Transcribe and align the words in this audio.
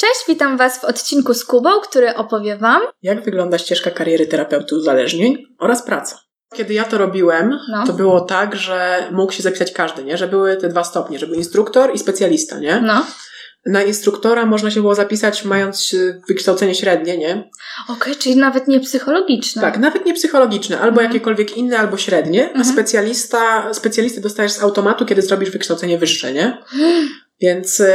Cześć, 0.00 0.20
witam 0.28 0.56
Was 0.56 0.78
w 0.80 0.84
odcinku 0.84 1.34
z 1.34 1.44
Kubą, 1.44 1.70
który 1.80 2.14
opowie 2.14 2.56
Wam, 2.56 2.82
Jak 3.02 3.24
wygląda 3.24 3.58
ścieżka 3.58 3.90
kariery 3.90 4.26
terapeuty 4.26 4.76
uzależnień 4.76 5.46
oraz 5.58 5.82
praca? 5.82 6.18
Kiedy 6.54 6.74
ja 6.74 6.84
to 6.84 6.98
robiłem, 6.98 7.58
No. 7.70 7.86
to 7.86 7.92
było 7.92 8.20
tak, 8.20 8.56
że 8.56 9.08
mógł 9.12 9.32
się 9.32 9.42
zapisać 9.42 9.72
każdy, 9.72 10.04
nie? 10.04 10.16
Że 10.16 10.28
były 10.28 10.56
te 10.56 10.68
dwa 10.68 10.84
stopnie, 10.84 11.18
że 11.18 11.26
był 11.26 11.34
instruktor 11.34 11.94
i 11.94 11.98
specjalista, 11.98 12.58
nie? 12.58 12.80
no. 12.86 13.06
Na 13.66 13.82
instruktora 13.82 14.46
można 14.46 14.70
się 14.70 14.80
było 14.80 14.94
zapisać 14.94 15.44
mając 15.44 15.92
y, 15.92 16.20
wykształcenie 16.28 16.74
średnie, 16.74 17.18
nie? 17.18 17.50
Okej, 17.88 18.16
czyli 18.16 18.36
nawet 18.36 18.68
nie 18.68 18.80
psychologiczne. 18.80 19.62
Tak, 19.62 19.78
nawet 19.78 20.06
nie 20.06 20.14
psychologiczne, 20.14 20.76
albo 20.80 20.90
Mhm. 21.00 21.06
jakiekolwiek 21.06 21.56
inne, 21.56 21.78
albo 21.78 21.96
średnie, 21.96 22.44
a 22.46 22.48
Mhm. 22.48 22.64
specjalista, 22.64 23.74
specjalistę 23.74 24.20
dostajesz 24.20 24.52
z 24.52 24.62
automatu, 24.62 25.06
kiedy 25.06 25.22
zrobisz 25.22 25.50
wykształcenie 25.50 25.98
wyższe, 25.98 26.32
nie? 26.32 26.58
Więc 27.40 27.80
y, 27.80 27.86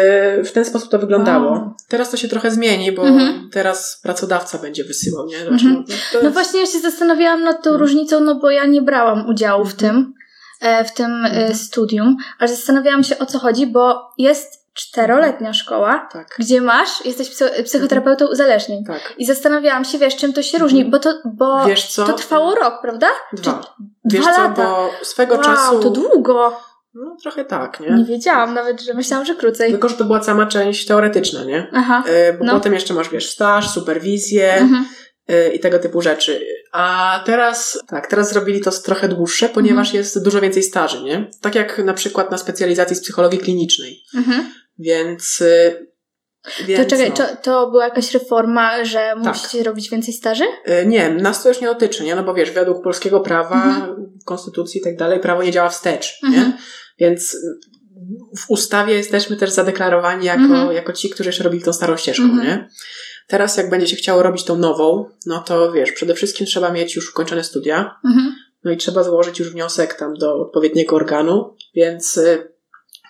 w 0.45 0.51
ten 0.51 0.65
sposób 0.65 0.89
to 0.89 0.99
wyglądało. 0.99 1.51
Wow. 1.51 1.73
Teraz 1.87 2.09
to 2.11 2.17
się 2.17 2.27
trochę 2.27 2.51
zmieni, 2.51 2.91
bo 2.91 3.07
Mhm. 3.07 3.49
teraz 3.53 3.99
pracodawca 4.03 4.57
będzie 4.57 4.83
wysyłał, 4.83 5.25
nie? 5.27 5.37
Mhm. 5.37 5.83
to 6.11 6.17
No 6.17 6.19
jest- 6.19 6.33
właśnie 6.33 6.59
ja 6.59 6.65
się 6.65 6.79
zastanawiałam 6.79 7.43
nad 7.43 7.55
tą 7.63 7.69
Mhm. 7.69 7.79
różnicą, 7.81 8.19
no 8.19 8.35
bo 8.35 8.51
ja 8.51 8.65
nie 8.65 8.81
brałam 8.81 9.29
udziału 9.29 9.65
w 9.65 9.73
Mhm. 9.73 9.79
tym, 9.93 10.13
e, 10.61 10.83
w 10.85 10.93
tym 10.93 11.25
e, 11.25 11.29
Mhm. 11.29 11.55
studium, 11.55 12.17
ale 12.39 12.47
zastanawiałam 12.49 13.03
się 13.03 13.19
o 13.19 13.25
co 13.25 13.39
chodzi, 13.39 13.67
bo 13.67 14.09
jest 14.17 14.65
czteroletnia 14.73 15.53
szkoła, 15.53 16.07
Tak, 16.13 16.35
gdzie 16.39 16.61
masz, 16.61 17.05
jesteś 17.05 17.29
psy- 17.29 17.63
psychoterapeutą 17.63 18.27
uzależnień. 18.27 18.83
tak. 18.85 19.13
I 19.17 19.25
zastanawiałam 19.25 19.85
się, 19.85 19.97
wiesz, 19.97 20.15
czym 20.15 20.33
to 20.33 20.41
się 20.41 20.57
różni, 20.57 20.85
bo 20.85 20.99
to, 20.99 21.13
bo 21.25 21.65
to 21.95 22.13
trwało 22.13 22.55
rok, 22.55 22.81
prawda? 22.81 23.07
Dwa. 23.33 23.61
Czy 23.61 24.17
Wiesz 24.17 24.21
dwa 24.21 24.35
co, 24.35 24.41
lata? 24.41 24.63
bo 24.63 24.89
swego 25.05 25.35
wow, 25.35 25.43
czasu... 25.43 25.79
to 25.79 25.89
długo. 25.89 26.57
No 26.95 27.17
trochę 27.21 27.45
tak, 27.45 27.79
nie? 27.79 27.89
Nie 27.89 28.05
wiedziałam 28.05 28.53
nawet, 28.53 28.81
że 28.81 28.93
myślałam, 28.93 29.25
że 29.25 29.35
krócej. 29.35 29.71
Tylko, 29.71 29.89
że 29.89 29.95
to 29.95 30.03
była 30.03 30.23
sama 30.23 30.45
część 30.45 30.85
teoretyczna, 30.85 31.43
nie? 31.43 31.67
Aha. 31.73 32.03
E, 32.07 32.33
Bo 32.33 32.45
No. 32.45 32.53
potem 32.53 32.73
jeszcze 32.73 32.93
masz, 32.93 33.09
wiesz, 33.09 33.29
staż, 33.29 33.69
superwizję 33.69 34.53
Mhm. 34.53 34.85
e, 35.27 35.49
i 35.53 35.59
tego 35.59 35.79
typu 35.79 36.01
rzeczy. 36.01 36.45
A 36.71 37.19
teraz, 37.25 37.79
tak, 37.87 38.07
teraz 38.07 38.29
zrobili 38.29 38.61
to 38.61 38.71
trochę 38.71 39.07
dłuższe, 39.07 39.49
ponieważ 39.49 39.87
Mhm. 39.87 39.97
jest 39.97 40.23
dużo 40.23 40.41
więcej 40.41 40.63
staży, 40.63 41.03
nie? 41.03 41.29
Tak 41.41 41.55
jak 41.55 41.77
na 41.79 41.93
przykład 41.93 42.31
na 42.31 42.37
specjalizacji 42.37 42.95
z 42.95 43.01
psychologii 43.01 43.39
klinicznej. 43.39 44.01
Mhm. 44.15 44.51
Więc... 44.79 45.41
e, 45.41 45.71
więc 46.65 46.83
To 46.83 46.89
czekaj, 46.89 47.09
no. 47.09 47.15
to, 47.15 47.23
to 47.41 47.69
była 47.71 47.83
jakaś 47.83 48.13
reforma, 48.13 48.85
że 48.85 49.15
musicie 49.15 49.63
robić 49.63 49.89
więcej 49.89 50.13
staży? 50.13 50.43
Nie, 50.85 51.09
nas 51.09 51.43
to 51.43 51.49
już 51.49 51.61
nie 51.61 51.67
dotyczy, 51.67 52.03
nie? 52.03 52.15
No 52.15 52.23
bo 52.23 52.33
wiesz, 52.33 52.51
według 52.51 52.83
polskiego 52.83 53.19
prawa, 53.19 53.55
Mhm. 53.65 53.95
konstytucji 54.25 54.81
i 54.81 54.83
tak 54.83 54.95
dalej, 54.97 55.19
prawo 55.19 55.43
nie 55.43 55.51
działa 55.51 55.69
wstecz, 55.69 56.19
Mhm. 56.23 56.43
nie? 56.47 56.57
Więc 56.99 57.37
w 58.37 58.49
ustawie 58.49 58.93
jesteśmy 58.93 59.35
też 59.35 59.49
zadeklarowani 59.49 60.25
jako, 60.25 60.41
Mhm. 60.41 60.71
jako 60.71 60.93
ci, 60.93 61.09
którzy 61.09 61.29
jeszcze 61.29 61.43
robili 61.43 61.63
tą 61.63 61.73
starą 61.73 61.97
ścieżką, 61.97 62.23
Mhm. 62.23 62.47
nie? 62.47 62.69
Teraz 63.27 63.57
jak 63.57 63.69
będzie 63.69 63.87
się 63.87 63.95
chciało 63.95 64.23
robić 64.23 64.43
tą 64.43 64.57
nową, 64.57 65.05
no 65.25 65.39
to 65.39 65.71
wiesz, 65.71 65.91
przede 65.91 66.13
wszystkim 66.13 66.47
trzeba 66.47 66.71
mieć 66.71 66.95
już 66.95 67.09
ukończone 67.09 67.43
studia, 67.43 67.95
Mhm. 68.05 68.35
no 68.63 68.71
i 68.71 68.77
trzeba 68.77 69.03
złożyć 69.03 69.39
już 69.39 69.49
wniosek 69.49 69.93
tam 69.93 70.13
do 70.13 70.35
odpowiedniego 70.41 70.95
organu, 70.95 71.55
więc 71.75 72.17
y, 72.17 72.55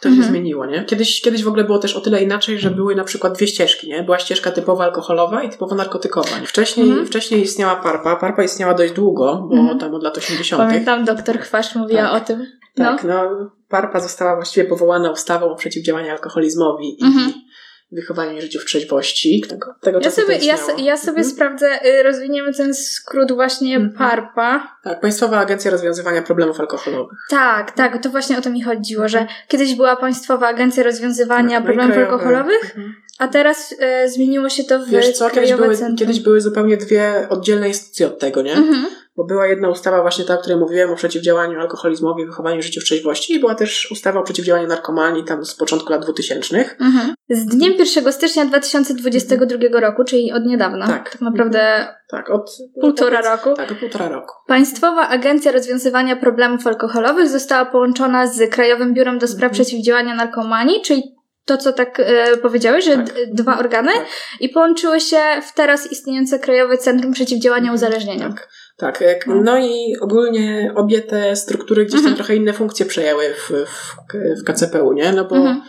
to 0.02 0.10
się 0.16 0.24
zmieniło, 0.24 0.66
nie? 0.66 0.86
Kiedyś, 0.86 1.22
kiedyś 1.22 1.44
w 1.44 1.48
ogóle 1.48 1.64
było 1.64 1.80
też 1.80 1.96
o 1.96 2.02
tyle 2.02 2.24
inaczej, 2.24 2.60
że 2.60 2.72
były 2.72 2.96
na 2.96 3.04
przykład 3.04 3.34
dwie 3.38 3.48
ścieżki, 3.48 3.88
nie? 3.88 4.04
Była 4.04 4.20
ścieżka 4.20 4.52
typowo 4.52 4.84
alkoholowa 4.84 5.44
i 5.44 5.50
typowo 5.50 5.76
narkotykowa. 5.76 6.40
nie? 6.40 6.48
Wcześniej, 6.48 6.90
Mhm. 6.90 7.08
wcześniej 7.08 7.42
istniała 7.42 7.76
PARPA. 7.76 8.16
PARPA 8.16 8.44
istniała 8.44 8.74
dość 8.74 8.94
długo, 8.94 9.48
bo 9.52 9.58
Mhm. 9.58 9.80
tam 9.80 9.96
od 9.96 10.04
lat 10.04 10.18
80. 10.18 10.62
Pamiętam, 10.68 11.06
doktor 11.06 11.40
Chwaszcz 11.40 11.76
mówiła 11.76 12.02
Tak. 12.02 12.22
o 12.24 12.26
tym. 12.26 12.46
Tak, 12.76 13.04
no. 13.04 13.52
PARPA 13.70 14.00
została 14.00 14.36
właściwie 14.36 14.66
powołana 14.68 15.12
ustawą 15.12 15.52
o 15.52 15.56
przeciwdziałaniu 15.56 16.12
alkoholizmowi 16.12 16.98
Mhm. 17.04 17.30
i 17.30 17.96
wychowaniu 17.96 18.42
życiu 18.42 18.60
w 18.60 18.66
trzeźwości. 18.66 19.44
Tego, 19.50 19.76
tego 19.82 20.00
Ja 20.04 20.12
sobie, 20.12 20.38
ja, 20.38 20.56
ja 20.78 20.98
sobie 20.98 21.18
Mhm. 21.18 21.26
sprawdzę, 21.36 21.80
y, 22.00 22.04
rozwiniemy 22.04 22.54
ten 22.54 22.74
skrót 22.74 23.32
właśnie 23.32 23.76
Mhm. 23.76 23.94
PARPA. 23.98 24.78
Tak, 24.84 25.02
Państwowa 25.02 25.38
Agencja 25.40 25.72
Rozwiązywania 25.72 26.22
Problemów 26.22 26.60
Alkoholowych. 26.60 27.18
Tak, 27.30 27.72
tak, 27.72 28.04
to 28.04 28.10
właśnie 28.10 28.38
o 28.38 28.42
to 28.42 28.50
mi 28.50 28.62
chodziło, 28.62 29.08
że 29.08 29.28
kiedyś 29.48 29.76
była 29.76 29.96
Państwowa 29.96 30.48
Agencja 30.48 30.84
Rozwiązywania 30.84 31.50
Tak, 31.50 31.60
no 31.60 31.66
Problemów 31.66 31.94
krajowe. 31.94 32.14
Alkoholowych, 32.14 32.64
Mhm. 32.76 32.96
a 33.20 33.28
teraz 33.28 33.72
y, 33.72 34.10
zmieniło 34.10 34.50
się 34.50 34.64
to 34.64 34.80
w 34.80 34.90
Wiesz 34.90 35.12
co, 35.18 35.30
kiedyś 35.30 35.54
były, 35.54 35.78
Centrum. 35.78 35.98
kiedyś 35.98 36.20
były 36.20 36.42
zupełnie 36.42 36.78
dwie 36.78 37.28
oddzielne 37.30 37.68
instytucje 37.68 38.08
od 38.08 38.20
tego, 38.20 38.42
nie? 38.42 38.54
Mhm. 38.54 38.86
Bo 39.18 39.24
była 39.24 39.48
jedna 39.48 39.70
ustawa 39.70 40.02
właśnie 40.02 40.26
ta, 40.26 40.34
o 40.34 40.38
której 40.38 40.58
mówiłem, 40.60 40.92
o 40.92 40.96
przeciwdziałaniu 40.96 41.60
alkoholizmowi 41.60 42.24
i 42.24 42.26
wychowaniu 42.26 42.62
życiu 42.62 42.82
w 42.82 42.84
trzeźwości 42.84 43.34
i 43.34 43.40
była 43.40 43.56
też 43.56 43.92
ustawa 43.92 44.20
o 44.20 44.24
przeciwdziałaniu 44.24 44.68
narkomanii 44.68 45.24
tam 45.24 45.46
z 45.46 45.56
początku 45.56 45.92
lat 45.92 46.02
2000. 46.04 46.66
Mhm. 46.80 47.14
Z 47.30 47.46
dniem 47.46 47.74
1 47.74 48.14
stycznia 48.14 48.46
2022 48.46 49.80
roku, 49.80 50.04
czyli 50.04 50.32
od 50.34 50.46
niedawna, 50.46 50.88
Tak. 50.88 51.10
tak 51.10 51.22
naprawdę 51.22 51.88
Tak, 52.10 52.30
od 52.30 52.52
półtora 52.82 53.22
roku, 53.22 53.54
Tak, 53.54 53.72
od 53.72 53.78
półtora 53.78 54.10
roku. 54.10 54.34
Państwowa 54.48 55.08
Agencja 55.08 55.52
Rozwiązywania 55.52 56.16
Problemów 56.16 56.68
Alkoholowych 56.68 57.30
została 57.30 57.66
połączona 57.66 58.28
z 58.28 58.50
Krajowym 58.52 58.94
Biurem 58.94 59.20
do 59.20 59.28
Spraw 59.28 59.52
Mhm. 59.52 59.54
Przeciwdziałania 59.54 60.16
Narkomanii, 60.16 60.82
czyli 60.82 61.16
to, 61.46 61.58
co 61.58 61.74
tak 61.74 62.00
e, 62.00 62.38
powiedziałeś, 62.38 62.86
że 62.86 62.96
Tak. 62.96 63.06
dwa 63.34 63.60
organy 63.60 63.92
Tak. 63.94 64.06
i 64.40 64.50
połączyły 64.50 65.00
się 65.00 65.18
w 65.48 65.54
teraz 65.54 65.92
istniejące 65.92 66.40
Krajowe 66.40 66.78
Centrum 66.78 67.14
Przeciwdziałania 67.14 67.74
Uzależnieniom. 67.74 68.34
Tak, 68.34 68.50
tak. 68.78 69.28
No. 69.28 69.42
No 69.42 69.58
i 69.60 69.96
ogólnie 70.02 70.72
obie 70.76 71.02
te 71.02 71.36
struktury 71.36 71.86
gdzieś 71.86 71.94
tam 72.02 72.12
Mhm. 72.12 72.16
trochę 72.16 72.36
inne 72.36 72.54
funkcje 72.54 72.86
przejęły 72.86 73.34
w, 73.34 73.50
w, 73.50 73.96
w 74.42 74.44
KCPU, 74.44 74.94
nie? 74.94 75.12
No 75.12 75.26
bo 75.26 75.36
Mhm. 75.36 75.62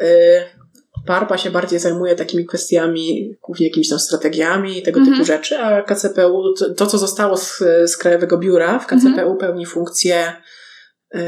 y, 0.00 0.06
PARPA 1.06 1.38
się 1.38 1.50
bardziej 1.50 1.78
zajmuje 1.78 2.14
takimi 2.16 2.46
kwestiami, 2.46 3.36
głównie 3.42 3.66
jakimiś 3.66 3.88
tam 3.88 3.98
strategiami 3.98 4.78
i 4.78 4.82
tego 4.82 4.98
Mhm. 5.00 5.16
typu 5.16 5.26
rzeczy, 5.26 5.58
a 5.58 5.82
KCPU, 5.82 6.54
to, 6.58 6.74
to 6.74 6.86
co 6.86 6.98
zostało 6.98 7.36
z, 7.36 7.58
z 7.86 7.96
Krajowego 7.96 8.38
Biura 8.38 8.78
w 8.78 8.86
KCPU 8.86 9.06
Mhm. 9.08 9.36
pełni 9.36 9.66
funkcje 9.66 10.32
y, 11.14 11.18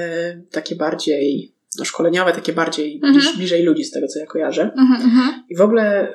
takie 0.52 0.76
bardziej 0.76 1.54
no, 1.78 1.84
szkoleniowe, 1.84 2.32
takie 2.32 2.52
bardziej 2.52 2.94
Mhm. 2.94 3.12
bliż, 3.14 3.36
bliżej 3.36 3.62
ludzi 3.62 3.84
z 3.84 3.90
tego 3.90 4.06
co 4.08 4.18
ja 4.18 4.26
kojarzę. 4.26 4.62
Mhm. 4.78 5.44
I 5.50 5.56
w 5.56 5.60
ogóle, 5.60 6.14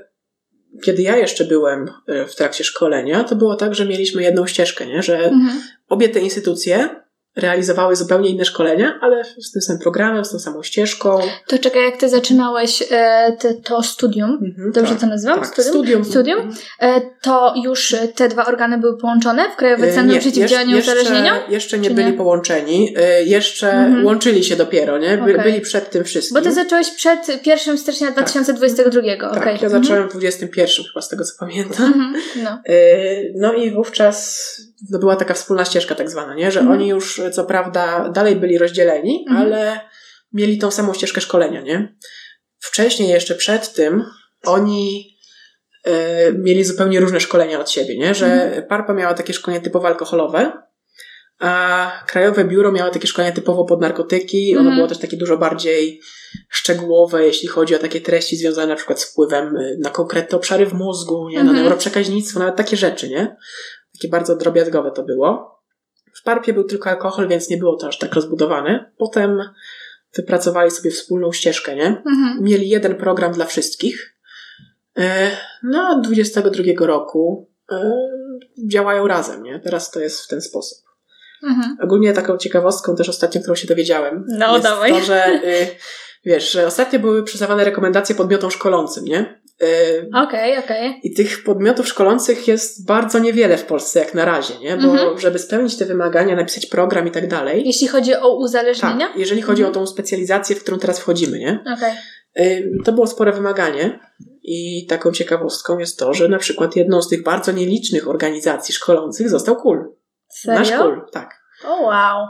kiedy 0.84 1.02
ja 1.02 1.18
jeszcze 1.18 1.46
byłem 1.46 1.91
y, 2.09 2.25
w 2.28 2.35
trakcie 2.35 2.63
szkolenia, 2.63 3.24
to 3.24 3.35
było 3.35 3.56
tak, 3.56 3.75
że 3.75 3.85
mieliśmy 3.85 4.24
jedną 4.24 4.47
ścieżkę, 4.47 4.85
nie? 4.85 5.03
że 5.03 5.18
Mhm. 5.18 5.62
obie 5.90 6.09
te 6.09 6.19
instytucje 6.19 6.90
realizowały 7.39 7.95
zupełnie 7.95 8.29
inne 8.29 8.45
szkolenia, 8.45 9.00
ale 9.01 9.23
z 9.41 9.51
tym 9.51 9.61
samym 9.61 9.81
programem, 9.81 10.25
z 10.25 10.31
tą 10.31 10.39
samą 10.39 10.63
ścieżką. 10.63 11.19
To 11.47 11.57
czekaj, 11.57 11.83
jak 11.83 11.97
ty 11.97 12.09
zaczynałeś 12.09 12.81
e, 12.91 13.31
te, 13.39 13.53
to 13.53 13.83
studium, 13.83 14.39
Mhm, 14.45 14.72
dobrze 14.72 14.91
tak, 14.91 15.01
to 15.01 15.07
nazywam? 15.07 15.39
tak. 15.39 15.47
Studium? 15.47 15.73
Studium. 16.05 16.05
Studium? 16.05 16.53
E, 16.81 17.01
to 17.22 17.53
już 17.63 17.94
e, 17.94 18.07
te 18.07 18.29
dwa 18.29 18.45
organy 18.45 18.77
były 18.77 18.97
połączone 18.97 19.50
w 19.53 19.55
Krajowe 19.55 19.88
E, 19.88 19.94
Centrum 19.94 20.13
nie, 20.13 20.19
Przeciwdziałania 20.19 20.75
jeszcze- 20.75 20.91
Uzależnieniom? 20.91 21.38
Jeszcze 21.50 21.79
nie 21.79 21.89
byli 21.91 22.07
nie? 22.11 22.13
połączeni, 22.13 22.94
e, 22.97 23.23
jeszcze 23.23 23.71
Mhm. 23.71 24.06
łączyli 24.06 24.44
się 24.44 24.56
dopiero, 24.56 24.97
nie? 24.97 25.17
By, 25.17 25.23
Okej. 25.33 25.44
Byli 25.51 25.61
przed 25.61 25.89
tym 25.89 26.03
wszystkim. 26.03 26.35
Bo 26.35 26.41
ty 26.41 26.51
zacząłeś 26.53 26.89
przed 26.91 27.47
1 27.47 27.77
stycznia 27.77 28.11
2022, 28.11 29.01
tak, 29.29 29.38
okej. 29.41 29.57
ja 29.61 29.69
zacząłem 29.69 30.09
w 30.09 30.11
21 30.11 30.85
chyba 30.85 31.01
z 31.01 31.09
tego 31.09 31.23
co 31.23 31.33
pamiętam. 31.39 31.85
Mhm. 31.85 32.13
No. 32.44 32.50
E, 32.50 32.79
No 33.35 33.53
i 33.53 33.71
wówczas 33.71 34.51
no 34.90 35.00
była 35.00 35.16
taka 35.16 35.34
wspólna 35.34 35.66
ścieżka 35.66 35.95
tak 35.95 36.09
zwana, 36.09 36.35
nie? 36.35 36.51
że 36.51 36.59
Mhm. 36.59 36.78
oni 36.79 36.90
już 36.90 37.22
co 37.34 37.45
prawda 37.45 38.09
dalej 38.09 38.35
byli 38.35 38.57
rozdzieleni, 38.57 39.25
Mhm. 39.29 39.45
ale 39.47 39.79
mieli 40.34 40.57
tą 40.57 40.72
samą 40.72 40.94
ścieżkę 40.94 41.22
szkolenia. 41.22 41.62
Nie? 41.62 41.95
Wcześniej 42.59 43.09
jeszcze 43.09 43.35
przed 43.35 43.73
tym 43.73 44.06
oni 44.45 45.16
e, 45.85 45.91
mieli 46.34 46.63
zupełnie 46.63 47.00
różne 47.00 47.19
szkolenia 47.19 47.59
od 47.59 47.69
siebie, 47.72 47.97
nie? 47.97 48.16
że 48.16 48.25
Mhm. 48.25 48.68
PARPA 48.68 48.94
miała 48.94 49.13
takie 49.13 49.34
szkolenie 49.34 49.63
typowo 49.63 49.88
alkoholowe, 49.88 50.51
a 51.39 51.91
Krajowe 52.07 52.45
Biuro 52.45 52.72
miało 52.72 52.91
takie 52.91 53.07
szkolenie 53.07 53.34
typowo 53.34 53.66
pod 53.66 53.81
narkotyki. 53.81 54.57
Ono 54.57 54.69
było 54.75 54.88
też 54.88 54.97
takie 54.97 55.18
dużo 55.18 55.38
bardziej 55.38 56.01
szczegółowe, 56.50 57.25
jeśli 57.25 57.47
chodzi 57.47 57.75
o 57.75 57.79
takie 57.79 58.01
treści 58.01 58.38
związane 58.38 58.68
na 58.68 58.75
przykład 58.75 59.01
z 59.01 59.12
wpływem 59.12 59.57
y, 59.57 59.78
na 59.79 59.89
konkretne 59.89 60.38
obszary 60.38 60.66
w 60.66 60.73
mózgu, 60.73 61.30
nie? 61.30 61.44
na 61.44 61.51
neuroprzekaźnictwo, 61.53 62.39
nawet 62.39 62.56
takie 62.56 62.77
rzeczy, 62.77 63.09
nie? 63.09 63.36
Takie 64.00 64.10
bardzo 64.10 64.36
drobiazgowe 64.36 64.92
to 64.92 65.04
było. 65.04 65.60
W 66.13 66.24
Parpie 66.24 66.54
był 66.54 66.63
tylko 66.63 66.90
alkohol, 66.90 67.28
więc 67.28 67.50
nie 67.50 67.57
było 67.57 67.75
to 67.78 67.88
aż 67.88 67.98
tak 67.98 68.13
rozbudowane. 68.13 68.92
Potem 68.98 69.42
wypracowali 70.16 70.72
sobie 70.72 70.92
wspólną 70.92 71.31
ścieżkę, 71.31 71.75
nie? 71.75 71.88
Mhm. 71.88 72.38
Mieli 72.42 72.69
jeden 72.69 72.96
program 72.96 73.34
dla 73.34 73.46
wszystkich. 73.46 74.16
E, 74.98 75.31
No, 75.63 75.90
od 75.90 76.07
22 76.07 76.86
roku 76.88 77.50
e, 77.72 77.92
działają 78.68 79.07
razem, 79.07 79.44
nie? 79.44 79.60
Teraz 79.60 79.92
to 79.92 80.00
jest 80.00 80.22
w 80.22 80.28
ten 80.28 80.42
sposób. 80.42 80.78
Mhm. 81.44 81.78
Ogólnie 81.81 82.13
taką 82.13 82.38
ciekawostką 82.38 82.96
też 82.96 83.10
ostatnio, 83.10 83.42
którą 83.42 83.56
się 83.56 83.68
dowiedziałem, 83.68 84.25
No, 84.28 84.51
jest 84.54 84.63
dawaj. 84.63 84.92
to, 84.92 85.00
że 85.00 85.42
y, 85.44 85.68
wiesz, 86.25 86.51
że 86.51 86.68
ostatnio 86.68 87.00
były 87.00 87.24
przyznawane 87.24 87.66
rekomendacje 87.66 88.16
podmiotom 88.16 88.51
szkolącym, 88.51 89.06
nie? 89.06 89.38
Okej, 90.15 90.57
okej. 90.57 91.00
I 91.03 91.13
tych 91.13 91.44
podmiotów 91.44 91.88
szkolących 91.88 92.47
jest 92.47 92.85
bardzo 92.88 93.19
niewiele 93.19 93.57
w 93.57 93.65
Polsce 93.65 94.00
jak 94.00 94.13
na 94.13 94.25
razie, 94.25 94.53
nie? 94.59 94.77
Bo 94.77 94.83
Mhm. 94.91 95.19
żeby 95.19 95.39
spełnić 95.39 95.77
te 95.77 95.85
wymagania, 95.85 96.35
napisać 96.35 96.65
program 96.65 97.07
i 97.07 97.11
tak 97.11 97.27
dalej. 97.27 97.63
Jeśli 97.65 97.88
chodzi 97.88 98.15
o 98.15 98.35
uzależnienia? 98.38 99.07
Tak, 99.07 99.17
jeżeli 99.17 99.41
chodzi 99.41 99.61
Mhm. 99.61 99.71
o 99.71 99.79
tą 99.79 99.88
specjalizację, 99.88 100.56
w 100.56 100.63
którą 100.63 100.79
teraz 100.79 101.00
wchodzimy, 101.00 101.39
nie? 101.39 101.63
Okej. 101.77 101.94
y, 102.39 102.71
to 102.85 102.91
było 102.91 103.07
spore 103.07 103.31
wymaganie. 103.31 104.00
I 104.44 104.85
taką 104.89 105.11
ciekawostką 105.11 105.79
jest 105.79 106.00
to, 106.00 106.13
że 106.13 106.27
na 106.29 106.38
przykład 106.38 106.75
jedną 106.75 107.01
z 107.01 107.09
tych 107.09 107.23
bardzo 107.23 107.51
nielicznych 107.51 108.07
organizacji 108.07 108.73
szkolących 108.75 109.29
został 109.29 109.55
KUL. 109.55 109.94
Serio? 110.29 110.59
Nasz 110.59 110.71
KUL, 110.71 111.01
tak. 111.12 111.41
O 111.65 111.81
wow. 111.81 112.27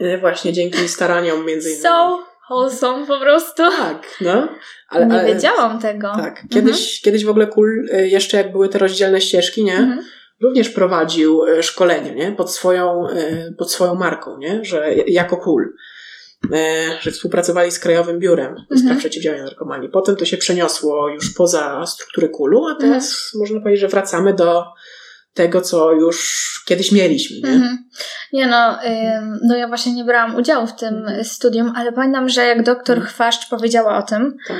Y, 0.00 0.18
Właśnie 0.18 0.52
dzięki 0.52 0.88
staraniom 0.88 1.46
między 1.46 1.68
innymi. 1.68 1.82
So 1.82 2.18
wholesome 2.50 3.06
po 3.06 3.20
prostu. 3.20 3.62
Tak, 3.62 4.16
no. 4.20 4.48
Ale, 4.88 5.06
nie 5.06 5.20
ale, 5.20 5.34
wiedziałam 5.34 5.80
tego. 5.80 6.12
Tak. 6.16 6.42
Kiedyś, 6.50 7.00
kiedyś 7.00 7.24
w 7.24 7.30
ogóle 7.30 7.46
KUL, 7.46 7.88
y, 7.94 8.08
jeszcze 8.08 8.36
jak 8.36 8.52
były 8.52 8.68
te 8.68 8.78
rozdzielne 8.78 9.20
ścieżki, 9.20 9.64
nie? 9.64 9.76
Mhm. 9.76 10.00
Również 10.42 10.68
prowadził 10.68 11.44
y, 11.44 11.62
szkolenie, 11.62 12.14
nie? 12.14 12.32
Pod 12.32 12.52
swoją, 12.52 13.08
y, 13.08 13.54
pod 13.58 13.72
swoją 13.72 13.94
marką, 13.94 14.38
nie? 14.38 14.64
Że 14.64 14.94
jako 14.94 15.36
KUL. 15.36 15.74
Że 17.00 17.10
współpracowali 17.10 17.70
z 17.70 17.78
Krajowym 17.78 18.18
Biurem 18.18 18.54
do 18.54 18.60
Spraw 18.60 18.80
Mhm. 18.80 18.98
Przeciwdziałania 18.98 19.44
Narkomanii. 19.44 19.88
Potem 19.88 20.16
to 20.16 20.24
się 20.24 20.36
przeniosło 20.36 21.08
już 21.08 21.34
poza 21.34 21.86
struktury 21.86 22.28
KUL-u, 22.28 22.66
a 22.66 22.74
teraz 22.74 23.32
można 23.38 23.60
powiedzieć, 23.60 23.80
że 23.80 23.88
wracamy 23.88 24.34
do 24.34 24.64
tego, 25.34 25.60
co 25.60 25.92
już 25.92 26.40
kiedyś 26.68 26.92
mieliśmy, 26.92 27.48
nie? 27.48 27.54
Mhm. 27.54 27.78
Nie 28.32 28.46
no, 28.46 28.84
ym, 28.84 29.38
no 29.48 29.56
ja 29.56 29.68
właśnie 29.68 29.92
nie 29.92 30.04
brałam 30.04 30.36
udziału 30.36 30.66
w 30.66 30.76
tym 30.76 30.94
Mhm. 30.96 31.24
studium, 31.24 31.72
ale 31.76 31.92
pamiętam, 31.92 32.28
że 32.28 32.46
jak 32.46 32.62
doktor 32.62 32.96
Mhm. 32.96 33.12
Chwaszcz 33.14 33.48
powiedziała 33.48 33.98
o 33.98 34.02
tym, 34.02 34.36
Tak. 34.48 34.56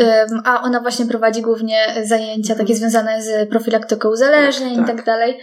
ym, 0.00 0.40
a 0.44 0.62
ona 0.62 0.80
właśnie 0.80 1.06
prowadzi 1.06 1.42
głównie 1.42 1.86
zajęcia 2.04 2.54
takie 2.54 2.74
związane 2.74 3.22
z 3.22 3.50
profilaktyką 3.50 4.08
uzależnień 4.08 4.68
Mhm. 4.68 4.86
Tak, 4.86 4.94
i 4.94 4.96
tak. 4.98 5.06
tak 5.06 5.14
dalej. 5.14 5.38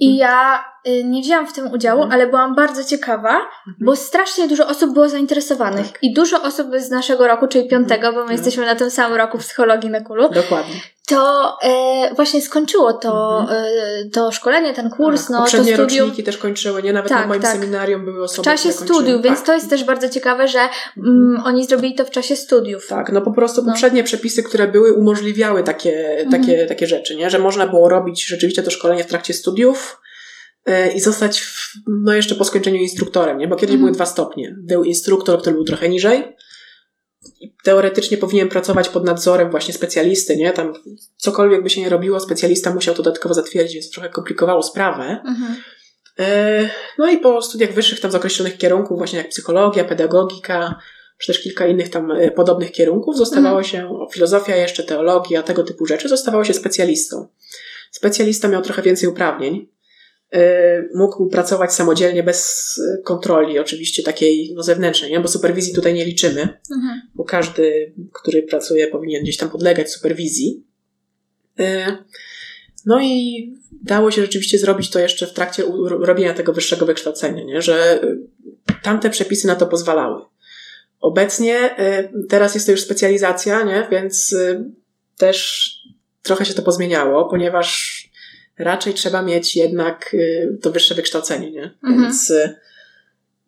I 0.00 0.16
ja 0.16 0.64
y, 0.88 1.04
nie 1.04 1.22
wzięłam 1.22 1.46
w 1.46 1.52
tym 1.52 1.72
udziału, 1.72 2.02
Mhm. 2.02 2.20
ale 2.20 2.30
byłam 2.30 2.54
bardzo 2.54 2.84
ciekawa, 2.84 3.40
bo 3.80 3.96
strasznie 3.96 4.48
dużo 4.48 4.66
osób 4.68 4.92
było 4.92 5.08
zainteresowanych. 5.08 5.86
Tak. 5.92 6.02
I 6.02 6.14
dużo 6.14 6.42
osób 6.42 6.68
z 6.78 6.90
naszego 6.90 7.26
roku, 7.26 7.46
czyli 7.48 7.68
piątego, 7.68 8.06
bo 8.06 8.12
my 8.16 8.20
Mhm. 8.20 8.36
jesteśmy 8.36 8.66
na 8.66 8.74
tym 8.74 8.90
samym 8.90 9.18
roku 9.18 9.38
psychologii 9.38 9.90
na 9.90 10.00
Kulu, 10.00 10.28
Dokładnie. 10.28 10.74
To 11.06 11.56
e, 11.62 12.14
właśnie 12.14 12.42
skończyło 12.42 12.92
to, 12.92 13.40
Mhm. 13.40 13.58
e, 14.06 14.10
to 14.10 14.32
szkolenie, 14.32 14.74
ten 14.74 14.90
kurs, 14.90 15.20
tak. 15.22 15.30
no 15.30 15.36
to 15.36 15.42
Poprzednie 15.42 15.74
studium. 15.74 16.00
roczniki 16.06 16.22
też 16.24 16.38
kończyły, 16.38 16.82
nie? 16.82 16.92
Nawet 16.92 17.08
Tak, 17.08 17.20
na 17.20 17.26
moim 17.26 17.42
tak. 17.42 17.52
seminarium 17.52 18.04
były 18.04 18.18
W 18.20 18.22
osoby, 18.22 18.44
czasie 18.44 18.68
które 18.68 18.78
kończyły. 18.78 18.98
studiów, 19.02 19.22
więc 19.22 19.36
tak. 19.38 19.46
to 19.46 19.54
jest 19.54 19.70
też 19.70 19.84
bardzo 19.84 20.08
ciekawe, 20.08 20.48
że 20.48 20.58
mm, 20.96 21.42
oni 21.44 21.66
zrobili 21.66 21.94
to 21.94 22.04
w 22.04 22.10
czasie 22.10 22.36
studiów. 22.36 22.86
Tak, 22.86 23.12
no 23.12 23.20
po 23.20 23.32
prostu 23.32 23.62
No. 23.62 23.68
poprzednie 23.72 24.04
przepisy, 24.04 24.42
które 24.42 24.68
były, 24.68 24.92
umożliwiały 24.92 25.62
takie, 25.62 26.18
Mhm. 26.20 26.42
takie, 26.42 26.66
takie 26.66 26.86
rzeczy, 26.86 27.16
nie? 27.16 27.30
Że 27.30 27.38
można 27.38 27.66
było 27.66 27.88
robić 27.88 28.26
rzeczywiście 28.26 28.62
to 28.62 28.70
szkolenie 28.70 29.04
w 29.04 29.08
trakcie 29.08 29.34
studiów 29.34 30.00
e, 30.66 30.92
i 30.92 31.00
zostać, 31.00 31.40
w, 31.40 31.72
no 32.04 32.12
jeszcze 32.12 32.34
po 32.34 32.44
skończeniu 32.44 32.76
instruktorem, 32.76 33.38
nie? 33.38 33.48
Bo 33.48 33.56
kiedyś 33.56 33.74
Mhm. 33.74 33.80
były 33.80 33.92
dwa 33.92 34.06
stopnie. 34.06 34.54
Był 34.58 34.84
instruktor, 34.84 35.40
który 35.40 35.54
był 35.54 35.64
trochę 35.64 35.88
niżej 35.88 36.36
teoretycznie 37.64 38.16
powinien 38.16 38.48
pracować 38.48 38.88
pod 38.88 39.04
nadzorem 39.04 39.50
właśnie 39.50 39.74
specjalisty, 39.74 40.36
nie? 40.36 40.52
Tam 40.52 40.72
cokolwiek 41.16 41.62
by 41.62 41.70
się 41.70 41.80
nie 41.80 41.88
robiło, 41.88 42.20
specjalista 42.20 42.74
musiał 42.74 42.94
to 42.94 43.02
dodatkowo 43.02 43.34
zatwierdzić, 43.34 43.74
więc 43.74 43.90
trochę 43.90 44.08
komplikowało 44.08 44.62
sprawę. 44.62 45.04
Mhm. 45.26 45.56
E, 46.18 46.70
No 46.98 47.10
i 47.10 47.18
po 47.18 47.42
studiach 47.42 47.72
wyższych 47.72 48.00
tam 48.00 48.10
z 48.10 48.14
określonych 48.14 48.56
kierunków, 48.56 48.98
właśnie 48.98 49.18
jak 49.18 49.28
psychologia, 49.28 49.84
pedagogika, 49.84 50.78
czy 51.18 51.26
też 51.26 51.42
kilka 51.42 51.66
innych 51.66 51.90
tam 51.90 52.10
e, 52.10 52.30
podobnych 52.30 52.72
kierunków, 52.72 53.16
zostawało 53.16 53.62
się, 53.62 53.88
o, 53.88 54.08
filozofia 54.12 54.56
jeszcze, 54.56 54.82
teologia, 54.82 55.42
tego 55.42 55.62
typu 55.62 55.86
rzeczy, 55.86 56.08
zostawało 56.08 56.44
się 56.44 56.54
specjalistą. 56.54 57.28
Specjalista 57.90 58.48
miał 58.48 58.62
trochę 58.62 58.82
więcej 58.82 59.08
uprawnień. 59.08 59.68
E, 60.32 60.82
Mógł 60.94 61.26
pracować 61.26 61.72
samodzielnie 61.74 62.22
bez 62.22 62.74
kontroli, 63.04 63.58
oczywiście 63.58 64.02
takiej 64.02 64.52
no, 64.54 64.62
zewnętrznej, 64.62 65.10
nie? 65.10 65.20
bo 65.20 65.28
superwizji 65.28 65.74
tutaj 65.74 65.94
nie 65.94 66.04
liczymy, 66.04 66.40
Mhm. 66.76 67.00
bo 67.14 67.24
każdy, 67.24 67.92
który 68.12 68.42
pracuje, 68.42 68.86
powinien 68.86 69.22
gdzieś 69.22 69.36
tam 69.36 69.50
podlegać 69.50 69.90
superwizji. 69.92 70.64
E, 71.58 71.96
No 72.86 73.00
i 73.02 73.52
dało 73.82 74.10
się 74.10 74.22
rzeczywiście 74.22 74.58
zrobić 74.58 74.90
to 74.90 74.98
jeszcze 74.98 75.26
w 75.26 75.32
trakcie 75.32 75.62
robienia 76.00 76.34
tego 76.34 76.52
wyższego 76.52 76.86
wykształcenia, 76.86 77.44
nie? 77.44 77.62
że 77.62 78.02
y, 78.04 78.18
tamte 78.82 79.10
przepisy 79.10 79.46
na 79.46 79.54
to 79.56 79.66
pozwalały. 79.66 80.22
Obecnie 81.00 81.80
y, 81.98 82.26
teraz 82.28 82.54
jest 82.54 82.66
to 82.66 82.72
już 82.72 82.80
specjalizacja, 82.80 83.62
nie? 83.62 83.88
więc 83.90 84.32
y, 84.32 84.64
też 85.16 85.70
trochę 86.22 86.44
się 86.44 86.54
to 86.54 86.62
pozmieniało, 86.62 87.28
ponieważ 87.30 87.95
raczej 88.58 88.94
trzeba 88.94 89.22
mieć 89.22 89.56
jednak 89.56 90.14
y, 90.14 90.58
to 90.62 90.70
wyższe 90.70 90.94
wykształcenie, 90.94 91.50
nie? 91.50 91.70
Mhm. 91.84 92.02
Więc, 92.02 92.30
y, 92.30 92.54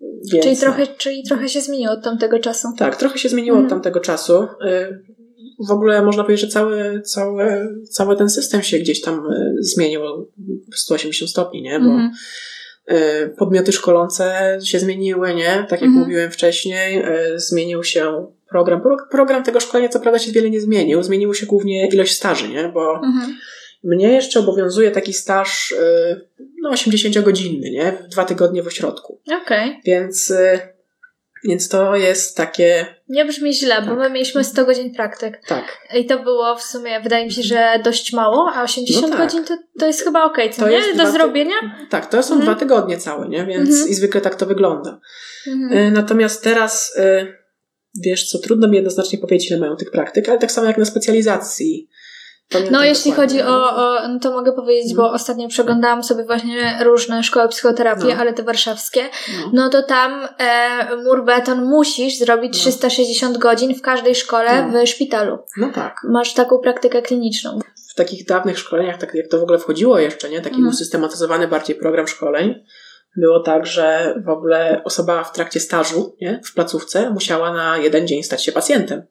więc 0.00 0.42
Czyli, 0.44 0.54
no. 0.54 0.60
trochę, 0.60 0.86
czyli 0.86 1.22
trochę 1.22 1.48
się 1.48 1.60
zmieniło 1.60 1.92
od 1.92 2.04
tamtego 2.04 2.38
czasu. 2.38 2.68
Tak, 2.78 2.96
trochę 2.96 3.18
się 3.18 3.28
zmieniło 3.28 3.56
Mhm. 3.56 3.66
od 3.66 3.70
tamtego 3.70 4.00
czasu. 4.00 4.42
Y, 4.42 5.02
W 5.68 5.70
ogóle 5.70 6.02
można 6.02 6.22
powiedzieć, 6.24 6.44
że 6.46 6.52
cały, 6.52 7.02
cały, 7.04 7.44
cały 7.90 8.16
ten 8.16 8.30
system 8.30 8.62
się 8.62 8.78
gdzieś 8.78 9.00
tam 9.00 9.22
zmienił 9.60 10.00
w 10.72 10.78
180 10.78 11.30
stopni, 11.30 11.62
nie? 11.62 11.80
Bo 11.80 11.86
Mhm. 11.90 12.10
podmioty 13.38 13.72
szkolące 13.72 14.58
się 14.64 14.78
zmieniły, 14.78 15.34
nie? 15.34 15.50
Tak 15.68 15.70
jak 15.80 15.82
Mhm. 15.82 15.98
mówiłem 15.98 16.30
wcześniej, 16.30 17.04
zmienił 17.36 17.84
się 17.84 18.26
program. 18.50 18.80
Pro- 18.82 19.06
Program 19.10 19.42
tego 19.44 19.60
szkolenia 19.60 19.88
co 19.88 20.00
prawda 20.00 20.18
się 20.18 20.32
wiele 20.32 20.50
nie 20.50 20.60
zmienił. 20.60 21.02
Zmieniło 21.02 21.34
się 21.34 21.46
głównie 21.46 21.88
ilość 21.88 22.12
staży, 22.16 22.48
nie? 22.48 22.68
Bo 22.74 22.94
Mhm. 22.94 23.36
Mnie 23.84 24.12
jeszcze 24.12 24.40
obowiązuje 24.40 24.90
taki 24.90 25.12
staż 25.12 25.70
y, 25.70 26.28
no 26.62 26.70
80-godzinny, 26.70 27.70
nie? 27.70 27.92
Dwa 28.10 28.24
tygodnie 28.24 28.62
w 28.62 28.66
ośrodku. 28.66 29.20
Okej. 29.42 29.80
Więc, 29.84 30.30
y, 30.30 30.60
więc 31.44 31.68
to 31.68 31.96
jest 31.96 32.36
takie, 32.36 32.86
Nie 33.08 33.24
brzmi 33.24 33.54
źle, 33.54 33.82
bo 33.82 33.86
Tak. 33.88 33.98
my 33.98 34.10
mieliśmy 34.10 34.44
100 34.44 34.64
godzin 34.64 34.94
praktyk. 34.94 35.40
tak, 35.46 35.78
I 35.96 36.06
to 36.06 36.18
było 36.22 36.56
w 36.56 36.62
sumie, 36.62 37.00
wydaje 37.00 37.24
mi 37.24 37.32
się, 37.32 37.42
że 37.42 37.80
dość 37.84 38.12
mało, 38.12 38.50
a 38.54 38.62
80 38.62 39.02
No 39.02 39.16
tak. 39.16 39.18
godzin 39.26 39.44
to, 39.44 39.56
to 39.80 39.86
jest 39.86 40.04
chyba 40.04 40.24
okej, 40.24 40.50
co 40.50 40.62
To 40.62 40.68
nie? 40.68 40.76
jest 40.76 40.96
Do 40.98 41.10
zrobienia? 41.10 41.54
Tak, 41.90 42.06
to 42.10 42.22
są 42.22 42.34
Mhm. 42.34 42.42
dwa 42.52 42.60
tygodnie 42.60 42.98
całe, 42.98 43.28
nie? 43.28 43.46
Więc 43.46 43.70
Mhm. 43.70 43.88
i 43.88 43.94
zwykle 43.94 44.20
tak 44.20 44.34
to 44.34 44.46
wygląda. 44.46 45.00
Mhm. 45.46 45.78
Y, 45.78 45.90
Natomiast 45.90 46.44
teraz, 46.44 46.98
wiesz 48.04 48.30
co, 48.30 48.38
trudno 48.38 48.68
mi 48.68 48.76
jednoznacznie 48.76 49.18
powiedzieć, 49.18 49.50
ile 49.50 49.60
mają 49.60 49.76
tych 49.76 49.90
praktyk, 49.90 50.28
ale 50.28 50.38
tak 50.38 50.52
samo 50.52 50.66
jak 50.66 50.78
na 50.78 50.84
specjalizacji. 50.84 51.88
No, 52.70 52.84
jeśli 52.84 53.10
dokładnie, 53.10 53.42
chodzi 53.42 53.50
o, 53.52 53.76
o, 53.76 54.08
no 54.08 54.18
to 54.20 54.30
mogę 54.32 54.52
powiedzieć, 54.52 54.94
bo 54.94 55.02
Mhm. 55.02 55.14
ostatnio 55.14 55.48
przeglądałam 55.48 56.02
sobie 56.02 56.24
właśnie 56.24 56.78
różne 56.84 57.22
szkoły 57.22 57.48
psychoterapii, 57.48 58.08
No. 58.08 58.14
ale 58.20 58.32
te 58.32 58.42
warszawskie, 58.42 59.02
No. 59.02 59.50
no 59.52 59.68
to 59.68 59.82
tam 59.82 60.28
e, 60.38 60.96
mur 61.04 61.24
beton 61.24 61.64
musisz 61.64 62.18
zrobić 62.18 62.52
No. 62.54 62.58
360 62.60 63.38
godzin 63.38 63.74
w 63.74 63.82
każdej 63.82 64.14
szkole 64.14 64.66
No. 64.72 64.82
w 64.84 64.88
szpitalu. 64.88 65.38
no 65.56 65.70
tak. 65.74 66.00
Masz 66.04 66.34
taką 66.34 66.58
praktykę 66.58 67.02
kliniczną. 67.02 67.58
W 67.90 67.94
takich 67.94 68.26
dawnych 68.26 68.58
szkoleniach, 68.58 68.98
tak 68.98 69.14
jak 69.14 69.28
to 69.28 69.38
w 69.38 69.42
ogóle 69.42 69.58
wchodziło 69.58 69.98
jeszcze, 69.98 70.30
nie? 70.30 70.40
Taki 70.40 70.54
Mhm. 70.56 70.68
usystematyzowany 70.68 71.48
bardziej 71.48 71.76
program 71.76 72.08
szkoleń. 72.08 72.54
Było 73.16 73.40
tak, 73.40 73.66
że 73.66 74.14
w 74.26 74.28
ogóle 74.28 74.80
osoba 74.84 75.24
w 75.24 75.32
trakcie 75.32 75.60
stażu 75.60 76.16
nie? 76.20 76.40
w 76.44 76.54
placówce 76.54 77.10
musiała 77.10 77.52
na 77.52 77.78
jeden 77.78 78.06
dzień 78.08 78.22
stać 78.22 78.44
się 78.44 78.52
pacjentem. 78.52 79.02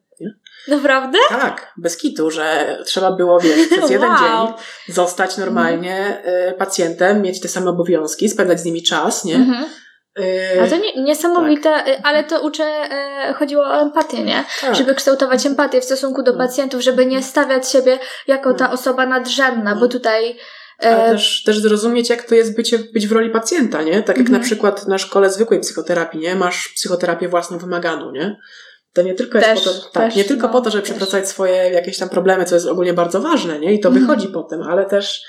Naprawdę? 0.68 1.18
Tak, 1.28 1.72
bez 1.76 1.96
kitu, 1.96 2.30
że 2.30 2.78
trzeba 2.86 3.12
było, 3.12 3.40
wiesz, 3.40 3.68
przez 3.68 3.90
jeden 3.96 4.10
Wow. 4.10 4.18
dzień 4.18 4.54
zostać 4.94 5.36
normalnie 5.36 6.22
y, 6.50 6.52
pacjentem, 6.52 7.22
mieć 7.22 7.40
te 7.40 7.48
same 7.48 7.70
obowiązki, 7.70 8.28
spędzać 8.28 8.60
z 8.60 8.64
nimi 8.64 8.82
czas, 8.82 9.24
nie? 9.24 9.34
Mhm. 9.34 9.64
Y, 10.20 10.60
A 10.62 10.66
to 10.68 10.76
nie, 10.76 11.02
niesamowite, 11.02 11.88
y, 11.88 12.02
ale 12.02 12.24
to 12.24 12.40
uczę, 12.40 12.64
e, 12.64 13.34
chodziło 13.38 13.62
o 13.64 13.80
empatię, 13.80 14.22
nie? 14.24 14.44
tak. 14.60 14.74
Żeby 14.74 14.94
kształtować 14.94 15.46
empatię 15.46 15.80
w 15.80 15.84
stosunku 15.84 16.22
do 16.22 16.32
No. 16.32 16.38
pacjentów, 16.38 16.80
żeby 16.80 17.06
nie 17.06 17.22
stawiać 17.22 17.68
siebie 17.70 17.98
jako 18.26 18.54
ta 18.54 18.66
No. 18.66 18.72
osoba 18.72 19.06
nadrzędna, 19.06 19.74
No. 19.74 19.80
bo 19.80 19.88
tutaj 19.88 20.36
Ale 20.82 21.04
e, 21.06 21.10
też, 21.12 21.42
też 21.46 21.58
zrozumieć, 21.58 22.10
jak 22.10 22.22
to 22.22 22.34
jest 22.34 22.56
bycie, 22.56 22.78
być 22.78 23.06
w 23.08 23.12
roli 23.12 23.30
pacjenta, 23.30 23.82
nie? 23.82 24.02
Tak 24.02 24.16
jak 24.16 24.26
Mhm. 24.26 24.40
na 24.40 24.46
przykład 24.46 24.88
na 24.88 24.98
szkole 24.98 25.30
zwykłej 25.30 25.60
psychoterapii, 25.60 26.20
nie? 26.20 26.34
Masz 26.34 26.68
psychoterapię 26.68 27.28
własną 27.28 27.58
wymaganą, 27.58 28.10
nie? 28.12 28.36
To 28.98 29.02
nie 29.02 29.14
tylko 29.14 29.40
Też, 29.40 29.58
po 29.60 29.70
to, 29.70 29.80
tak, 29.92 30.04
też, 30.04 30.16
nie 30.16 30.24
tylko 30.24 30.46
no, 30.46 30.52
po 30.52 30.60
to, 30.60 30.70
żeby 30.70 30.82
też. 30.82 30.90
przepracować 30.90 31.28
swoje 31.28 31.54
jakieś 31.70 31.98
tam 31.98 32.08
problemy, 32.08 32.44
co 32.44 32.54
jest 32.54 32.66
ogólnie 32.66 32.94
bardzo 32.94 33.20
ważne, 33.20 33.58
nie? 33.60 33.74
I 33.74 33.80
to 33.80 33.88
Mhm. 33.88 34.06
wychodzi 34.06 34.28
potem, 34.28 34.62
ale 34.62 34.86
też 34.86 35.22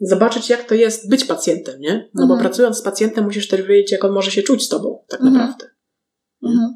zobaczyć, 0.00 0.50
jak 0.50 0.64
to 0.64 0.74
jest 0.74 1.10
być 1.10 1.24
pacjentem, 1.24 1.80
nie? 1.80 2.08
No 2.14 2.26
bo 2.26 2.34
Mhm. 2.34 2.40
pracując 2.40 2.78
z 2.78 2.82
pacjentem 2.82 3.24
musisz 3.24 3.48
też 3.48 3.62
wiedzieć, 3.62 3.92
jak 3.92 4.04
on 4.04 4.12
może 4.12 4.30
się 4.30 4.42
czuć 4.42 4.64
z 4.64 4.68
tobą, 4.68 5.04
tak 5.08 5.20
Mhm. 5.20 5.36
naprawdę. 5.38 5.66
Mhm. 6.44 6.74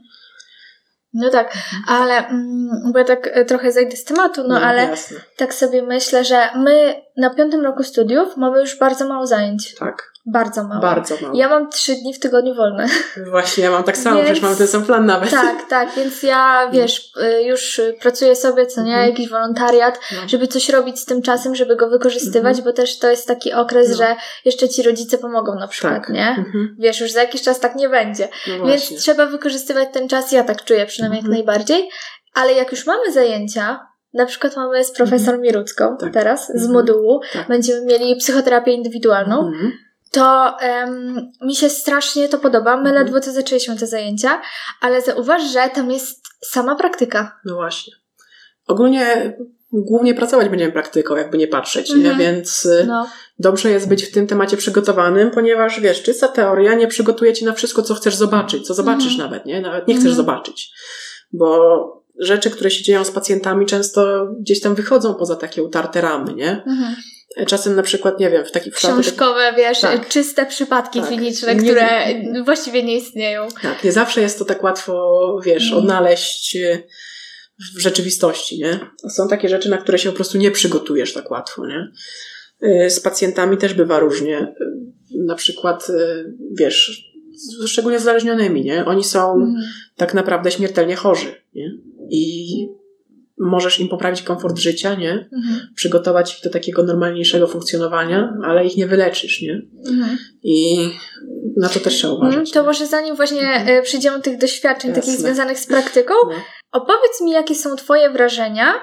No 1.13 1.31
tak, 1.31 1.53
ale 1.89 2.27
mm, 2.29 2.69
bo 2.93 2.99
ja 2.99 3.05
tak 3.05 3.31
e, 3.33 3.45
trochę 3.45 3.73
zejdę 3.73 3.97
z 3.97 4.05
tematu, 4.05 4.43
no, 4.49 4.61
ale 4.61 4.83
Jasne. 4.83 5.17
tak 5.37 5.55
sobie 5.55 5.83
myślę, 5.83 6.25
że 6.25 6.49
my 6.57 6.95
na 7.21 7.31
piątym 7.31 7.61
roku 7.65 7.83
studiów 7.83 8.37
mamy 8.37 8.61
już 8.61 8.79
bardzo 8.79 9.09
mało 9.09 9.27
zajęć. 9.27 9.75
Tak, 9.75 10.13
Bardzo 10.27 10.65
mało. 10.65 10.81
bardzo 10.83 11.15
mało. 11.23 11.35
Ja 11.37 11.49
mam 11.49 11.71
trzy 11.71 11.95
dni 11.95 12.15
w 12.15 12.19
tygodniu 12.21 12.55
wolne. 12.55 12.87
Właśnie, 13.31 13.65
ja 13.65 13.71
mam 13.71 13.83
tak 13.85 13.97
samo, 13.97 14.17
Więc- 14.17 14.27
przecież 14.27 14.43
mamy 14.43 14.57
ten 14.57 14.67
sam 14.69 14.83
plan 14.85 15.07
nawet. 15.07 15.31
tak, 15.31 15.69
tak, 15.69 15.89
więc 15.97 16.23
ja, 16.23 16.71
wiesz, 16.73 17.13
y, 17.39 17.43
już 17.43 17.81
pracuję 18.01 18.37
sobie, 18.37 18.67
co 18.67 18.83
nie, 18.83 18.93
Mhm. 18.93 19.11
jakiś 19.11 19.29
wolontariat, 19.29 20.01
No. 20.13 20.29
żeby 20.29 20.47
coś 20.49 20.69
robić 20.69 21.01
z 21.01 21.05
tym 21.05 21.23
czasem, 21.23 21.55
żeby 21.55 21.77
go 21.77 21.89
wykorzystywać, 21.89 22.59
Mhm. 22.59 22.65
bo 22.65 22.73
też 22.73 22.99
to 22.99 23.11
jest 23.11 23.29
taki 23.29 23.53
okres, 23.53 23.89
No. 23.91 23.97
że 23.97 24.17
jeszcze 24.45 24.69
ci 24.69 24.83
rodzice 24.83 25.19
pomogą 25.19 25.55
na 25.55 25.69
przykład, 25.69 25.95
Tak. 25.95 26.09
nie? 26.09 26.29
Mhm. 26.29 26.77
Wiesz, 26.79 27.01
już 27.01 27.11
za 27.13 27.21
jakiś 27.21 27.43
czas 27.43 27.61
tak 27.61 27.77
nie 27.77 27.89
będzie. 27.89 28.29
No 28.59 28.67
Więc 28.67 28.97
trzeba 29.03 29.27
wykorzystywać 29.27 29.89
ten 29.93 30.09
czas, 30.09 30.33
ja 30.33 30.45
tak 30.45 30.65
czuję 30.65 30.87
przynajmniej 30.87 31.19
Mhm. 31.21 31.35
jak 31.37 31.47
najbardziej. 31.47 31.91
Ale 32.35 32.53
jak 32.53 32.71
już 32.73 32.87
mamy 32.87 33.13
zajęcia, 33.13 33.87
na 34.15 34.27
przykład 34.27 34.57
mamy 34.57 34.85
z 34.85 34.91
profesor 34.93 35.39
Mirucką 35.39 35.97
Tak. 35.97 36.13
teraz 36.13 36.47
z 36.47 36.51
Mhm. 36.51 36.73
modułu, 36.73 37.21
Tak. 37.33 37.49
będziemy 37.49 37.87
mieli 37.87 38.17
psychoterapię 38.17 38.73
indywidualną, 38.73 39.47
Mhm. 39.47 39.73
to 40.13 40.57
em, 40.61 41.31
mi 41.43 41.57
się 41.57 41.69
strasznie 41.71 42.29
to 42.29 42.39
podoba. 42.39 42.73
My 42.77 42.89
Mhm. 42.89 42.95
ledwo 42.97 43.21
co 43.21 43.33
zaczęliśmy 43.33 43.77
te 43.77 43.87
zajęcia, 43.87 44.41
ale 44.81 45.03
zauważ, 45.03 45.43
że 45.53 45.69
tam 45.75 45.91
jest 45.91 46.23
sama 46.45 46.77
praktyka. 46.77 47.41
No 47.45 47.55
właśnie. 47.55 47.93
Ogólnie 48.69 49.37
głównie 49.73 50.15
pracować 50.15 50.49
będziemy 50.49 50.73
praktyką, 50.73 51.17
jakby 51.17 51.39
nie 51.39 51.49
patrzeć, 51.49 51.91
Mhm. 51.91 52.19
nie? 52.19 52.25
Więc 52.25 52.67
y, 52.67 52.85
No. 52.89 53.07
dobrze 53.39 53.71
jest 53.71 53.89
być 53.89 54.05
w 54.05 54.13
tym 54.13 54.27
temacie 54.27 54.57
przygotowanym, 54.57 55.31
ponieważ 55.31 55.81
wiesz, 55.81 56.03
czysta 56.03 56.29
teoria 56.29 56.75
nie 56.75 56.87
przygotuje 56.89 57.33
ci 57.33 57.45
na 57.45 57.53
wszystko, 57.53 57.83
co 57.83 57.95
chcesz 57.95 58.15
zobaczyć, 58.17 58.67
co 58.67 58.75
zobaczysz 58.75 59.13
Mhm. 59.13 59.31
nawet, 59.31 59.47
nie? 59.47 59.61
Nawet 59.61 59.89
nie 59.89 59.95
chcesz 59.95 60.07
Mhm. 60.11 60.17
zobaczyć. 60.17 60.73
Bo 61.33 62.00
rzeczy, 62.21 62.51
które 62.51 62.71
się 62.71 62.85
dzieją 62.85 63.05
z 63.05 63.11
pacjentami, 63.11 63.67
często 63.67 64.27
gdzieś 64.41 64.61
tam 64.61 64.75
wychodzą 64.75 65.15
poza 65.15 65.37
takie 65.37 65.63
utarte 65.63 66.01
ramy, 66.01 66.35
nie? 66.35 66.51
Mhm. 66.67 66.95
Czasem 67.47 67.77
na 67.77 67.83
przykład, 67.83 68.21
nie 68.21 68.31
wiem, 68.31 68.45
w 68.45 68.51
takich. 68.51 68.75
Książkowe, 68.75 69.53
wiesz, 69.57 69.81
Tak. 69.81 70.09
czyste 70.09 70.47
przypadki 70.47 71.01
Tak. 71.01 71.09
kliniczne, 71.09 71.55
Nie- 71.55 71.63
które 71.63 71.89
właściwie 72.45 72.83
nie 72.83 72.97
istnieją. 72.97 73.49
Tak, 73.63 73.85
nie 73.85 73.93
zawsze 73.93 74.21
jest 74.21 74.39
to 74.39 74.45
tak 74.45 74.63
łatwo, 74.63 75.37
wiesz, 75.45 75.63
Mhm. 75.65 75.83
odnaleźć 75.83 76.57
y, 76.57 76.83
w 77.77 77.81
rzeczywistości, 77.81 78.59
nie? 78.59 78.79
Są 79.11 79.29
takie 79.29 79.49
rzeczy, 79.49 79.71
na 79.71 79.79
które 79.79 79.99
się 79.99 80.11
po 80.11 80.17
prostu 80.17 80.39
nie 80.39 80.51
przygotujesz 80.51 81.13
tak 81.13 81.31
łatwo, 81.31 81.67
nie? 81.67 81.89
Y, 82.87 82.91
Z 82.91 83.01
pacjentami 83.01 83.57
też 83.57 83.75
bywa 83.75 83.99
różnie. 83.99 84.39
Y, 84.39 84.45
Na 85.27 85.35
przykład, 85.35 85.87
wiesz, 86.59 87.05
szczególnie 87.67 87.99
uzależnionymi, 87.99 88.63
nie? 88.65 88.85
Oni 88.85 89.05
są 89.05 89.33
Mhm. 89.33 89.55
tak 89.97 90.15
naprawdę 90.15 90.51
śmiertelnie 90.51 90.97
chorzy, 90.97 91.35
nie? 91.55 91.71
I 92.11 92.47
możesz 93.39 93.81
im 93.81 93.89
poprawić 93.89 94.23
komfort 94.23 94.59
życia, 94.59 94.95
nie? 94.95 95.11
Mhm. 95.13 95.61
Przygotować 95.75 96.37
ich 96.37 96.45
do 96.45 96.51
takiego 96.51 96.83
normalniejszego 96.83 97.47
funkcjonowania, 97.47 98.33
ale 98.45 98.67
ich 98.67 98.77
nie 98.77 98.87
wyleczysz, 98.87 99.43
nie? 99.43 99.63
Mhm. 99.89 100.19
I 100.43 100.89
na 101.57 101.69
to 101.69 101.81
też 101.81 101.95
trzeba 101.95 102.13
Mhm. 102.13 102.33
uważać. 102.33 102.51
To 102.51 102.65
może 102.65 102.87
zanim 102.87 103.17
właśnie 103.17 103.41
Mhm. 103.41 103.69
e, 103.79 103.83
przejdziemy 103.83 104.17
do 104.17 104.23
tych 104.23 104.39
doświadczeń 104.39 104.91
Jasne. 104.91 105.03
takich 105.03 105.21
związanych 105.21 105.59
z 105.59 105.67
praktyką, 105.67 106.15
No. 106.31 106.37
opowiedz 106.73 107.21
mi, 107.23 107.31
jakie 107.31 107.55
są 107.55 107.77
Twoje 107.77 108.11
wrażenia 108.11 108.75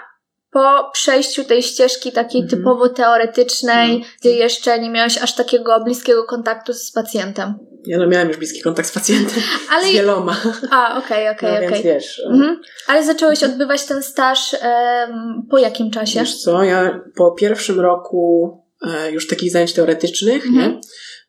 po 0.58 0.90
przejściu 0.94 1.44
tej 1.44 1.64
ścieżki 1.64 2.12
takiej 2.12 2.42
Mhm. 2.42 2.60
typowo 2.60 2.90
teoretycznej, 2.90 4.00
No. 4.00 4.06
gdzie 4.22 4.30
jeszcze 4.32 4.80
nie 4.80 4.90
miałeś 4.90 5.18
aż 5.18 5.36
takiego 5.36 5.80
bliskiego 5.84 6.24
kontaktu 6.24 6.74
z 6.74 6.92
pacjentem. 6.92 7.54
Ja 7.86 7.98
no 7.98 8.08
miałem 8.08 8.28
już 8.28 8.38
bliski 8.38 8.62
kontakt 8.62 8.88
z 8.90 8.92
pacjentem, 8.92 9.44
Ale. 9.72 9.88
z 9.88 9.92
wieloma. 9.92 10.38
A, 10.72 10.98
okej, 10.98 11.30
okej, 11.30 11.50
no, 11.52 11.58
okej. 11.58 11.70
więc 11.70 11.84
wiesz, 11.84 12.22
Mhm. 12.32 12.62
Ale 12.88 13.04
zacząłeś 13.06 13.44
odbywać 13.44 13.84
ten 13.86 14.04
staż 14.04 14.54
em, 14.54 15.42
po 15.52 15.58
jakim 15.58 15.92
czasie? 15.92 16.20
wiesz 16.20 16.42
co, 16.42 16.64
ja 16.64 17.02
po 17.18 17.32
pierwszym 17.32 17.80
roku 17.80 18.52
e, 18.88 19.12
już 19.12 19.28
takich 19.28 19.52
zajęć 19.52 19.74
teoretycznych, 19.74 20.46
Mhm. 20.46 20.72
nie? 20.72 20.80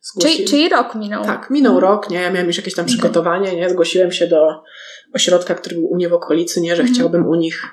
Zgłosi... 0.03 0.37
Czyli, 0.37 0.49
czyli 0.49 0.69
rok 0.69 0.95
minął. 0.95 1.25
Tak, 1.25 1.51
minął 1.51 1.75
Mhm. 1.75 1.93
rok, 1.93 2.11
nie? 2.11 2.21
Ja 2.23 2.31
miałem 2.31 2.47
już 2.47 2.57
jakieś 2.57 2.75
tam 2.75 2.87
przygotowanie, 2.87 3.57
nie? 3.57 3.71
Zgłosiłem 3.71 4.13
się 4.13 4.27
do 4.27 4.63
ośrodka, 5.15 5.55
który 5.55 5.77
był 5.77 5.87
u 5.91 5.95
mnie 5.95 6.09
w 6.09 6.13
okolicy, 6.13 6.61
nie? 6.61 6.77
Że 6.77 6.83
Mhm. 6.83 6.95
chciałbym 6.95 7.27
u 7.27 7.35
nich 7.35 7.63
e, 7.65 7.69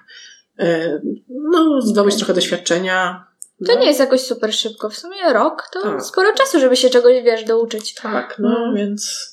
no, 1.29 1.81
zdobyć 1.81 2.15
trochę 2.15 2.33
doświadczenia. 2.33 3.25
To 3.67 3.73
No, 3.73 3.79
nie 3.79 3.87
jest 3.87 3.99
jakoś 3.99 4.21
super 4.21 4.53
szybko. 4.53 4.89
W 4.89 4.97
sumie 4.97 5.33
rok 5.33 5.69
to 5.73 5.81
Tak. 5.81 6.05
sporo 6.05 6.33
czasu, 6.33 6.59
żeby 6.59 6.75
się 6.75 6.89
czegoś, 6.89 7.23
wiesz, 7.23 7.43
douczyć. 7.43 7.93
Tak, 7.93 8.35
no 8.39 8.49
Mhm. 8.49 8.75
więc 8.75 9.31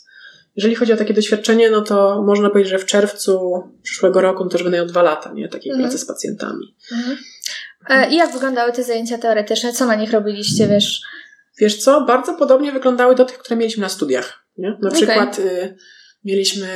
jeżeli 0.57 0.75
chodzi 0.75 0.93
o 0.93 0.97
takie 0.97 1.15
doświadczenie, 1.15 1.71
no 1.71 1.81
to 1.81 2.23
można 2.23 2.51
powiedzieć, 2.51 2.71
że 2.71 2.79
w 2.79 2.87
czerwcu 2.87 3.63
przyszłego 3.83 4.21
roku 4.21 4.45
no 4.45 4.51
to 4.51 4.59
już 4.59 4.69
miał 4.73 4.87
dwa 4.87 5.03
lata, 5.03 5.33
nie? 5.33 5.49
Takiej 5.49 5.73
Mhm. 5.73 5.89
pracy 5.89 6.05
z 6.05 6.07
pacjentami. 6.07 6.77
Mhm. 6.93 7.19
E, 7.89 8.11
I 8.11 8.17
jak 8.17 8.33
wyglądały 8.33 8.73
te 8.73 8.83
zajęcia 8.83 9.19
teoretyczne? 9.19 9.73
Co 9.73 9.87
na 9.87 9.95
nich 9.95 10.13
robiliście, 10.13 10.67
wiesz? 10.69 11.01
Wiesz 11.59 11.77
co, 11.77 12.01
bardzo 12.01 12.35
podobnie 12.35 12.73
wyglądały 12.73 13.15
do 13.15 13.25
tych, 13.25 13.39
które 13.39 13.57
mieliśmy 13.57 13.81
na 13.81 13.89
studiach. 13.89 14.45
Nie? 14.59 14.71
Na 14.71 14.89
Okej. 14.89 15.03
przykład 15.03 15.39
y, 15.39 15.77
mieliśmy 16.25 16.69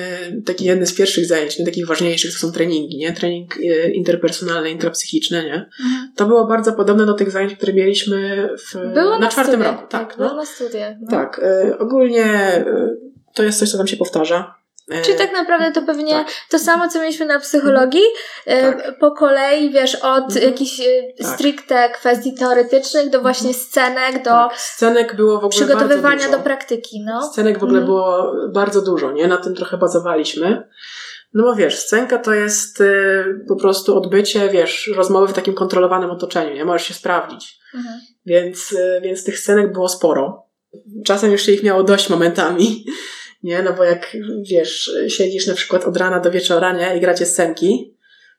taki 0.47 0.65
jedny 0.65 0.87
z 0.87 0.95
pierwszych 0.95 1.27
zajęć, 1.27 1.59
nie 1.59 1.65
takich 1.65 1.87
ważniejszych, 1.87 2.33
to 2.33 2.39
są 2.39 2.53
treningi, 2.53 2.97
nie? 2.97 3.13
Trening 3.13 3.57
y, 3.57 3.93
interpersonalny, 3.95 4.71
intrapsychiczny, 4.71 5.45
nie? 5.45 5.69
To 6.17 6.27
było 6.27 6.47
bardzo 6.47 6.73
podobne 6.73 7.07
do 7.07 7.15
tych 7.15 7.31
zajęć, 7.31 7.55
które 7.55 7.73
mieliśmy 7.73 8.49
w, 8.59 8.73
Było 8.75 9.11
na, 9.11 9.19
na, 9.19 9.29
czwartym 9.29 9.55
studiach, 9.55 9.77
roku. 9.77 9.89
Tak, 9.89 10.17
było 10.17 10.29
no. 10.29 10.37
na 10.37 10.47
studiach. 10.47 10.97
No. 11.01 11.11
tak 11.11 11.39
y, 11.39 11.79
ogólnie 11.79 12.57
y, 12.59 12.97
to 13.35 13.43
jest 13.43 13.59
coś, 13.59 13.71
co 13.71 13.79
nam 13.79 13.87
się 13.87 13.97
powtarza. 13.97 14.56
Y, 14.95 15.03
Czyli 15.03 15.19
tak 15.19 15.33
naprawdę 15.33 15.73
to 15.73 15.83
pewnie 15.87 16.13
tak. 16.13 16.27
to 16.51 16.59
samo, 16.59 16.89
co 16.89 17.01
mieliśmy 17.01 17.27
na 17.27 17.41
psychologii, 17.41 18.03
e, 18.47 18.73
Tak. 18.73 18.99
po 18.99 19.11
kolei, 19.11 19.71
wiesz, 19.71 19.95
od 19.95 20.25
Mhm. 20.25 20.43
jakichś 20.45 20.81
e, 20.81 20.85
Tak. 21.23 21.35
stricte 21.35 21.91
kwestii 21.91 22.35
teoretycznych 22.35 23.11
do 23.11 23.21
właśnie 23.21 23.55
scenek, 23.55 24.19
do 24.19 24.31
tak. 24.31 24.61
Scenek 24.61 25.17
było 25.17 25.33
w 25.35 25.37
ogóle 25.37 25.51
przygotowywania 25.51 26.29
do 26.29 26.39
praktyki, 26.39 27.05
no. 27.05 27.23
Scenek 27.33 27.59
w 27.59 27.63
ogóle 27.65 27.81
Mhm. 27.81 27.87
było 27.87 28.33
bardzo 28.53 28.83
dużo, 28.83 29.13
nie? 29.13 29.29
Na 29.29 29.37
tym 29.37 29.55
trochę 29.55 29.77
bazowaliśmy. 29.77 30.69
No 31.35 31.45
bo 31.45 31.55
wiesz, 31.55 31.79
scenka 31.79 32.19
to 32.19 32.35
jest 32.35 32.81
y, 32.81 33.25
po 33.49 33.57
prostu 33.57 33.97
odbycie, 33.97 34.49
wiesz, 34.49 34.91
rozmowy 34.97 35.29
w 35.29 35.33
takim 35.33 35.55
kontrolowanym 35.55 36.11
otoczeniu, 36.11 36.55
nie? 36.55 36.65
Możesz 36.65 36.89
się 36.89 36.95
sprawdzić. 36.95 37.59
Mhm. 37.75 38.01
Więc, 38.27 38.73
y, 38.73 39.01
więc 39.03 39.25
tych 39.25 39.39
scenek 39.39 39.73
było 39.73 39.89
sporo. 39.89 40.47
Czasem 41.07 41.33
już 41.33 41.43
się 41.43 41.53
ich 41.53 41.63
miało 41.63 41.83
dość 41.83 42.09
momentami, 42.11 42.85
nie? 43.43 43.63
No 43.63 43.73
bo 43.73 43.85
jak, 43.85 44.17
wiesz, 44.51 44.91
siedzisz 45.09 45.47
na 45.47 45.55
przykład 45.55 45.85
od 45.85 45.97
rana 45.97 46.21
do 46.21 46.31
wieczora, 46.31 46.73
nie? 46.73 46.97
I 46.97 47.01
gracie 47.01 47.27
scenki, 47.27 47.97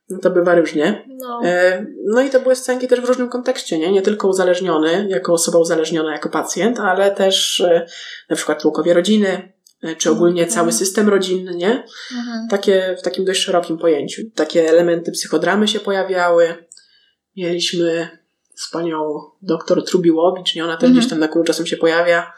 no 0.10 0.18
to 0.20 0.30
bywa 0.30 0.56
różnie. 0.56 1.06
No. 1.08 1.42
E, 1.46 1.86
No 2.06 2.22
i 2.22 2.30
to 2.30 2.39
były 2.39 2.56
scenki 2.56 2.88
też 2.88 3.01
w 3.01 3.06
różnym 3.06 3.30
kontekście, 3.30 3.80
nie? 3.80 3.92
Nie 3.92 4.01
tylko 4.01 4.27
uzależniony, 4.27 5.08
jako 5.10 5.34
osoba 5.34 5.58
uzależniona, 5.60 6.12
jako 6.12 6.30
pacjent, 6.30 6.80
ale 6.80 7.12
też 7.12 7.60
e, 7.62 7.86
na 8.30 8.36
przykład 8.36 8.62
członkowie 8.62 8.94
rodziny, 8.94 9.54
e, 9.84 9.96
czy 9.96 10.12
ogólnie 10.12 10.42
Mhm. 10.42 10.56
cały 10.56 10.72
system 10.72 11.10
rodzinny, 11.10 11.56
nie? 11.56 11.84
Mhm. 12.18 12.48
Takie 12.50 12.96
w 13.00 13.01
takim 13.01 13.25
dość 13.25 13.42
szerokim 13.42 13.77
pojęciu. 13.77 14.22
Takie 14.36 14.70
elementy 14.70 15.12
psychodramy 15.12 15.68
się 15.68 15.80
pojawiały. 15.80 16.56
Mieliśmy 17.38 18.08
z 18.56 18.72
panią 18.72 19.22
doktor 19.42 19.86
Trubiłowicz, 19.86 20.56
nie? 20.56 20.63
Ona 20.63 20.74
też 20.77 20.84
Mhm. 20.84 20.98
gdzieś 21.00 21.10
tam 21.10 21.20
na 21.20 21.27
kół 21.27 21.44
czasem 21.44 21.66
się 21.66 21.77
pojawia. 21.77 22.34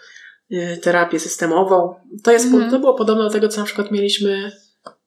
E, 0.51 0.77
Terapię 0.77 1.19
systemową. 1.19 1.95
To 2.23 2.31
jest, 2.31 2.45
Mhm. 2.45 2.71
to 2.71 2.79
było 2.79 2.93
podobne 2.93 3.23
do 3.23 3.29
tego, 3.29 3.47
co 3.47 3.59
na 3.59 3.65
przykład 3.65 3.91
mieliśmy 3.91 4.51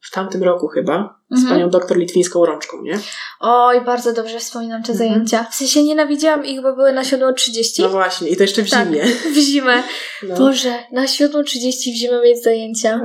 w 0.00 0.10
tamtym 0.10 0.42
roku 0.42 0.68
chyba, 0.68 1.20
z 1.30 1.38
Mhm. 1.40 1.54
panią 1.54 1.70
doktor 1.70 1.96
Litwińską 1.96 2.46
Rączką, 2.46 2.82
nie? 2.82 2.98
Oj, 3.40 3.80
bardzo 3.80 4.12
dobrze 4.12 4.38
wspominam 4.38 4.82
te 4.82 4.92
Mhm. 4.92 5.08
zajęcia. 5.10 5.44
W 5.50 5.54
sensie 5.54 5.82
nienawidziłam 5.82 6.44
ich, 6.44 6.62
bo 6.62 6.76
były 6.76 6.92
na 6.92 7.04
7.30 7.04 7.82
No 7.82 7.88
właśnie, 7.88 8.28
i 8.28 8.36
to 8.36 8.42
jeszcze 8.42 8.62
w 8.62 8.70
Tak. 8.70 8.86
zimie. 8.88 9.02
w 9.34 9.36
zimę. 9.36 9.82
No. 10.22 10.36
Boże, 10.36 10.74
na 10.92 11.06
7.30 11.06 11.92
w 11.92 11.96
zimę 11.96 12.20
mieć 12.24 12.42
zajęcia. 12.42 13.00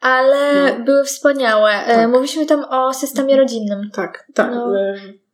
Ale 0.00 0.72
No. 0.78 0.84
były 0.84 1.04
wspaniałe. 1.04 1.70
E, 1.86 1.94
Tak. 1.96 2.10
Mówiliśmy 2.10 2.46
tam 2.46 2.64
o 2.70 2.94
systemie 2.94 3.36
rodzinnym. 3.36 3.90
Tak, 3.92 4.26
tak. 4.34 4.50
No. 4.50 4.72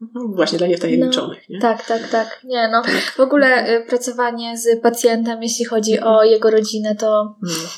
Mhm, 0.02 0.34
Właśnie 0.36 0.58
dla 0.58 0.66
niewtajemniczonych, 0.66 1.48
nie? 1.48 1.60
Tak, 1.60 1.86
tak, 1.86 2.08
tak. 2.08 2.40
Nie 2.44 2.68
no. 2.72 2.82
Tak. 2.82 2.92
W 3.16 3.20
ogóle 3.20 3.76
y, 3.76 3.80
pracowanie 3.88 4.58
z 4.58 4.80
pacjentem, 4.82 5.42
jeśli 5.42 5.64
chodzi 5.64 6.00
o 6.00 6.24
jego 6.24 6.50
rodzinę, 6.50 6.94
to, 6.96 7.36
Mm. 7.42 7.68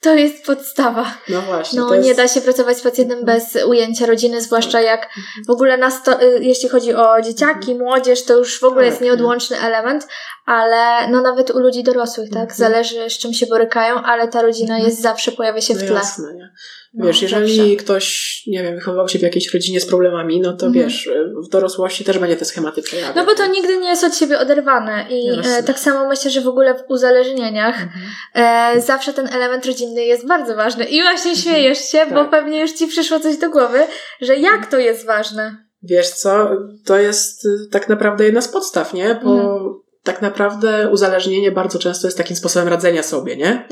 to 0.00 0.14
jest 0.14 0.46
podstawa. 0.46 1.14
No 1.28 1.42
właśnie. 1.42 1.80
No 1.80 1.94
jest... 1.94 2.08
nie 2.08 2.14
da 2.14 2.28
się 2.28 2.40
pracować 2.40 2.76
z 2.76 2.80
pacjentem 2.82 3.24
bez 3.24 3.58
ujęcia 3.66 4.06
rodziny, 4.06 4.40
zwłaszcza 4.42 4.80
jak 4.80 5.08
w 5.46 5.50
ogóle 5.50 5.76
na 5.78 5.90
sto, 5.90 6.22
y, 6.22 6.38
jeśli 6.44 6.68
chodzi 6.68 6.94
o 6.94 7.20
dzieciaki, 7.22 7.74
młodzież, 7.74 8.24
to 8.24 8.36
już 8.38 8.60
w 8.60 8.64
ogóle 8.64 8.82
Tak, 8.84 8.90
jest 8.90 9.00
nieodłączny 9.02 9.60
element, 9.60 10.08
ale 10.46 11.08
no 11.08 11.20
nawet 11.22 11.50
u 11.50 11.58
ludzi 11.58 11.82
dorosłych, 11.82 12.30
tak? 12.30 12.42
Mhm. 12.50 12.58
Zależy 12.58 13.10
z 13.10 13.18
czym 13.18 13.32
się 13.34 13.46
borykają, 13.46 13.94
ale 14.02 14.28
ta 14.28 14.42
rodzina 14.42 14.74
Mhm. 14.74 14.90
jest 14.90 15.02
zawsze, 15.02 15.32
pojawia 15.32 15.60
się 15.60 15.74
w 15.74 15.80
No 15.82 15.86
tle. 15.86 15.94
jasne, 15.96 16.34
nie? 16.34 16.50
No, 16.94 17.06
Wiesz, 17.06 17.22
jeżeli 17.22 17.56
zawsze. 17.56 17.76
ktoś, 17.76 18.42
nie 18.46 18.62
wiem, 18.62 18.74
wychowywał 18.74 19.08
się 19.08 19.18
w 19.18 19.22
jakiejś 19.22 19.54
rodzinie 19.54 19.80
z 19.80 19.86
problemami, 19.86 20.40
no 20.40 20.52
to 20.56 20.66
Mhm. 20.66 20.72
wiesz, 20.84 21.10
w 21.46 21.48
dorosłości 21.48 22.04
też 22.04 22.18
będzie 22.18 22.36
te 22.36 22.44
schematy 22.44 22.82
przejawiać. 22.82 23.16
No 23.16 23.24
bo 23.26 23.34
to 23.34 23.46
nigdy 23.46 23.76
nie 23.78 23.88
jest 23.88 24.04
od 24.04 24.16
siebie 24.16 24.38
oderwane 24.38 25.06
i 25.10 25.24
Jasne. 25.24 25.56
e, 25.58 25.62
tak 25.62 25.78
samo 25.78 26.08
myślę, 26.08 26.30
że 26.30 26.40
w 26.40 26.48
ogóle 26.48 26.74
w 26.74 26.90
uzależnieniach 26.90 27.74
Mhm. 27.82 28.76
e, 28.76 28.80
zawsze 28.80 29.12
ten 29.12 29.26
element 29.28 29.66
rodzinny 29.66 30.04
jest 30.04 30.26
bardzo 30.26 30.56
ważny. 30.56 30.84
I 30.84 31.02
właśnie 31.02 31.36
śmiejesz 31.36 31.78
się, 31.78 32.06
bo 32.06 32.14
Tak. 32.14 32.30
pewnie 32.30 32.60
już 32.60 32.72
ci 32.72 32.86
przyszło 32.86 33.20
coś 33.20 33.36
do 33.36 33.50
głowy, 33.50 33.78
że 34.20 34.36
jak 34.36 34.66
to 34.70 34.78
jest 34.78 35.06
ważne. 35.06 35.56
Wiesz 35.82 36.08
co, 36.10 36.50
to 36.86 36.98
jest 36.98 37.44
y, 37.44 37.48
tak 37.70 37.88
naprawdę 37.88 38.24
jedna 38.24 38.40
z 38.40 38.48
podstaw, 38.48 38.94
nie? 38.94 39.20
Bo 39.24 39.32
Mhm. 39.32 39.74
Tak 40.08 40.22
naprawdę 40.22 40.88
uzależnienie 40.90 41.52
bardzo 41.52 41.78
często 41.78 42.06
jest 42.06 42.16
takim 42.18 42.36
sposobem 42.36 42.68
radzenia 42.68 43.02
sobie, 43.02 43.36
nie? 43.36 43.68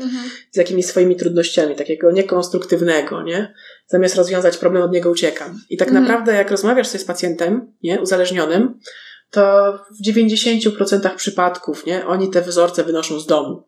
z 0.51 0.57
jakimiś 0.57 0.85
swoimi 0.85 1.15
trudnościami, 1.15 1.75
takiego 1.75 2.11
niekonstruktywnego, 2.11 3.23
nie? 3.23 3.53
Zamiast 3.87 4.15
rozwiązać 4.15 4.57
problem, 4.57 4.83
od 4.83 4.91
niego 4.91 5.09
uciekam. 5.09 5.59
I 5.69 5.77
tak 5.77 5.87
Mhm. 5.87 6.03
naprawdę, 6.05 6.33
jak 6.33 6.51
rozmawiasz 6.51 6.87
sobie 6.87 6.99
z 6.99 7.05
pacjentem, 7.05 7.73
nie, 7.83 8.01
uzależnionym, 8.01 8.79
to 9.31 9.73
w 9.99 10.07
90% 10.09 11.15
przypadków, 11.15 11.85
nie, 11.85 12.07
oni 12.07 12.29
te 12.29 12.41
wzorce 12.41 12.83
wynoszą 12.83 13.19
z 13.19 13.25
domu. 13.27 13.63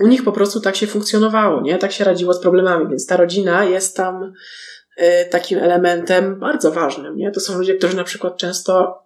U 0.00 0.06
nich 0.06 0.24
po 0.24 0.32
prostu 0.32 0.60
tak 0.60 0.76
się 0.76 0.86
funkcjonowało, 0.86 1.60
nie? 1.60 1.78
Tak 1.78 1.92
się 1.92 2.04
radziło 2.04 2.34
z 2.34 2.40
problemami, 2.40 2.88
więc 2.88 3.06
ta 3.06 3.16
rodzina 3.16 3.64
jest 3.64 3.96
tam 3.96 4.32
y, 4.98 5.04
takim 5.30 5.58
elementem 5.58 6.38
bardzo 6.38 6.72
ważnym, 6.72 7.16
nie? 7.16 7.30
To 7.30 7.40
są 7.40 7.58
ludzie, 7.58 7.74
którzy 7.74 7.96
na 7.96 8.04
przykład 8.04 8.36
często 8.36 9.02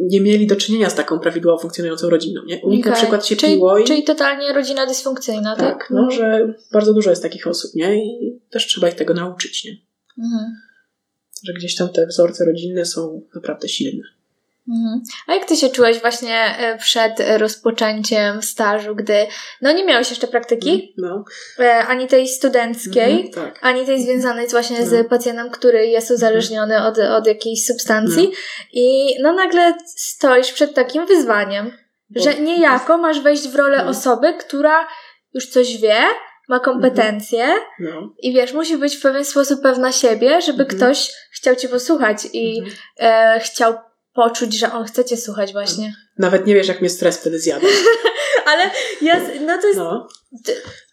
nie 0.00 0.20
mieli 0.20 0.46
do 0.46 0.56
czynienia 0.56 0.90
z 0.90 0.94
taką 0.94 1.18
prawidłowo 1.18 1.58
funkcjonującą 1.58 2.10
rodziną, 2.10 2.42
nie? 2.46 2.60
U 2.60 2.70
nich 2.70 2.80
Okej. 2.80 2.92
na 2.92 2.96
przykład 2.96 3.26
się 3.26 3.36
czyli, 3.36 3.52
piło 3.52 3.78
i... 3.78 3.84
czyli 3.84 4.04
totalnie 4.04 4.52
rodzina 4.52 4.86
dysfunkcyjna, 4.86 5.56
tak? 5.56 5.78
tak, 5.78 5.90
no, 5.90 6.10
że 6.10 6.54
bardzo 6.72 6.94
dużo 6.94 7.10
jest 7.10 7.22
takich 7.22 7.46
osób, 7.46 7.74
nie? 7.74 8.04
I 8.04 8.40
też 8.50 8.66
trzeba 8.66 8.88
ich 8.88 8.94
tego 8.94 9.14
nauczyć, 9.14 9.64
nie? 9.64 9.70
Mhm. 10.24 10.56
Że 11.44 11.52
gdzieś 11.52 11.76
tam 11.76 11.88
te 11.88 12.06
wzorce 12.06 12.44
rodzinne 12.44 12.84
są 12.84 13.22
naprawdę 13.34 13.68
silne. 13.68 14.02
Mhm. 14.70 15.00
A 15.26 15.34
jak 15.34 15.44
ty 15.44 15.56
się 15.56 15.68
czułeś 15.68 16.00
właśnie 16.00 16.56
e, 16.58 16.78
przed 16.78 17.12
rozpoczęciem 17.36 18.42
stażu, 18.42 18.94
gdy 18.94 19.26
no 19.62 19.72
nie 19.72 19.84
miałeś 19.84 20.10
jeszcze 20.10 20.26
praktyki, 20.26 20.94
No. 20.98 21.24
e, 21.58 21.86
ani 21.86 22.06
tej 22.06 22.28
studenckiej, 22.28 23.12
Mhm, 23.26 23.30
tak. 23.32 23.58
ani 23.62 23.86
tej 23.86 24.02
związanej 24.02 24.48
właśnie 24.48 24.80
No. 24.80 24.86
z 24.86 25.08
pacjentem, 25.08 25.50
który 25.50 25.86
jest 25.86 26.10
uzależniony 26.10 26.84
od, 26.86 26.98
od 26.98 27.26
jakiejś 27.26 27.66
substancji 27.66 28.30
i 28.72 29.14
no 29.22 29.32
nagle 29.32 29.74
stoisz 29.96 30.52
przed 30.52 30.74
takim 30.74 31.06
wyzwaniem, 31.06 31.72
Bo- 32.10 32.22
że 32.22 32.34
niejako 32.34 32.98
masz 32.98 33.20
wejść 33.20 33.48
w 33.48 33.54
rolę 33.54 33.82
No. 33.84 33.90
osoby, 33.90 34.34
która 34.34 34.86
już 35.34 35.46
coś 35.46 35.76
wie, 35.76 35.96
ma 36.48 36.60
kompetencje 36.60 37.46
No. 37.80 38.14
i 38.18 38.32
wiesz, 38.32 38.52
musi 38.52 38.76
być 38.76 38.96
w 38.96 39.02
pewien 39.02 39.24
sposób 39.24 39.62
pewna 39.62 39.92
siebie, 39.92 40.40
żeby 40.42 40.62
Mhm. 40.62 40.78
ktoś 40.78 41.12
chciał 41.32 41.56
cię 41.56 41.68
posłuchać 41.68 42.18
i 42.32 42.58
Mhm. 42.58 42.76
e, 43.36 43.40
chciał 43.40 43.74
poczuć, 44.14 44.58
że 44.58 44.72
on 44.72 44.84
chce 44.84 45.04
cię 45.04 45.16
słuchać 45.16 45.52
właśnie. 45.52 45.94
Nawet 46.18 46.46
nie 46.46 46.54
wiesz, 46.54 46.68
jak 46.68 46.80
mnie 46.80 46.90
stres 46.90 47.18
wtedy 47.18 47.38
zjada. 47.38 47.66
Ale 48.46 48.70
ja, 49.02 49.20
no 49.40 49.58
to 49.60 49.66
jest... 49.66 49.78
No. 49.78 50.08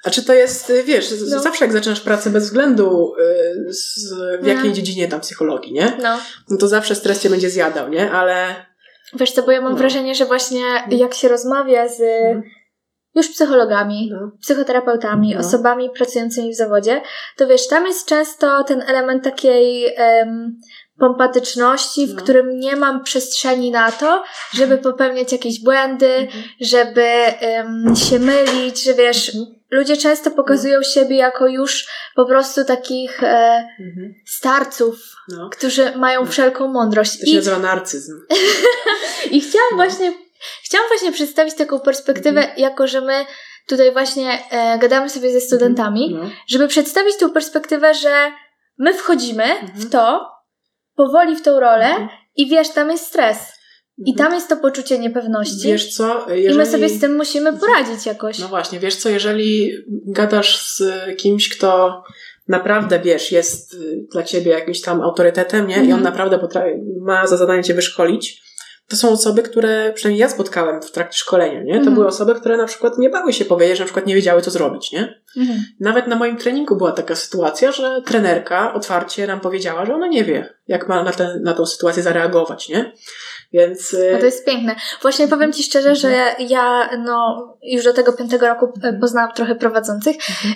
A 0.05 0.09
czy 0.09 0.23
to 0.25 0.33
jest, 0.33 0.69
y, 0.69 0.83
wiesz, 0.83 1.13
No. 1.29 1.39
zawsze 1.39 1.65
jak 1.65 1.73
zaczynasz 1.73 1.99
pracę 2.01 2.29
bez 2.29 2.43
względu 2.43 3.13
y, 3.69 3.73
z, 3.73 4.13
w 4.13 4.41
No. 4.41 4.47
jakiej 4.47 4.73
dziedzinie 4.73 5.07
tam 5.07 5.21
psychologii, 5.21 5.73
nie? 5.73 5.97
No, 6.01 6.19
No 6.49 6.57
to 6.57 6.67
zawsze 6.67 6.95
stres 6.95 7.21
cię 7.21 7.29
będzie 7.29 7.49
zjadał, 7.49 7.89
nie? 7.89 8.11
Ale 8.11 8.55
wiesz 9.13 9.31
co, 9.31 9.43
bo 9.43 9.51
ja 9.51 9.61
mam 9.61 9.71
No. 9.71 9.77
wrażenie, 9.77 10.15
że 10.15 10.25
właśnie 10.25 10.61
jak 10.89 11.13
się 11.13 11.27
rozmawia 11.27 11.87
z 11.87 12.01
już 13.15 13.27
psychologami, 13.29 14.09
no, 14.13 14.31
psychoterapeutami, 14.41 15.33
No. 15.33 15.39
osobami 15.39 15.89
pracującymi 15.89 16.51
w 16.53 16.57
zawodzie, 16.57 17.01
to 17.37 17.47
wiesz, 17.47 17.67
tam 17.67 17.87
jest 17.87 18.07
często 18.07 18.63
ten 18.63 18.81
element 18.81 19.23
takiej 19.23 19.93
em, 19.95 20.59
pompatyczności, 20.99 22.07
w 22.07 22.13
No. 22.15 22.21
którym 22.21 22.59
nie 22.59 22.75
mam 22.75 23.03
przestrzeni 23.03 23.71
na 23.71 23.91
to, 23.91 24.23
żeby 24.53 24.77
popełniać 24.87 25.31
jakieś 25.31 25.63
błędy, 25.63 26.13
Mhm. 26.13 26.43
żeby 26.61 27.01
em, 27.39 27.95
się 28.09 28.19
mylić, 28.19 28.83
że 28.83 28.93
wiesz, 28.93 29.31
ludzie 29.71 29.97
często 29.97 30.31
pokazują 30.31 30.83
siebie 30.83 31.15
jako 31.17 31.47
już 31.47 31.87
po 32.15 32.25
prostu 32.25 32.65
takich 32.65 33.23
e, 33.23 33.67
Mhm. 33.79 34.13
starców, 34.25 34.95
no. 35.29 35.49
którzy 35.49 35.91
mają 35.95 36.25
wszelką 36.25 36.67
mądrość. 36.67 37.19
To 37.19 37.25
się 37.25 37.31
I, 37.31 37.35
nazywa 37.35 37.59
narcyzm. 37.59 38.13
I 39.31 39.41
chciałam 39.41 39.67
No. 39.71 39.77
właśnie, 39.77 40.13
chciałam 40.63 40.87
właśnie 40.87 41.11
przedstawić 41.11 41.55
taką 41.55 41.79
perspektywę, 41.79 42.39
Mhm. 42.41 42.59
jako 42.59 42.87
że 42.87 43.01
my 43.01 43.25
tutaj 43.67 43.91
właśnie 43.91 44.39
e, 44.51 44.79
gadamy 44.79 45.09
sobie 45.09 45.31
ze 45.31 45.41
studentami, 45.41 46.13
No. 46.21 46.29
żeby 46.47 46.67
przedstawić 46.67 47.17
tą 47.17 47.29
perspektywę, 47.31 47.93
że 47.93 48.31
my 48.77 48.93
wchodzimy 48.93 49.43
Mhm. 49.43 49.71
w 49.75 49.89
to, 49.89 50.31
powoli 50.97 51.35
w 51.35 51.41
tą 51.41 51.59
rolę 51.59 51.85
Mhm. 51.85 52.09
i 52.35 52.49
wiesz, 52.49 52.69
tam 52.69 52.91
jest 52.91 53.05
stres. 53.05 53.37
I 54.05 54.11
Mhm. 54.11 54.17
tam 54.27 54.33
jest 54.35 54.49
to 54.49 54.57
poczucie 54.57 54.99
niepewności. 54.99 55.67
Wiesz 55.67 55.93
co, 55.95 56.25
jeżeli... 56.29 56.55
I 56.55 56.57
my 56.57 56.65
sobie 56.65 56.89
z 56.89 56.99
tym 57.01 57.15
musimy 57.15 57.53
poradzić 57.53 58.05
jakoś. 58.05 58.39
No 58.39 58.47
właśnie, 58.47 58.79
wiesz 58.79 58.95
co, 58.95 59.09
jeżeli 59.09 59.71
gadasz 60.07 60.59
z 60.61 60.83
kimś, 61.17 61.49
kto 61.57 62.03
naprawdę, 62.47 62.99
wiesz, 62.99 63.31
jest 63.31 63.77
dla 64.11 64.23
ciebie 64.23 64.51
jakimś 64.51 64.81
tam 64.81 65.01
autorytetem, 65.01 65.67
nie? 65.67 65.75
I 65.75 65.77
on 65.79 65.83
Mhm. 65.83 66.03
naprawdę 66.03 66.39
potrafi, 66.39 66.69
ma 67.01 67.27
za 67.27 67.37
zadanie 67.37 67.63
cię 67.63 67.73
wyszkolić, 67.73 68.43
to 68.89 68.95
są 68.95 69.09
osoby, 69.09 69.43
które, 69.43 69.93
przynajmniej 69.93 70.21
ja 70.21 70.29
spotkałem 70.29 70.81
w 70.81 70.91
trakcie 70.91 71.17
szkolenia, 71.19 71.63
nie? 71.63 71.73
To 71.73 71.77
Mhm. 71.77 71.95
były 71.95 72.07
osoby, 72.07 72.35
które 72.35 72.57
na 72.57 72.65
przykład 72.65 72.97
nie 72.97 73.09
bały 73.09 73.33
się 73.33 73.45
powiedzieć, 73.45 73.77
że 73.77 73.83
na 73.83 73.85
przykład 73.85 74.05
nie 74.05 74.15
wiedziały, 74.15 74.41
co 74.41 74.51
zrobić, 74.51 74.91
nie? 74.91 75.21
Mhm. 75.37 75.59
Nawet 75.79 76.07
na 76.07 76.15
moim 76.15 76.37
treningu 76.37 76.75
była 76.75 76.91
taka 76.91 77.15
sytuacja, 77.15 77.71
że 77.71 78.01
trenerka 78.05 78.73
otwarcie 78.73 79.27
nam 79.27 79.39
powiedziała, 79.39 79.85
że 79.85 79.95
ona 79.95 80.07
nie 80.07 80.23
wie, 80.23 80.53
jak 80.67 80.87
ma 80.87 81.03
na, 81.03 81.11
tę 81.11 81.39
na 81.43 81.53
tą 81.53 81.65
sytuację 81.65 82.03
zareagować, 82.03 82.69
nie? 82.69 82.91
Więc... 83.53 83.93
y, 83.93 84.09
No 84.13 84.19
to 84.19 84.25
jest 84.25 84.45
piękne. 84.45 84.75
Właśnie 85.01 85.27
powiem 85.27 85.53
Ci 85.53 85.63
szczerze, 85.63 85.95
że 85.95 86.35
ja 86.39 86.89
no, 86.97 87.47
już 87.63 87.83
do 87.83 87.93
tego 87.93 88.13
piątego 88.13 88.47
roku 88.47 88.73
e, 88.83 88.93
poznałam 88.93 89.31
trochę 89.33 89.55
prowadzących 89.55 90.15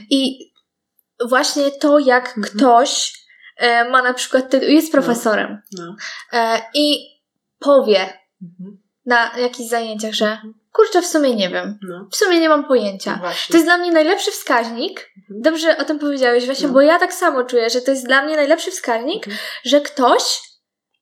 i 0.10 0.52
właśnie 1.30 1.72
to, 1.72 2.00
jak 2.00 2.28
Mhm. 2.38 2.44
ktoś 2.44 3.14
e, 3.58 3.90
ma 3.90 4.02
na 4.02 4.14
przykład, 4.14 4.54
jest 4.54 4.92
profesorem 4.92 5.62
No. 5.78 5.96
e, 6.34 6.62
i 6.74 7.12
powie 7.60 8.21
Mhm. 8.44 8.78
na 9.06 9.32
jakichś 9.38 9.70
zajęciach, 9.70 10.14
że 10.14 10.38
kurczę, 10.74 11.02
w 11.02 11.08
sumie 11.08 11.36
nie 11.36 11.50
wiem, 11.50 11.80
No. 11.90 12.08
w 12.12 12.16
sumie 12.16 12.40
nie 12.40 12.50
mam 12.50 12.64
pojęcia. 12.66 13.22
To 13.52 13.54
jest 13.54 13.66
dla 13.66 13.78
mnie 13.78 13.92
najlepszy 13.92 14.32
wskaźnik. 14.32 15.10
Mhm. 15.18 15.42
Dobrze 15.42 15.78
o 15.78 15.86
tym 15.86 16.00
powiedziałeś 16.00 16.46
właśnie, 16.46 16.68
No. 16.68 16.74
bo 16.74 16.82
ja 16.82 17.00
tak 17.00 17.14
samo 17.14 17.44
czuję, 17.44 17.70
że 17.70 17.82
to 17.82 17.92
jest 17.92 18.06
dla 18.06 18.26
mnie 18.26 18.36
najlepszy 18.36 18.72
wskaźnik, 18.72 19.28
Mhm. 19.28 19.38
że 19.64 19.82
ktoś 19.82 20.42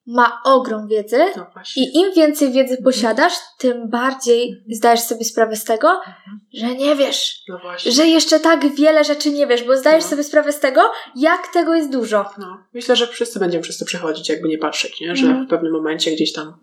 ma 0.05 0.41
ogrom 0.45 0.87
wiedzy 0.87 1.19
No 1.37 1.45
i 1.75 1.97
im 1.99 2.13
więcej 2.15 2.51
wiedzy 2.51 2.77
posiadasz, 2.83 3.33
tym 3.57 3.89
bardziej 3.89 4.63
zdajesz 4.71 4.99
sobie 4.99 5.23
sprawę 5.25 5.55
z 5.55 5.63
tego, 5.63 5.89
Mhm. 5.91 6.39
że 6.53 6.75
nie 6.75 6.95
wiesz, 6.95 7.43
No 7.49 7.59
że 7.85 8.07
jeszcze 8.07 8.39
tak 8.39 8.75
wiele 8.75 9.03
rzeczy 9.03 9.31
nie 9.31 9.47
wiesz, 9.47 9.63
bo 9.63 9.77
zdajesz 9.77 10.03
sobie 10.03 10.23
sprawę 10.23 10.51
z 10.51 10.59
tego, 10.59 10.91
jak 11.15 11.47
tego 11.53 11.75
jest 11.75 11.91
dużo. 11.91 12.25
No, 12.37 12.63
myślę, 12.73 12.95
że 12.95 13.07
wszyscy 13.07 13.39
będziemy 13.39 13.63
przez 13.63 13.77
to 13.77 13.85
przechodzić, 13.85 14.29
jakby 14.29 14.47
nie 14.47 14.57
patrzeć, 14.57 15.01
nie? 15.01 15.15
Że 15.15 15.25
Mhm. 15.25 15.45
w 15.45 15.49
pewnym 15.49 15.71
momencie 15.73 16.11
gdzieś 16.11 16.33
tam 16.33 16.53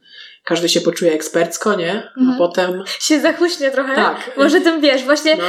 każdy 0.46 0.68
się 0.68 0.80
poczuje 0.80 1.12
ekspercko, 1.12 1.74
nie? 1.74 1.92
A 2.16 2.20
Mhm. 2.20 2.38
potem. 2.38 2.84
Się 3.00 3.20
zachłyśnie 3.20 3.70
trochę. 3.70 3.94
Tak. 3.94 4.30
Może 4.36 4.60
tym 4.60 4.80
wiesz, 4.80 5.04
właśnie 5.04 5.36
No, 5.36 5.44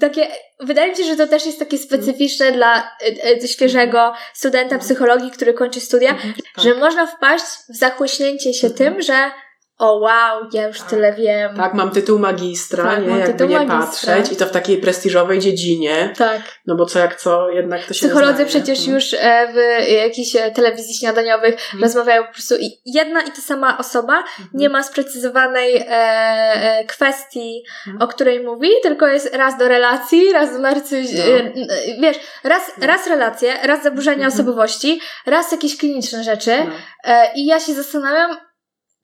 takie, 0.00 0.28
wydaje 0.60 0.90
mi 0.90 0.96
się, 0.96 1.04
że 1.04 1.16
to 1.16 1.26
też 1.26 1.46
jest 1.46 1.58
takie 1.58 1.78
specyficzne 1.78 2.52
dla 2.52 2.76
e, 2.76 3.42
e, 3.44 3.48
świeżego 3.48 4.12
studenta 4.34 4.64
Mhm. 4.74 4.80
psychologii, 4.80 5.30
który 5.30 5.54
kończy 5.54 5.80
studia, 5.80 6.10
Mhm. 6.10 6.34
Tak. 6.34 6.64
że 6.64 6.74
można 6.74 7.06
wpaść 7.06 7.44
w 7.68 7.76
zachłyśnięcie 7.76 8.54
się 8.54 8.66
Mhm. 8.66 8.74
tym, 8.94 9.02
że 9.02 9.30
o 9.78 9.98
wow, 9.98 10.48
ja 10.52 10.68
już 10.68 10.78
Tak. 10.78 10.88
tyle 10.90 11.12
wiem. 11.12 11.56
Tak, 11.56 11.74
mam 11.74 11.90
tytuł 11.90 12.18
magistra, 12.18 12.84
Tak, 12.84 13.00
nie? 13.02 13.08
mam 13.08 13.18
Jakby 13.18 13.32
tytuł 13.32 13.48
nie 13.48 13.66
magistra. 13.66 14.14
patrzeć. 14.14 14.32
I 14.32 14.36
to 14.36 14.46
w 14.46 14.50
takiej 14.50 14.78
prestiżowej 14.78 15.38
dziedzinie. 15.38 16.12
Tak. 16.18 16.40
No 16.66 16.74
bo 16.74 16.86
co 16.86 16.98
jak 16.98 17.16
co, 17.20 17.50
jednak 17.50 17.80
to 17.84 17.94
się 17.94 18.08
Psycholodzy 18.08 18.46
przecież 18.46 18.86
No. 18.86 18.94
już 18.94 19.14
e, 19.14 19.48
w 19.52 19.90
jakichś 19.92 20.36
e, 20.36 20.50
telewizji 20.50 20.94
śniadaniowych 20.94 21.54
Mhm. 21.54 21.82
rozmawiają 21.82 22.24
po 22.24 22.32
prostu 22.32 22.54
i 22.60 22.80
jedna 22.86 23.22
i 23.22 23.26
ta 23.30 23.40
sama 23.42 23.78
osoba 23.78 24.18
Mhm. 24.18 24.48
nie 24.54 24.68
ma 24.68 24.82
sprecyzowanej 24.82 25.76
e, 25.76 25.86
e, 25.88 26.84
kwestii, 26.84 27.64
Mhm. 27.86 28.02
o 28.02 28.08
której 28.08 28.40
mówi, 28.44 28.68
tylko 28.82 29.06
jest 29.06 29.34
raz 29.34 29.58
do 29.58 29.68
relacji, 29.68 30.32
raz 30.32 30.52
do 30.52 30.58
narcyzmu. 30.58 31.18
No. 31.56 31.64
Wiesz, 32.00 32.16
raz, 32.44 32.62
No. 32.80 32.86
raz 32.86 33.06
relacje, 33.06 33.54
raz 33.62 33.82
zaburzenia 33.82 34.26
osobowości, 34.28 35.00
raz 35.26 35.52
jakieś 35.52 35.76
kliniczne 35.76 36.24
rzeczy. 36.24 36.52
No. 36.66 36.72
E, 37.04 37.32
I 37.34 37.46
ja 37.46 37.60
się 37.60 37.74
zastanawiam, 37.74 38.36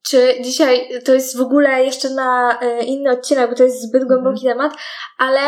czy 0.08 0.34
dzisiaj 0.40 0.88
to 1.04 1.14
jest 1.14 1.36
w 1.36 1.40
ogóle 1.40 1.84
jeszcze 1.84 2.10
na 2.10 2.58
e, 2.60 2.84
inny 2.84 3.10
odcinek, 3.10 3.50
bo 3.50 3.56
to 3.56 3.62
jest 3.64 3.82
zbyt 3.82 4.04
głęboki 4.04 4.48
Mhm. 4.48 4.58
temat, 4.58 4.80
ale 5.18 5.40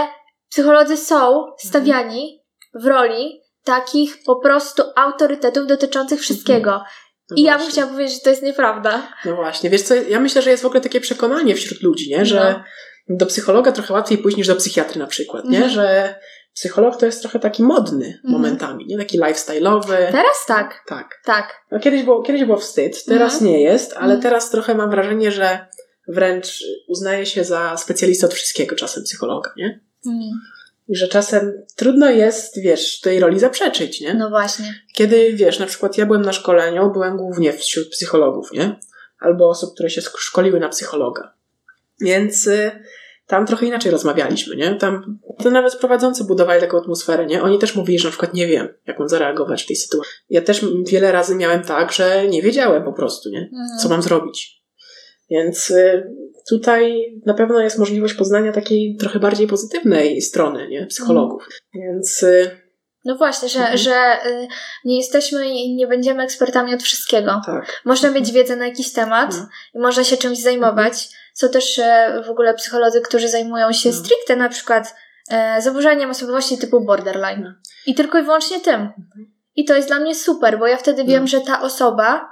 psycholodzy 0.51 0.97
są 0.97 1.45
stawiani 1.59 2.41
w 2.75 2.87
roli 2.87 3.41
takich 3.65 4.17
po 4.27 4.37
prostu 4.37 4.83
autorytetów 4.97 5.67
dotyczących 5.67 6.21
wszystkiego. 6.21 6.85
No 7.31 7.37
I 7.37 7.43
ja 7.43 7.53
bym 7.53 7.59
właśnie. 7.61 7.73
chciała 7.73 7.93
powiedzieć, 7.93 8.15
że 8.15 8.21
to 8.21 8.31
jest 8.31 8.43
nieprawda. 8.43 9.03
No 9.25 9.37
właśnie, 9.37 9.71
wiesz 9.71 9.83
co, 9.83 9.95
ja 9.95 10.21
myślę, 10.21 10.43
że 10.43 10.51
jest 10.51 10.63
w 10.63 10.67
ogóle 10.67 10.81
takie 10.81 11.01
przekonanie 11.01 11.55
wśród 11.55 11.83
ludzi, 11.83 12.11
nie? 12.11 12.27
Że 12.27 12.65
do 13.09 13.27
psychologa 13.27 13.73
trochę 13.73 13.95
łatwiej 13.95 14.19
pójść 14.19 14.37
niż 14.37 14.47
do 14.47 14.57
psychiatry 14.57 15.01
na 15.01 15.07
przykład, 15.07 15.45
nie? 15.45 15.57
Mhm. 15.65 15.75
Że 15.75 16.15
psycholog 16.55 16.97
to 16.97 17.07
jest 17.07 17.21
trochę 17.21 17.39
taki 17.39 17.63
modny 17.63 18.07
Mhm. 18.07 18.33
momentami, 18.33 18.87
nie? 18.87 18.99
Taki 18.99 19.21
lifestyle'owy. 19.21 19.97
Teraz 19.97 20.47
tak, 20.47 20.83
Tak. 20.89 21.21
tak. 21.25 21.55
No 21.71 21.81
kiedyś 21.81 22.03
było, 22.03 22.23
kiedyś 22.23 22.45
było 22.45 22.59
wstyd, 22.59 23.05
teraz 23.05 23.33
Mhm. 23.33 23.51
nie 23.51 23.63
jest, 23.63 23.93
ale 23.93 24.05
Mhm. 24.05 24.21
teraz 24.23 24.51
trochę 24.51 24.75
mam 24.75 24.91
wrażenie, 24.91 25.31
że 25.33 25.67
wręcz 26.09 26.65
uznaje 26.89 27.27
się 27.27 27.45
za 27.45 27.77
specjalistę 27.77 28.27
od 28.27 28.35
wszystkiego 28.35 28.77
czasem 28.77 29.03
psychologa, 29.03 29.53
nie? 29.57 29.81
Mm. 30.07 30.21
I 30.89 30.97
że 30.97 31.09
czasem 31.09 31.53
trudno 31.77 32.11
jest, 32.11 32.61
wiesz, 32.61 33.01
tej 33.01 33.21
roli 33.21 33.39
zaprzeczyć, 33.39 34.01
nie? 34.01 34.15
No 34.15 34.31
właśnie. 34.31 34.75
Kiedy, 34.93 35.33
wiesz, 35.33 35.59
na 35.59 35.67
przykład 35.67 35.99
ja 35.99 36.07
byłem 36.07 36.23
na 36.23 36.33
szkoleniu, 36.33 36.91
byłem 36.93 37.17
głównie 37.17 37.53
wśród 37.53 37.89
psychologów, 37.89 38.53
nie? 38.53 38.77
Albo 39.21 39.49
osób, 39.49 39.75
które 39.75 39.91
się 39.91 40.01
szkoliły 40.19 40.61
na 40.61 40.69
psychologa. 40.69 41.33
Więc 42.01 42.47
y, 42.47 42.71
tam 43.27 43.47
trochę 43.47 43.67
inaczej 43.67 43.93
rozmawialiśmy, 43.93 44.57
nie? 44.57 44.75
Tam 44.75 45.19
to 45.43 45.51
nawet 45.51 45.77
prowadzący 45.77 46.25
budowali 46.25 46.61
taką 46.61 46.79
atmosferę, 46.79 47.27
nie? 47.27 47.43
Oni 47.43 47.59
też 47.59 47.75
mówili, 47.77 47.99
że 47.99 48.09
na 48.09 48.11
przykład 48.11 48.35
nie 48.35 48.47
wiem, 48.47 48.69
jak 48.87 48.99
mam 48.99 49.09
zareagować 49.09 49.63
w 49.63 49.67
tej 49.67 49.77
sytuacji. 49.77 50.13
Ja 50.31 50.43
też 50.43 50.65
wiele 50.87 51.13
razy 51.13 51.35
miałem 51.37 51.63
tak, 51.63 51.93
że 51.93 52.29
nie 52.29 52.43
wiedziałem 52.43 52.85
po 52.85 52.93
prostu, 52.93 53.31
nie? 53.31 53.39
Mm. 53.39 53.79
Co 53.83 53.89
mam 53.89 54.03
zrobić. 54.03 54.65
Więc 55.31 55.71
y, 55.71 56.03
tutaj 56.49 57.05
na 57.27 57.35
pewno 57.35 57.61
jest 57.61 57.79
możliwość 57.79 58.15
poznania 58.15 58.53
takiej 58.53 58.97
trochę 59.01 59.19
bardziej 59.19 59.47
pozytywnej 59.47 60.21
strony, 60.23 60.69
nie? 60.69 60.87
Psychologów. 60.87 61.49
Więc 61.75 62.23
y, 62.23 62.51
No 63.05 63.17
właśnie, 63.17 63.49
że, 63.49 63.59
Mhm. 63.61 63.79
że 63.79 64.17
y, 64.27 64.49
nie 64.85 64.97
jesteśmy 64.97 65.49
i 65.49 65.75
nie 65.75 65.87
będziemy 65.87 66.23
ekspertami 66.23 66.75
od 66.75 66.83
wszystkiego. 66.83 67.41
Tak. 67.47 67.83
Można 67.85 68.11
mieć 68.11 68.33
wiedzę 68.33 68.57
na 68.57 68.67
jakiś 68.67 68.93
temat 68.93 69.35
i 69.75 69.79
można 69.79 70.05
się 70.05 70.17
czymś 70.17 70.39
zajmować. 70.39 71.09
Są 71.35 71.49
też 71.49 71.79
e, 71.79 72.23
w 72.27 72.31
ogóle 72.31 72.55
psycholodzy, 72.55 73.01
którzy 73.01 73.29
zajmują 73.29 73.73
się 73.73 73.89
No. 73.91 73.95
stricte 73.97 74.37
na 74.37 74.49
przykład 74.49 74.95
e, 75.31 75.63
zaburzeniem 75.63 76.11
osobowości 76.11 76.59
typu 76.59 76.81
borderline. 76.81 77.43
No. 77.43 77.51
I 77.87 77.95
tylko 77.95 78.19
i 78.19 78.23
wyłącznie 78.23 78.61
tym. 78.61 78.89
I 79.57 79.65
to 79.65 79.77
jest 79.77 79.89
dla 79.89 80.01
mnie 80.01 80.15
super, 80.15 80.59
bo 80.59 80.67
ja 80.67 80.77
wtedy 80.77 81.05
No. 81.05 81.11
wiem, 81.11 81.27
że 81.27 81.41
ta 81.41 81.63
osoba, 81.63 82.31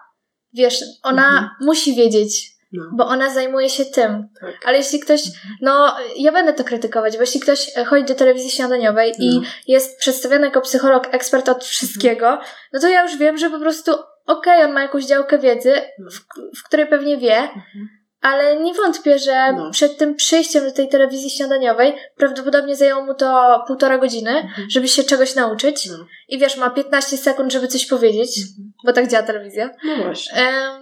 wiesz, 0.52 0.80
ona 1.02 1.26
Mhm. 1.28 1.48
musi 1.60 1.94
wiedzieć, 1.94 2.52
No. 2.72 2.84
bo 2.96 3.06
ona 3.06 3.30
zajmuje 3.34 3.68
się 3.68 3.84
tym. 3.84 4.28
Tak. 4.40 4.54
Ale 4.66 4.76
jeśli 4.78 5.00
ktoś, 5.00 5.22
no, 5.60 5.96
ja 6.16 6.32
będę 6.32 6.52
to 6.52 6.64
krytykować, 6.64 7.14
bo 7.16 7.20
jeśli 7.20 7.40
ktoś 7.40 7.70
chodzi 7.86 8.04
do 8.04 8.14
telewizji 8.14 8.50
śniadaniowej 8.50 9.12
i 9.18 9.36
No. 9.36 9.42
jest 9.68 9.98
przedstawiony 9.98 10.46
jako 10.46 10.60
psycholog, 10.60 11.08
ekspert 11.14 11.48
od 11.48 11.64
wszystkiego, 11.64 12.38
no 12.72 12.80
to 12.80 12.88
ja 12.88 13.02
już 13.02 13.16
wiem, 13.16 13.38
że 13.38 13.50
po 13.50 13.58
prostu 13.58 13.92
okej, 14.26 14.64
on 14.64 14.72
ma 14.72 14.82
jakąś 14.82 15.04
działkę 15.04 15.38
wiedzy, 15.38 15.74
w, 15.98 16.18
w 16.58 16.62
której 16.64 16.86
pewnie 16.86 17.16
wie, 17.16 17.36
Mhm. 17.38 17.88
Ale 18.22 18.56
nie 18.60 18.74
wątpię, 18.74 19.18
że 19.18 19.52
No. 19.52 19.70
przed 19.70 19.98
tym 19.98 20.14
przyjściem 20.14 20.64
do 20.64 20.72
tej 20.72 20.88
telewizji 20.88 21.30
śniadaniowej 21.30 21.94
prawdopodobnie 22.16 22.76
zajęło 22.76 23.04
mu 23.04 23.14
to 23.14 23.58
półtora 23.66 23.98
godziny, 23.98 24.30
Mhm. 24.30 24.70
żeby 24.70 24.88
się 24.88 25.04
czegoś 25.04 25.34
nauczyć. 25.34 25.86
No. 25.86 26.06
I 26.28 26.38
wiesz, 26.38 26.56
ma 26.56 26.70
15 26.70 27.16
sekund, 27.16 27.52
żeby 27.52 27.68
coś 27.68 27.86
powiedzieć, 27.86 28.38
Mhm. 28.38 28.72
bo 28.84 28.92
tak 28.92 29.08
działa 29.08 29.22
telewizja. 29.22 29.70
no 29.84 29.96
właśnie. 30.04 30.32
Em, 30.38 30.80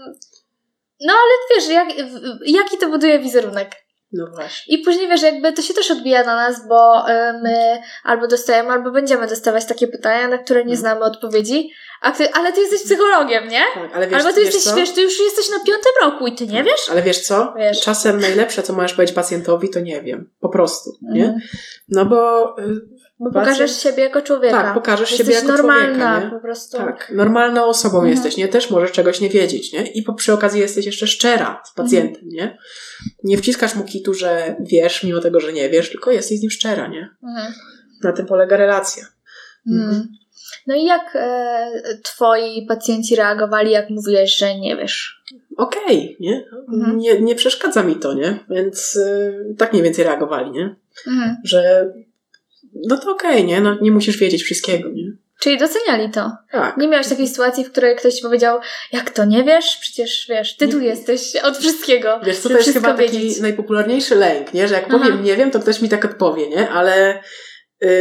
no 1.06 1.12
ale 1.12 1.32
wiesz, 1.60 1.68
jak, 1.68 1.88
jaki 2.46 2.78
to 2.78 2.88
buduje 2.88 3.18
wizerunek? 3.18 3.70
No 4.12 4.26
właśnie. 4.34 4.74
I 4.74 4.78
później 4.78 5.08
wiesz, 5.08 5.22
jakby 5.22 5.52
to 5.52 5.62
się 5.62 5.74
też 5.74 5.90
odbija 5.90 6.24
na 6.24 6.36
nas, 6.36 6.68
bo 6.68 7.08
e, 7.08 7.40
my 7.42 7.80
albo 8.04 8.26
dostajemy, 8.26 8.70
albo 8.70 8.90
będziemy 8.90 9.26
dostawać 9.26 9.64
takie 9.66 9.88
pytania, 9.88 10.28
na 10.28 10.38
które 10.38 10.58
nie 10.60 10.74
Mhm. 10.74 10.78
znamy 10.80 11.00
odpowiedzi. 11.04 11.70
A 12.00 12.12
ty, 12.12 12.32
ale 12.32 12.52
ty 12.52 12.60
jesteś 12.60 12.82
psychologiem, 12.82 13.48
nie? 13.48 13.62
Tak, 13.74 13.90
ale 13.94 14.06
wiesz, 14.08 14.18
albo 14.18 14.32
ty 14.32 14.40
jesteś, 14.40 14.62
co? 14.62 14.76
wiesz, 14.76 14.90
ty 14.90 15.02
już 15.02 15.20
jesteś 15.20 15.50
na 15.50 15.56
piątym 15.56 15.92
roku 16.02 16.26
i 16.26 16.34
ty 16.34 16.46
nie 16.46 16.64
wiesz? 16.64 16.88
Ale 16.90 17.02
wiesz 17.02 17.18
co? 17.18 17.54
Wiesz. 17.56 17.80
Czasem 17.80 18.20
najlepsze, 18.20 18.62
co 18.62 18.72
możesz 18.72 18.92
powiedzieć 18.94 19.14
pacjentowi, 19.14 19.70
to 19.70 19.80
nie 19.80 20.02
wiem. 20.02 20.30
Po 20.40 20.48
prostu, 20.48 20.90
nie? 21.02 21.24
Mhm. 21.24 21.40
No 21.88 22.04
bo 22.04 22.48
y, 22.58 22.80
Bo 23.20 23.30
pokażesz 23.30 23.82
siebie 23.82 24.02
jako 24.02 24.22
człowieka. 24.22 24.62
tak, 24.62 24.74
pokażesz 24.74 25.10
jesteś 25.10 25.26
siebie 25.26 25.34
jako 25.34 25.48
normalna 25.56 25.86
człowieka, 25.86 26.24
nie? 26.24 26.30
po 26.30 26.40
prostu. 26.40 26.76
Tak, 26.76 27.12
normalną 27.14 27.64
osobą 27.64 27.96
Mhm. 27.96 28.14
jesteś, 28.14 28.36
nie? 28.36 28.48
Też 28.48 28.70
możesz 28.70 28.92
czegoś 28.92 29.20
nie 29.20 29.28
wiedzieć, 29.28 29.72
nie? 29.72 29.86
I 29.92 30.02
po, 30.02 30.14
przy 30.14 30.32
okazji 30.32 30.60
jesteś 30.60 30.86
jeszcze 30.86 31.06
szczera 31.06 31.62
z 31.64 31.74
pacjentem, 31.74 32.28
nie? 32.28 32.58
Nie 33.24 33.36
wciskasz 33.38 33.74
mu 33.74 33.84
kitu, 33.84 34.14
że 34.14 34.56
wiesz, 34.60 35.02
mimo 35.04 35.20
tego, 35.20 35.40
że 35.40 35.52
nie 35.52 35.68
wiesz, 35.68 35.90
tylko 35.90 36.10
jesteś 36.10 36.38
z 36.38 36.42
nim 36.42 36.50
szczera, 36.50 36.86
nie? 36.88 37.10
Mhm. 37.22 37.52
Na 38.02 38.12
tym 38.12 38.26
polega 38.26 38.56
relacja. 38.56 39.04
Mhm. 39.66 40.08
No 40.66 40.74
i 40.74 40.84
jak 40.84 41.12
e, 41.14 41.70
twoi 42.02 42.66
pacjenci 42.66 43.16
reagowali, 43.16 43.70
jak 43.70 43.90
mówiłeś, 43.90 44.36
że 44.36 44.58
nie 44.58 44.76
wiesz? 44.76 45.22
Okej, 45.56 46.16
nie? 46.20 46.44
Mhm. 46.72 46.98
nie? 46.98 47.20
Nie 47.20 47.34
przeszkadza 47.34 47.82
mi 47.82 47.96
to, 47.96 48.14
nie? 48.14 48.38
Więc 48.50 48.96
y, 48.96 49.54
tak 49.58 49.72
mniej 49.72 49.84
więcej 49.84 50.04
reagowali, 50.04 50.50
nie? 50.50 50.76
Mhm. 51.06 51.36
Że 51.44 51.92
no 52.74 52.98
to 52.98 53.10
okej, 53.12 53.44
nie? 53.44 53.60
No, 53.60 53.76
nie 53.80 53.90
musisz 53.90 54.16
wiedzieć 54.16 54.42
wszystkiego, 54.42 54.88
nie? 54.88 55.12
Czyli 55.40 55.58
doceniali 55.58 56.10
to. 56.10 56.30
Tak. 56.52 56.76
Nie 56.76 56.88
miałeś 56.88 57.08
takiej 57.08 57.28
sytuacji, 57.28 57.64
w 57.64 57.70
której 57.70 57.96
ktoś 57.96 58.14
ci 58.14 58.22
powiedział, 58.22 58.58
jak 58.92 59.10
to 59.10 59.24
nie 59.24 59.44
wiesz? 59.44 59.76
Przecież 59.80 60.26
wiesz, 60.28 60.56
ty 60.56 60.68
tu 60.68 60.78
Nie. 60.78 60.86
jesteś 60.86 61.36
od 61.48 61.58
wszystkiego. 61.58 62.20
Wiesz 62.24 62.38
co, 62.38 62.48
to 62.48 62.56
jest 62.56 62.72
chyba 62.72 62.94
taki 62.94 63.18
wiedzieć. 63.18 63.40
najpopularniejszy 63.40 64.14
lęk, 64.14 64.54
nie? 64.54 64.68
Że 64.68 64.74
jak 64.74 64.84
Aha. 64.88 64.98
powiem 64.98 65.24
nie 65.24 65.36
wiem, 65.36 65.50
to 65.50 65.60
ktoś 65.60 65.80
mi 65.82 65.88
tak 65.88 66.04
odpowie, 66.04 66.48
nie? 66.48 66.70
Ale 66.70 67.22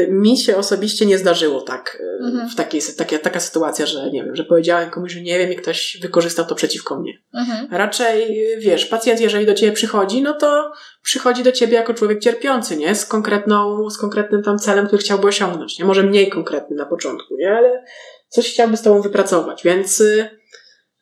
mi 0.09 0.37
się 0.37 0.57
osobiście 0.57 1.05
nie 1.05 1.17
zdarzyło 1.17 1.61
tak, 1.61 1.97
y, 1.99 2.25
Mhm. 2.25 2.49
w 2.49 2.55
takiej, 2.55 2.81
taka, 2.97 3.19
taka 3.19 3.39
sytuacja, 3.39 3.85
że 3.85 4.11
nie 4.11 4.23
wiem, 4.23 4.35
że 4.35 4.43
powiedziałem 4.43 4.89
komuś, 4.89 5.13
że 5.13 5.21
nie 5.21 5.39
wiem 5.39 5.51
i 5.53 5.55
ktoś 5.55 5.97
wykorzystał 6.01 6.45
to 6.45 6.55
przeciwko 6.55 6.99
mnie. 6.99 7.13
Mhm. 7.33 7.67
Raczej, 7.71 8.43
y, 8.53 8.57
wiesz, 8.59 8.85
pacjent 8.85 9.21
jeżeli 9.21 9.45
do 9.45 9.53
ciebie 9.53 9.71
przychodzi, 9.71 10.21
no 10.21 10.33
to 10.33 10.71
przychodzi 11.01 11.43
do 11.43 11.51
ciebie 11.51 11.73
jako 11.73 11.93
człowiek 11.93 12.19
cierpiący, 12.19 12.77
nie? 12.77 12.95
Z 12.95 13.05
konkretną, 13.05 13.89
z 13.89 13.97
konkretnym 13.97 14.43
tam 14.43 14.59
celem, 14.59 14.87
który 14.87 15.01
chciałby 15.01 15.27
osiągnąć, 15.27 15.79
nie? 15.79 15.85
Może 15.85 16.03
mniej 16.03 16.29
konkretny 16.29 16.75
na 16.75 16.85
początku, 16.85 17.37
nie? 17.37 17.51
Ale 17.51 17.83
coś 18.29 18.51
chciałby 18.53 18.77
z 18.77 18.81
tobą 18.81 19.01
wypracować, 19.01 19.63
więc 19.63 19.99
y, 20.01 20.29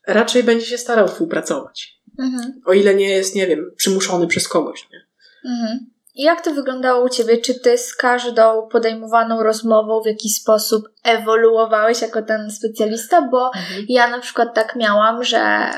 raczej 0.07 0.43
będzie 0.43 0.65
się 0.65 0.77
starał 0.77 1.07
współpracować. 1.07 1.97
Mhm. 2.19 2.61
O 2.65 2.73
ile 2.73 2.95
nie 2.95 3.09
jest, 3.09 3.35
nie 3.35 3.47
wiem, 3.47 3.71
przymuszony 3.77 4.27
przez 4.27 4.47
kogoś, 4.47 4.87
nie? 4.93 5.07
Mhm. 5.51 5.96
I 6.17 6.23
jak 6.23 6.41
to 6.41 6.51
wyglądało 6.51 7.05
u 7.05 7.09
ciebie? 7.09 7.37
Czy 7.37 7.59
ty 7.59 7.77
z 7.77 7.95
każdą 7.95 8.67
podejmowaną 8.71 9.43
rozmową 9.43 10.01
w 10.01 10.05
jakiś 10.05 10.35
sposób 10.35 10.89
ewoluowałeś 11.03 12.01
jako 12.01 12.21
ten 12.21 12.51
specjalista? 12.51 13.21
Bo 13.21 13.51
ja 13.89 14.07
na 14.07 14.19
przykład 14.19 14.55
tak 14.55 14.75
miałam, 14.75 15.23
że 15.23 15.69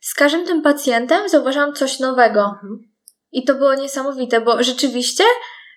z 0.00 0.14
każdym 0.14 0.46
tym 0.46 0.62
pacjentem 0.62 1.28
zauważałam 1.28 1.74
coś 1.74 1.98
nowego. 1.98 2.40
Mhm. 2.40 2.78
I 3.32 3.44
to 3.44 3.54
było 3.54 3.74
niesamowite, 3.74 4.40
bo 4.40 4.62
rzeczywiście 4.62 5.24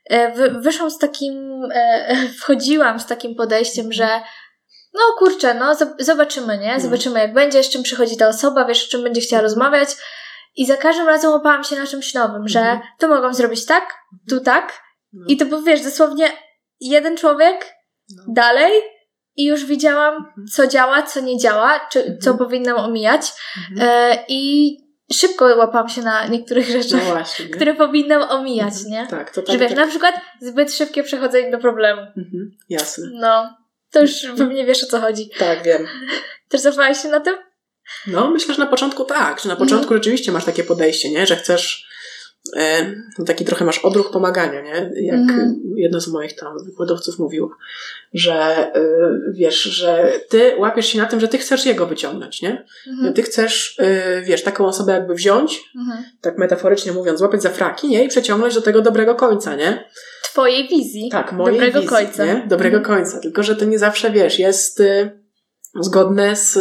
e, 0.05 0.31
wy, 0.31 0.49
wyszłam 0.49 0.91
z 0.91 0.97
takim, 0.97 1.63
e, 1.73 2.15
wchodziłam 2.39 2.99
z 2.99 3.05
takim 3.05 3.35
podejściem, 3.35 3.93
że 3.93 4.07
no 4.93 5.01
kurczę, 5.17 5.53
no 5.53 5.73
zob- 5.73 5.95
zobaczymy, 5.99 6.57
nie? 6.57 6.73
Mhm. 6.73 6.81
Zobaczymy 6.81 7.19
jak 7.19 7.33
będzie, 7.33 7.63
z 7.63 7.69
czym 7.69 7.83
przychodzi 7.83 8.17
ta 8.17 8.27
osoba, 8.27 8.65
wiesz, 8.65 8.85
o 8.85 8.91
czym 8.91 9.03
będzie 9.03 9.21
chciała 9.21 9.41
rozmawiać. 9.41 9.89
I 10.55 10.65
za 10.65 10.77
każdym 10.77 11.07
razem 11.07 11.31
łapałam 11.31 11.63
się 11.63 11.75
na 11.75 11.87
czymś 11.87 12.13
nowym, 12.13 12.47
że 12.47 12.59
Mhm. 12.59 12.81
tu 12.99 13.07
mogą 13.07 13.33
zrobić 13.33 13.65
tak, 13.65 13.93
tu 14.29 14.39
tak. 14.39 14.83
No. 15.13 15.25
I 15.27 15.37
to 15.37 15.45
był, 15.45 15.61
wiesz, 15.61 15.81
dosłownie 15.81 16.31
jeden 16.79 17.17
człowiek 17.17 17.73
No. 18.17 18.23
dalej 18.33 18.71
i 19.35 19.45
już 19.45 19.65
widziałam, 19.65 20.15
Mhm. 20.15 20.47
co 20.47 20.67
działa, 20.67 21.01
co 21.03 21.21
nie 21.21 21.37
działa, 21.37 21.79
czy 21.91 22.03
co 22.21 22.29
Mhm. 22.31 22.37
powinnam 22.37 22.77
omijać. 22.77 23.31
Mhm. 23.71 23.89
E, 23.89 24.17
I 24.27 24.77
szybko 25.13 25.45
łapałam 25.45 25.89
się 25.89 26.01
na 26.01 26.27
niektórych 26.27 26.67
No 26.75 26.81
rzeczach, 26.81 27.03
właśnie. 27.03 27.45
nie? 27.45 27.51
które 27.51 27.73
powinnam 27.73 28.21
omijać, 28.21 28.73
Mhm. 28.73 28.89
nie? 28.91 29.07
Tak, 29.07 29.31
to 29.31 29.41
tak. 29.41 29.51
Że 29.53 29.57
wiesz, 29.57 29.69
tak. 29.69 29.77
na 29.79 29.87
przykład 29.87 30.15
zbyt 30.41 30.73
szybkie 30.73 31.03
przechodzenie 31.03 31.51
do 31.51 31.57
problemu. 31.57 32.01
Mhm. 32.01 32.51
Jasne. 32.69 33.07
No, 33.13 33.57
to 33.91 34.01
już 34.01 34.11
pewnie 34.37 34.65
wiesz 34.65 34.83
o 34.83 34.87
co 34.87 34.99
chodzi. 35.01 35.29
Tak, 35.39 35.63
wiem. 35.63 35.87
Też 36.49 36.61
zapałeś 36.61 36.97
się 37.01 37.07
na 37.07 37.19
tym? 37.19 37.35
No, 38.07 38.29
myślę, 38.31 38.53
że 38.53 38.59
na 38.59 38.67
początku 38.69 39.05
tak, 39.05 39.39
że 39.39 39.47
na 39.47 39.53
Mhm. 39.53 39.57
początku 39.69 39.93
rzeczywiście 39.93 40.31
masz 40.31 40.45
takie 40.45 40.63
podejście, 40.63 41.11
nie? 41.11 41.25
Że 41.25 41.35
chcesz 41.35 41.87
e, 42.57 42.91
no 43.19 43.25
taki 43.25 43.45
trochę 43.45 43.65
masz 43.65 43.79
odruch 43.79 44.11
pomagania, 44.11 44.61
nie? 44.61 44.91
Jak 44.95 45.15
Mhm. 45.15 45.61
jedno 45.75 46.01
z 46.01 46.07
moich 46.07 46.35
tam 46.35 46.65
wykładowców 46.65 47.19
mówiło, 47.19 47.49
że 48.13 48.33
e, 48.75 48.81
wiesz, 49.33 49.61
że 49.61 50.13
ty 50.29 50.55
łapiesz 50.57 50.85
się 50.85 50.97
na 50.97 51.05
tym, 51.05 51.19
że 51.19 51.27
ty 51.27 51.37
chcesz 51.37 51.65
jego 51.65 51.87
wyciągnąć, 51.87 52.41
nie? 52.41 52.65
Mhm. 52.87 53.13
Ty 53.13 53.23
chcesz, 53.23 53.75
e, 53.79 54.21
wiesz, 54.21 54.43
taką 54.43 54.65
osobę 54.67 54.93
jakby 54.93 55.15
wziąć, 55.15 55.61
Mhm. 55.75 56.03
tak 56.21 56.37
metaforycznie 56.37 56.91
mówiąc, 56.91 57.19
złapać 57.19 57.41
za 57.41 57.49
fraki, 57.49 57.87
nie? 57.87 58.03
I 58.05 58.07
przeciągnąć 58.07 58.55
do 58.55 58.61
tego 58.61 58.81
dobrego 58.81 59.15
końca, 59.15 59.55
nie? 59.55 59.89
Twojej 60.23 60.67
wizji. 60.67 61.09
Tak, 61.11 61.31
mojej 61.31 61.55
Dobrego 61.59 61.81
wizji, 61.81 61.95
końca. 61.95 62.25
Nie? 62.25 62.45
Dobrego 62.47 62.77
Mhm. 62.77 62.97
końca. 62.97 63.19
Tylko, 63.19 63.43
że 63.43 63.55
to 63.55 63.65
nie 63.65 63.79
zawsze, 63.79 64.11
wiesz, 64.11 64.39
jest 64.39 64.79
y, 64.79 65.11
zgodne 65.81 66.35
z 66.35 66.57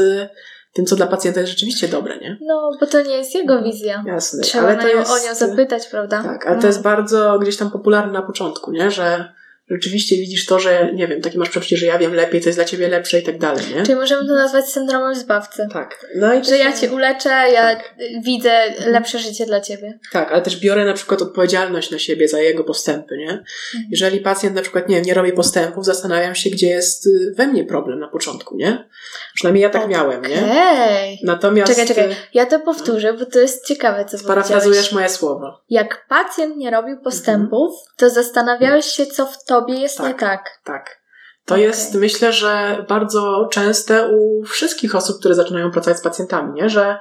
tym, 0.72 0.86
co 0.86 0.96
dla 0.96 1.06
pacjenta 1.06 1.40
jest 1.40 1.52
rzeczywiście 1.52 1.88
dobre, 1.88 2.18
nie? 2.18 2.38
No, 2.40 2.70
bo 2.80 2.86
to 2.86 3.02
nie 3.02 3.16
jest 3.16 3.34
jego 3.34 3.62
wizja. 3.62 4.04
Jasne. 4.06 4.42
Trzeba 4.42 4.64
ale 4.64 4.76
na 4.76 4.82
to 4.82 4.88
nią, 4.88 4.98
jest, 4.98 5.10
o 5.10 5.28
nią 5.28 5.34
zapytać, 5.34 5.86
prawda? 5.86 6.22
Tak, 6.22 6.46
ale 6.46 6.60
to 6.60 6.66
jest 6.66 6.82
bardzo 6.82 7.38
gdzieś 7.38 7.56
tam 7.56 7.70
popularne 7.70 8.12
na 8.12 8.22
początku, 8.22 8.72
nie? 8.72 8.90
Że 8.90 9.32
rzeczywiście 9.70 10.16
widzisz 10.16 10.46
to, 10.46 10.58
że 10.58 10.90
nie 10.94 11.06
wiem, 11.08 11.20
taki 11.20 11.38
masz 11.38 11.48
przeczucie, 11.50 11.76
że 11.76 11.86
ja 11.86 11.98
wiem 11.98 12.14
lepiej, 12.14 12.40
to 12.40 12.48
jest 12.48 12.58
dla 12.58 12.64
ciebie 12.64 12.88
lepsze 12.88 13.18
i 13.18 13.22
tak 13.22 13.38
dalej, 13.38 13.64
nie? 13.76 13.82
Czyli 13.82 13.94
możemy 13.96 14.28
to 14.28 14.34
nazwać 14.34 14.64
syndromem 14.68 15.14
zbawcy. 15.14 15.66
Tak. 15.72 16.06
No 16.16 16.34
i 16.34 16.42
to 16.42 16.48
Że 16.48 16.58
ja 16.58 16.72
cię 16.72 16.90
uleczę, 16.92 17.28
ja 17.28 17.76
Tak. 17.76 17.94
widzę 18.24 18.62
lepsze 18.86 19.18
życie 19.18 19.46
dla 19.46 19.60
ciebie. 19.60 19.98
Tak, 20.12 20.32
ale 20.32 20.42
też 20.42 20.60
biorę 20.60 20.84
na 20.84 20.92
przykład 20.92 21.22
odpowiedzialność 21.22 21.90
na 21.90 21.98
siebie 21.98 22.28
za 22.28 22.40
jego 22.40 22.64
postępy, 22.64 23.16
nie? 23.16 23.30
Mhm. 23.30 23.44
Jeżeli 23.90 24.20
pacjent 24.20 24.56
na 24.56 24.62
przykład, 24.62 24.88
nie 24.88 24.96
wiem, 24.96 25.04
nie 25.04 25.14
robi 25.14 25.32
postępów, 25.32 25.84
zastanawiam 25.84 26.34
się, 26.34 26.50
gdzie 26.50 26.66
jest 26.66 27.06
y, 27.06 27.34
we 27.36 27.46
mnie 27.46 27.64
problem 27.64 28.00
na 28.00 28.08
początku, 28.08 28.56
nie? 28.56 28.88
Przynajmniej 29.34 29.62
ja 29.62 29.70
tak 29.70 29.88
miałem, 29.88 30.22
nie? 30.22 30.42
Natomiast 31.24 31.70
Czekaj, 31.72 31.86
czekaj. 31.88 32.10
y, 32.12 32.16
Ja 32.34 32.46
to 32.46 32.60
powtórzę, 32.60 33.12
bo 33.12 33.26
to 33.26 33.38
jest 33.38 33.66
ciekawe, 33.66 34.04
co 34.04 34.18
Sparafrazujesz 34.18 34.92
moje 34.92 35.08
słowa. 35.08 35.60
Jak 35.70 36.06
pacjent 36.08 36.56
nie 36.56 36.70
robił 36.70 37.00
postępów, 37.00 37.74
to 37.96 38.10
zastanawiałeś 38.10 38.86
się, 38.86 39.06
co 39.06 39.26
w 39.26 39.44
tobie 39.60 39.74
jest 39.80 39.98
Tak. 39.98 40.06
nie 40.06 40.14
tak. 40.14 40.60
Tak. 40.64 41.02
To 41.46 41.54
Okej. 41.54 41.64
jest, 41.64 41.94
myślę, 41.94 42.32
że 42.32 42.84
bardzo 42.88 43.48
częste 43.52 44.08
u 44.08 44.44
wszystkich 44.44 44.94
osób, 44.94 45.18
które 45.18 45.34
zaczynają 45.34 45.70
pracować 45.70 45.98
z 45.98 46.02
pacjentami, 46.02 46.52
nie? 46.52 46.68
że 46.68 46.98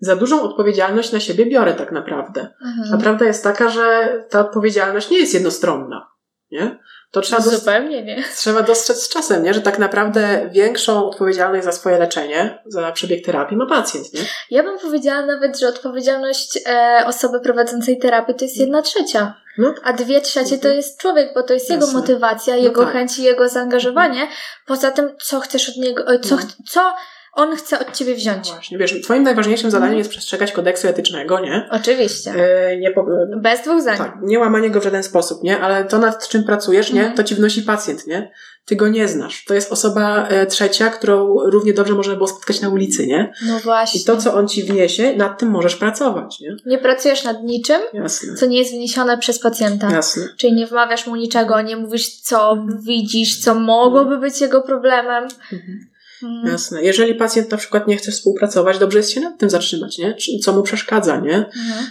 za 0.00 0.16
dużą 0.16 0.42
odpowiedzialność 0.42 1.12
na 1.12 1.20
siebie 1.20 1.46
biorę 1.46 1.74
tak 1.74 1.92
naprawdę. 1.92 2.48
A 2.64 2.82
Mhm. 2.82 3.00
prawda 3.00 3.24
jest 3.24 3.44
taka, 3.44 3.68
że 3.68 4.12
ta 4.30 4.40
odpowiedzialność 4.40 5.10
nie 5.10 5.18
jest 5.18 5.34
jednostronna. 5.34 6.08
Nie? 6.50 6.78
To 7.14 7.20
trzeba 7.20 7.42
Zupełnie 7.42 8.02
nie. 8.02 8.24
Trzeba 8.36 8.62
dostrzec 8.62 9.02
z 9.02 9.08
czasem, 9.08 9.42
nie? 9.42 9.54
że 9.54 9.60
tak 9.60 9.78
naprawdę 9.78 10.48
większą 10.52 11.08
odpowiedzialność 11.08 11.64
za 11.64 11.72
swoje 11.72 11.98
leczenie, 11.98 12.58
za 12.66 12.92
przebieg 12.92 13.24
terapii 13.24 13.56
ma 13.56 13.66
pacjent. 13.66 14.12
Nie? 14.12 14.20
Ja 14.50 14.62
bym 14.62 14.78
powiedziała 14.78 15.26
nawet, 15.26 15.58
że 15.58 15.68
odpowiedzialność 15.68 16.58
e, 16.66 17.04
osoby 17.06 17.40
prowadzącej 17.40 17.98
terapię 17.98 18.34
to 18.34 18.44
jest 18.44 18.56
jedna 18.56 18.82
trzecia. 18.82 19.34
No. 19.58 19.74
A 19.84 19.92
dwie 19.92 20.20
trzecie 20.20 20.58
to 20.58 20.68
jest 20.68 21.00
człowiek, 21.00 21.34
bo 21.34 21.42
to 21.42 21.54
jest 21.54 21.70
Jasne. 21.70 21.86
jego 21.86 21.98
motywacja, 21.98 22.56
no 22.56 22.62
jego 22.62 22.84
tak. 22.84 22.92
chęć 22.92 23.18
i 23.18 23.22
jego 23.22 23.48
zaangażowanie. 23.48 24.28
Poza 24.66 24.90
tym, 24.90 25.16
co 25.22 25.40
chcesz 25.40 25.68
od 25.68 25.76
niego, 25.76 26.04
co, 26.18 26.36
no. 26.36 26.42
co 26.66 26.94
on 27.34 27.56
chce 27.56 27.78
od 27.78 27.92
ciebie 27.92 28.14
wziąć. 28.14 28.48
No 28.48 28.54
właśnie, 28.54 28.78
wiesz, 28.78 29.00
twoim 29.02 29.22
najważniejszym 29.22 29.70
zadaniem 29.70 29.90
mhm. 29.90 29.98
jest 29.98 30.10
przestrzegać 30.10 30.52
kodeksu 30.52 30.88
etycznego, 30.88 31.40
nie? 31.40 31.68
Oczywiście. 31.70 32.30
E, 32.30 32.76
nie 32.76 32.90
po... 32.90 33.06
Bez 33.36 33.62
dwóch 33.62 33.82
zdań. 33.82 33.98
Tak, 33.98 34.16
nie 34.22 34.38
łamanie 34.38 34.70
go 34.70 34.80
w 34.80 34.84
żaden 34.84 35.02
sposób, 35.02 35.42
nie? 35.42 35.60
Ale 35.60 35.84
to 35.84 35.98
nad 35.98 36.28
czym 36.28 36.44
pracujesz, 36.44 36.92
nie? 36.92 37.00
Mhm. 37.00 37.16
To 37.16 37.24
ci 37.24 37.34
wnosi 37.34 37.62
pacjent, 37.62 38.06
nie? 38.06 38.30
Ty 38.64 38.76
go 38.76 38.88
nie 38.88 39.08
znasz. 39.08 39.44
To 39.44 39.54
jest 39.54 39.72
osoba 39.72 40.28
e, 40.28 40.46
trzecia, 40.46 40.90
którą 40.90 41.36
równie 41.44 41.72
dobrze 41.72 41.94
można 41.94 42.14
było 42.14 42.26
spotkać 42.26 42.60
na 42.60 42.68
ulicy, 42.68 43.06
nie? 43.06 43.32
No 43.46 43.58
właśnie. 43.58 44.00
I 44.00 44.04
to, 44.04 44.16
co 44.16 44.34
on 44.34 44.48
ci 44.48 44.62
wniesie, 44.62 45.16
nad 45.16 45.38
tym 45.38 45.50
możesz 45.50 45.76
pracować, 45.76 46.40
nie? 46.40 46.56
Nie 46.66 46.78
pracujesz 46.78 47.24
nad 47.24 47.42
niczym, 47.42 47.80
Jasne. 47.92 48.34
co 48.34 48.46
nie 48.46 48.58
jest 48.58 48.72
wniesione 48.72 49.18
przez 49.18 49.38
pacjenta. 49.38 49.90
Jasne. 49.90 50.28
Czyli 50.36 50.52
nie 50.52 50.66
wmawiasz 50.66 51.06
mu 51.06 51.16
niczego, 51.16 51.62
nie 51.62 51.76
mówisz, 51.76 52.20
co 52.20 52.52
mhm. 52.52 52.80
widzisz, 52.82 53.40
co 53.40 53.54
mogłoby 53.54 54.18
być 54.18 54.40
jego 54.40 54.62
problemem. 54.62 55.24
Mhm. 55.52 55.93
Mhm. 56.24 56.52
Jasne. 56.52 56.82
Jeżeli 56.82 57.14
pacjent 57.14 57.50
na 57.50 57.56
przykład 57.56 57.88
nie 57.88 57.96
chce 57.96 58.12
współpracować, 58.12 58.78
dobrze 58.78 58.98
jest 58.98 59.10
się 59.10 59.20
nad 59.20 59.38
tym 59.38 59.50
zatrzymać, 59.50 59.98
nie? 59.98 60.16
co 60.42 60.52
mu 60.52 60.62
przeszkadza, 60.62 61.20
nie? 61.20 61.36
Mhm. 61.36 61.86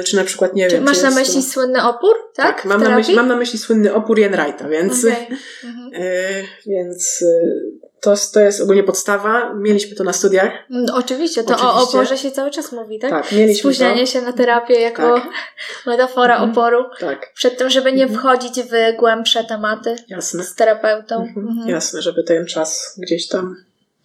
Y, 0.00 0.04
czy 0.04 0.16
na 0.16 0.24
przykład, 0.24 0.54
nie 0.54 0.68
czy 0.68 0.76
wiem... 0.76 0.84
Masz 0.84 1.02
na 1.02 1.10
myśli 1.10 1.42
to... 1.42 1.50
słynny 1.50 1.82
opór, 1.82 2.14
tak? 2.34 2.56
Tak, 2.56 2.64
mam 2.64 2.82
na, 2.82 2.96
myśli, 2.96 3.14
mam 3.14 3.28
na 3.28 3.36
myśli 3.36 3.58
słynny 3.58 3.94
opór 3.94 4.18
Jenrighta, 4.18 4.68
więc... 4.68 5.04
Okay. 5.04 5.26
Mhm. 5.64 5.88
Y, 6.02 6.44
więc... 6.66 7.22
Y, 7.22 7.88
to, 8.00 8.14
to 8.32 8.40
jest 8.40 8.60
ogólnie 8.60 8.82
podstawa. 8.82 9.54
Mieliśmy 9.54 9.96
to 9.96 10.04
na 10.04 10.12
studiach. 10.12 10.52
Mm, 10.70 10.86
oczywiście, 10.92 11.44
to 11.44 11.54
Oczywiście. 11.54 11.78
o 11.78 11.82
oporze 11.82 12.18
się 12.18 12.30
cały 12.30 12.50
czas 12.50 12.72
mówi, 12.72 12.98
tak? 12.98 13.10
Tak, 13.10 13.32
mieliśmy 13.32 13.70
Spóźnianie 13.70 14.00
to. 14.00 14.06
się 14.06 14.22
na 14.22 14.32
terapię 14.32 14.80
jako 14.80 15.14
tak. 15.14 15.28
metafora 15.86 16.34
mhm. 16.34 16.50
oporu. 16.50 16.84
Tak. 17.00 17.32
Przed 17.34 17.58
tym, 17.58 17.70
żeby 17.70 17.92
nie 17.92 18.04
mhm. 18.04 18.20
wchodzić 18.20 18.62
w 18.62 18.96
głębsze 18.98 19.44
tematy 19.44 19.96
Jasne. 20.08 20.44
z 20.44 20.54
terapeutą. 20.54 21.22
Mhm. 21.22 21.48
Mhm. 21.48 21.68
Jasne, 21.68 22.02
żeby 22.02 22.22
ten 22.22 22.46
czas 22.46 22.94
gdzieś 22.98 23.28
tam 23.28 23.56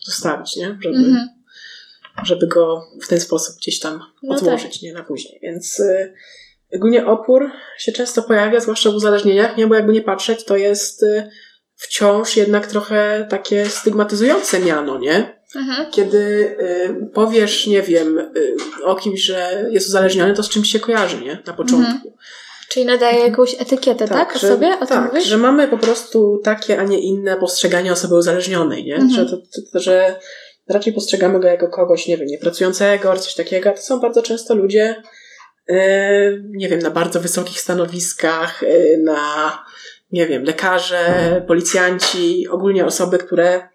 zostawić, 0.06 0.56
nie? 0.56 0.78
Żeby, 0.82 0.98
mhm. 0.98 1.30
żeby 2.24 2.48
go 2.48 2.88
w 3.02 3.08
ten 3.08 3.20
sposób 3.20 3.56
gdzieś 3.58 3.80
tam 3.80 4.04
no 4.24 4.36
odłożyć, 4.36 4.74
tak. 4.74 4.82
nie? 4.82 4.94
Na 4.94 5.04
później. 5.04 5.40
Więc 5.42 5.80
y, 5.80 6.14
ogólnie 6.76 7.06
opór 7.06 7.52
się 7.78 7.92
często 7.92 8.24
pojawia, 8.24 8.60
zwłaszcza 8.60 8.92
w 8.92 8.96
uzależnieniach, 8.96 9.58
nie? 9.58 9.68
Bo 9.68 9.76
jakby 9.76 9.94
nie 9.94 10.02
patrzeć, 10.02 10.44
to 10.44 10.58
jest 10.58 11.04
y, 11.04 11.30
wciąż 11.76 12.38
jednak 12.38 12.68
trochę 12.68 13.28
takie 13.30 13.66
stygmatyzujące 13.66 14.60
miano, 14.60 15.00
nie? 15.00 15.44
Mhm. 15.56 15.92
Kiedy 15.92 16.18
y, 16.18 17.10
powiesz, 17.14 17.68
nie 17.68 17.82
wiem, 17.82 18.20
y, 18.20 18.56
o 18.84 18.96
kimś, 18.96 19.22
że 19.22 19.66
jest 19.70 19.88
uzależniony, 19.88 20.34
to 20.34 20.44
z 20.44 20.50
czymś 20.50 20.72
się 20.72 20.80
kojarzy, 20.80 21.22
nie? 21.22 21.44
Na 21.48 21.54
początku. 21.54 22.08
Mhm. 22.08 22.14
Czyli 22.74 22.86
nadaje 22.86 23.20
jakąś 23.20 23.62
etykietę, 23.62 24.08
tak? 24.08 24.18
tak? 24.18 24.36
O 24.36 24.40
że, 24.40 24.48
sobie? 24.48 24.80
O 24.80 24.86
tak, 24.86 25.22
że 25.22 25.38
mamy 25.38 25.68
po 25.68 25.78
prostu 25.78 26.42
takie, 26.44 26.80
a 26.80 26.84
nie 26.84 27.00
inne 27.00 27.38
postrzeganie 27.38 27.92
osoby 27.92 28.16
uzależnionej, 28.16 28.86
nie? 28.86 28.96
Mhm. 28.96 29.12
Że, 29.12 29.26
to, 29.26 29.38
to, 29.74 29.80
że 29.80 30.20
raczej 30.70 30.94
postrzegamy 30.94 31.40
go 31.40 31.48
jako 31.48 31.68
kogoś, 31.68 32.08
nie 32.08 32.18
wiem, 32.18 32.28
niepracującego, 32.28 33.16
coś 33.16 33.36
takiego. 33.36 33.72
To 33.72 33.82
są 33.82 34.00
bardzo 34.00 34.22
często 34.22 34.56
ludzie, 34.56 34.96
yy, 35.68 35.76
nie 36.50 36.70
wiem, 36.70 36.80
na 36.80 36.92
bardzo 36.92 37.20
wysokich 37.20 37.60
stanowiskach, 37.60 38.62
yy, 38.62 38.98
na, 39.04 39.64
nie 40.12 40.28
wiem, 40.28 40.44
lekarze, 40.44 41.44
policjanci, 41.48 42.48
ogólnie 42.48 42.86
osoby, 42.86 43.18
które 43.18 43.70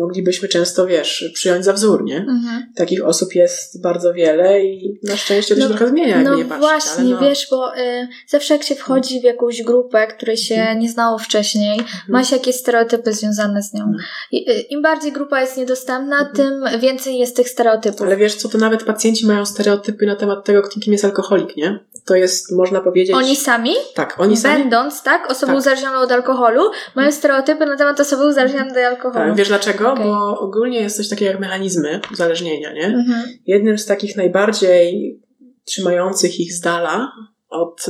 moglibyśmy 0.00 0.48
często, 0.48 0.86
wiesz, 0.86 1.30
przyjąć 1.34 1.64
za 1.64 1.72
wzór, 1.72 2.04
nie? 2.04 2.16
Mhm. 2.16 2.72
Takich 2.76 3.06
osób 3.06 3.34
jest 3.34 3.82
bardzo 3.82 4.14
wiele 4.14 4.64
i 4.64 4.98
na 5.02 5.16
szczęście 5.16 5.54
to 5.54 5.60
się 5.60 5.68
no, 5.68 5.74
trochę 5.74 5.88
zmienia, 5.88 6.16
jak 6.16 6.24
no 6.24 6.34
nie 6.34 6.44
patrzeć. 6.44 6.60
Właśnie, 6.60 7.04
no 7.04 7.20
wiesz, 7.20 7.46
bo 7.50 7.76
y, 7.76 8.08
zawsze 8.26 8.54
jak 8.54 8.62
się 8.62 8.74
wchodzi 8.74 9.20
w 9.20 9.24
jakąś 9.24 9.62
grupę, 9.62 10.06
której 10.06 10.36
się 10.36 10.54
mhm. 10.54 10.78
nie 10.78 10.90
znało 10.90 11.18
wcześniej, 11.18 11.78
mhm. 11.78 12.00
ma 12.08 12.24
się 12.24 12.36
jakieś 12.36 12.56
stereotypy 12.56 13.12
związane 13.12 13.62
z 13.62 13.72
nią. 13.74 13.84
Mhm. 13.84 14.04
I, 14.32 14.50
y, 14.50 14.60
Im 14.60 14.82
bardziej 14.82 15.12
grupa 15.12 15.40
jest 15.40 15.56
niedostępna, 15.56 16.18
mhm. 16.18 16.36
tym 16.36 16.80
więcej 16.80 17.18
jest 17.18 17.36
tych 17.36 17.48
stereotypów. 17.48 18.02
Ale 18.02 18.16
wiesz 18.16 18.34
co, 18.34 18.48
to 18.48 18.58
nawet 18.58 18.84
pacjenci 18.84 19.26
mają 19.26 19.46
stereotypy 19.46 20.06
na 20.06 20.16
temat 20.16 20.44
tego, 20.44 20.62
kim 20.62 20.92
jest 20.92 21.04
alkoholik, 21.04 21.56
nie? 21.56 21.78
To 22.06 22.14
jest, 22.14 22.52
można 22.52 22.80
powiedzieć... 22.80 23.16
Oni 23.16 23.36
sami? 23.36 23.74
Tak, 23.94 24.14
oni 24.18 24.36
sami. 24.36 24.58
Będąc, 24.58 25.02
tak, 25.02 25.30
osobą 25.30 25.52
tak. 25.52 25.60
uzależnioną 25.60 25.98
od 25.98 26.12
alkoholu, 26.12 26.62
mają 26.94 27.12
stereotypy 27.12 27.66
na 27.66 27.76
temat 27.76 28.00
osoby 28.00 28.26
uzależnionej 28.26 28.70
od 28.70 28.76
alkoholu. 28.76 29.26
Tak, 29.26 29.36
wiesz 29.36 29.48
dlaczego? 29.48 29.89
Okay. 29.92 30.04
Bo 30.04 30.40
ogólnie 30.40 30.80
jest 30.80 30.96
coś 30.96 31.08
takiego 31.08 31.30
jak 31.30 31.40
mechanizmy 31.40 32.00
uzależnienia, 32.12 32.72
nie? 32.72 32.86
Mhm. 32.86 33.22
Jednym 33.46 33.78
z 33.78 33.86
takich 33.86 34.16
najbardziej 34.16 35.20
trzymających 35.64 36.40
ich 36.40 36.52
z 36.52 36.60
dala 36.60 37.12
od, 37.48 37.86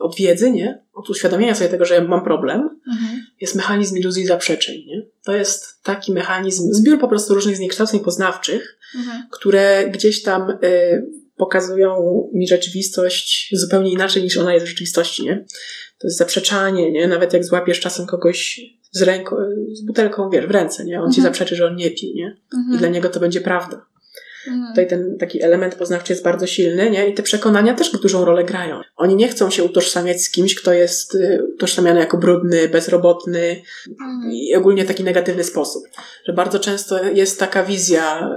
od 0.00 0.16
wiedzy, 0.16 0.50
nie? 0.50 0.84
Od 0.92 1.10
uświadomienia 1.10 1.54
sobie 1.54 1.70
tego, 1.70 1.84
że 1.84 1.94
ja 1.94 2.04
mam 2.04 2.24
problem, 2.24 2.80
mhm. 2.88 3.26
jest 3.40 3.54
mechanizm 3.54 3.96
iluzji 3.96 4.26
zaprzeczeń, 4.26 4.84
nie? 4.86 5.02
To 5.24 5.32
jest 5.32 5.82
taki 5.82 6.12
mechanizm, 6.12 6.72
zbiór 6.72 7.00
po 7.00 7.08
prostu 7.08 7.34
różnych 7.34 7.56
zniekształceń 7.56 8.00
poznawczych, 8.00 8.78
mhm. 8.96 9.22
które 9.30 9.90
gdzieś 9.90 10.22
tam 10.22 10.50
y, 10.50 11.06
pokazują 11.36 12.22
mi 12.34 12.48
rzeczywistość 12.48 13.50
zupełnie 13.52 13.92
inaczej 13.92 14.22
niż 14.22 14.36
ona 14.36 14.54
jest 14.54 14.66
w 14.66 14.68
rzeczywistości, 14.68 15.24
nie? 15.24 15.44
To 15.98 16.06
jest 16.06 16.18
zaprzeczanie, 16.18 16.92
nie? 16.92 17.08
Nawet 17.08 17.32
jak 17.32 17.44
złapiesz 17.44 17.80
czasem 17.80 18.06
kogoś 18.06 18.60
z 18.92 19.02
ręką, 19.02 19.36
z 19.72 19.82
butelką, 19.82 20.30
wiesz, 20.30 20.46
w 20.46 20.50
ręce, 20.50 20.84
nie? 20.84 20.94
On 20.94 20.98
mhm. 20.98 21.12
ci 21.12 21.22
zaprzeczy, 21.22 21.56
że 21.56 21.66
on 21.66 21.76
nie 21.76 21.90
pił, 21.90 22.14
nie? 22.14 22.36
Mhm. 22.54 22.74
I 22.74 22.78
dla 22.78 22.88
niego 22.88 23.08
to 23.08 23.20
będzie 23.20 23.40
prawda. 23.40 23.86
Mhm. 24.46 24.66
Tutaj 24.68 24.86
ten 24.86 25.18
taki 25.18 25.42
element 25.42 25.74
poznawczy 25.74 26.12
jest 26.12 26.24
bardzo 26.24 26.46
silny, 26.46 26.90
nie? 26.90 27.08
I 27.08 27.14
te 27.14 27.22
przekonania 27.22 27.74
też 27.74 27.90
dużą 27.90 28.24
rolę 28.24 28.44
grają. 28.44 28.80
Oni 28.96 29.16
nie 29.16 29.28
chcą 29.28 29.50
się 29.50 29.64
utożsamiać 29.64 30.22
z 30.22 30.30
kimś, 30.30 30.54
kto 30.54 30.72
jest 30.72 31.14
y, 31.14 31.46
utożsamiany 31.54 32.00
jako 32.00 32.18
brudny, 32.18 32.68
bezrobotny 32.68 33.62
mhm. 33.88 34.32
i 34.32 34.54
ogólnie 34.54 34.84
taki 34.84 35.04
negatywny 35.04 35.44
sposób. 35.44 35.82
Że 36.26 36.32
bardzo 36.32 36.58
często 36.58 37.04
jest 37.04 37.38
taka 37.38 37.64
wizja 37.64 38.30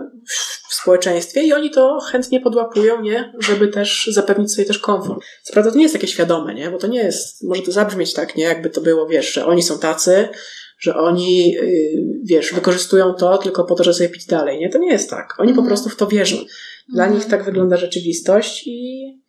w 0.70 0.74
społeczeństwie 0.74 1.44
i 1.44 1.54
oni 1.54 1.72
to 1.72 2.00
chętnie 2.00 2.42
podłapują, 2.42 3.02
nie? 3.02 3.34
Żeby 3.40 3.68
też 3.68 4.10
zapewnić 4.12 4.54
sobie 4.54 4.68
też 4.68 4.80
komfort. 4.80 5.20
Co 5.44 5.54
prawda 5.54 5.72
to 5.72 5.78
nie 5.78 5.84
jest 5.84 5.96
takie 5.96 6.08
świadome, 6.08 6.54
nie? 6.54 6.70
Bo 6.70 6.78
to 6.78 6.88
nie 6.88 7.00
jest, 7.00 7.44
może 7.44 7.62
to 7.62 7.72
zabrzmieć 7.72 8.14
tak, 8.14 8.36
nie? 8.36 8.44
Jakby 8.44 8.70
to 8.70 8.82
było, 8.82 9.08
wiesz, 9.08 9.34
że 9.34 9.46
oni 9.46 9.64
są 9.64 9.80
tacy, 9.80 10.30
że 10.78 10.96
oni, 10.96 11.58
y, 11.58 12.22
wiesz, 12.24 12.54
wykorzystują 12.54 13.14
to 13.14 13.38
tylko 13.38 13.64
po 13.64 13.76
to, 13.76 13.84
żeby 13.84 13.94
sobie 13.94 14.10
pić 14.10 14.26
dalej. 14.26 14.60
Nie, 14.60 14.70
to 14.70 14.78
nie 14.78 14.92
jest 14.92 15.10
tak. 15.10 15.34
Oni 15.38 15.54
po 15.54 15.62
mhm. 15.62 15.68
prostu 15.68 15.90
w 15.90 15.96
to 15.96 16.08
wierzą. 16.08 16.38
Dla 16.94 17.04
mhm. 17.04 17.20
nich 17.20 17.30
tak 17.30 17.46
wygląda 17.46 17.78
rzeczywistość 17.78 18.64
i 18.68 19.25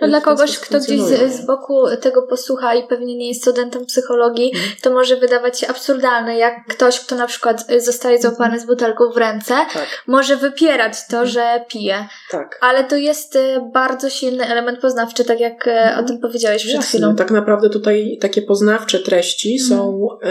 no 0.00 0.08
dla 0.08 0.20
kogoś, 0.20 0.58
kto 0.58 0.80
gdzieś 0.80 1.00
z, 1.00 1.32
z, 1.32 1.46
boku 1.46 1.84
tego 2.00 2.22
posłucha 2.22 2.74
i 2.74 2.88
pewnie 2.88 3.16
nie 3.16 3.28
jest 3.28 3.42
studentem 3.42 3.86
psychologii, 3.86 4.52
mm. 4.54 4.66
to 4.82 4.90
może 4.90 5.16
wydawać 5.16 5.60
się 5.60 5.68
absurdalne, 5.68 6.36
jak 6.36 6.54
ktoś, 6.68 7.00
kto 7.00 7.16
na 7.16 7.26
przykład 7.26 7.70
y, 7.70 7.80
zostaje 7.80 8.22
złapany 8.22 8.60
z 8.60 8.66
butelką 8.66 9.10
w 9.10 9.16
ręce, 9.16 9.54
tak. 9.54 10.04
może 10.06 10.36
wypierać 10.36 11.06
to, 11.10 11.16
mm. 11.16 11.28
że 11.28 11.64
pije. 11.68 12.08
Tak. 12.30 12.58
Ale 12.60 12.84
to 12.84 12.96
jest 12.96 13.36
y, 13.36 13.60
bardzo 13.72 14.10
silny 14.10 14.46
element 14.46 14.80
poznawczy, 14.80 15.24
tak 15.24 15.40
jak 15.40 15.68
mm. 15.68 16.04
o 16.04 16.08
tym 16.08 16.18
powiedziałeś 16.18 16.62
przed 16.62 16.74
Jasne. 16.74 16.88
chwilą. 16.88 17.16
Tak 17.16 17.30
naprawdę 17.30 17.70
tutaj 17.70 18.18
takie 18.20 18.42
poznawcze 18.42 18.98
treści 18.98 19.58
są 19.58 20.08
y, 20.24 20.28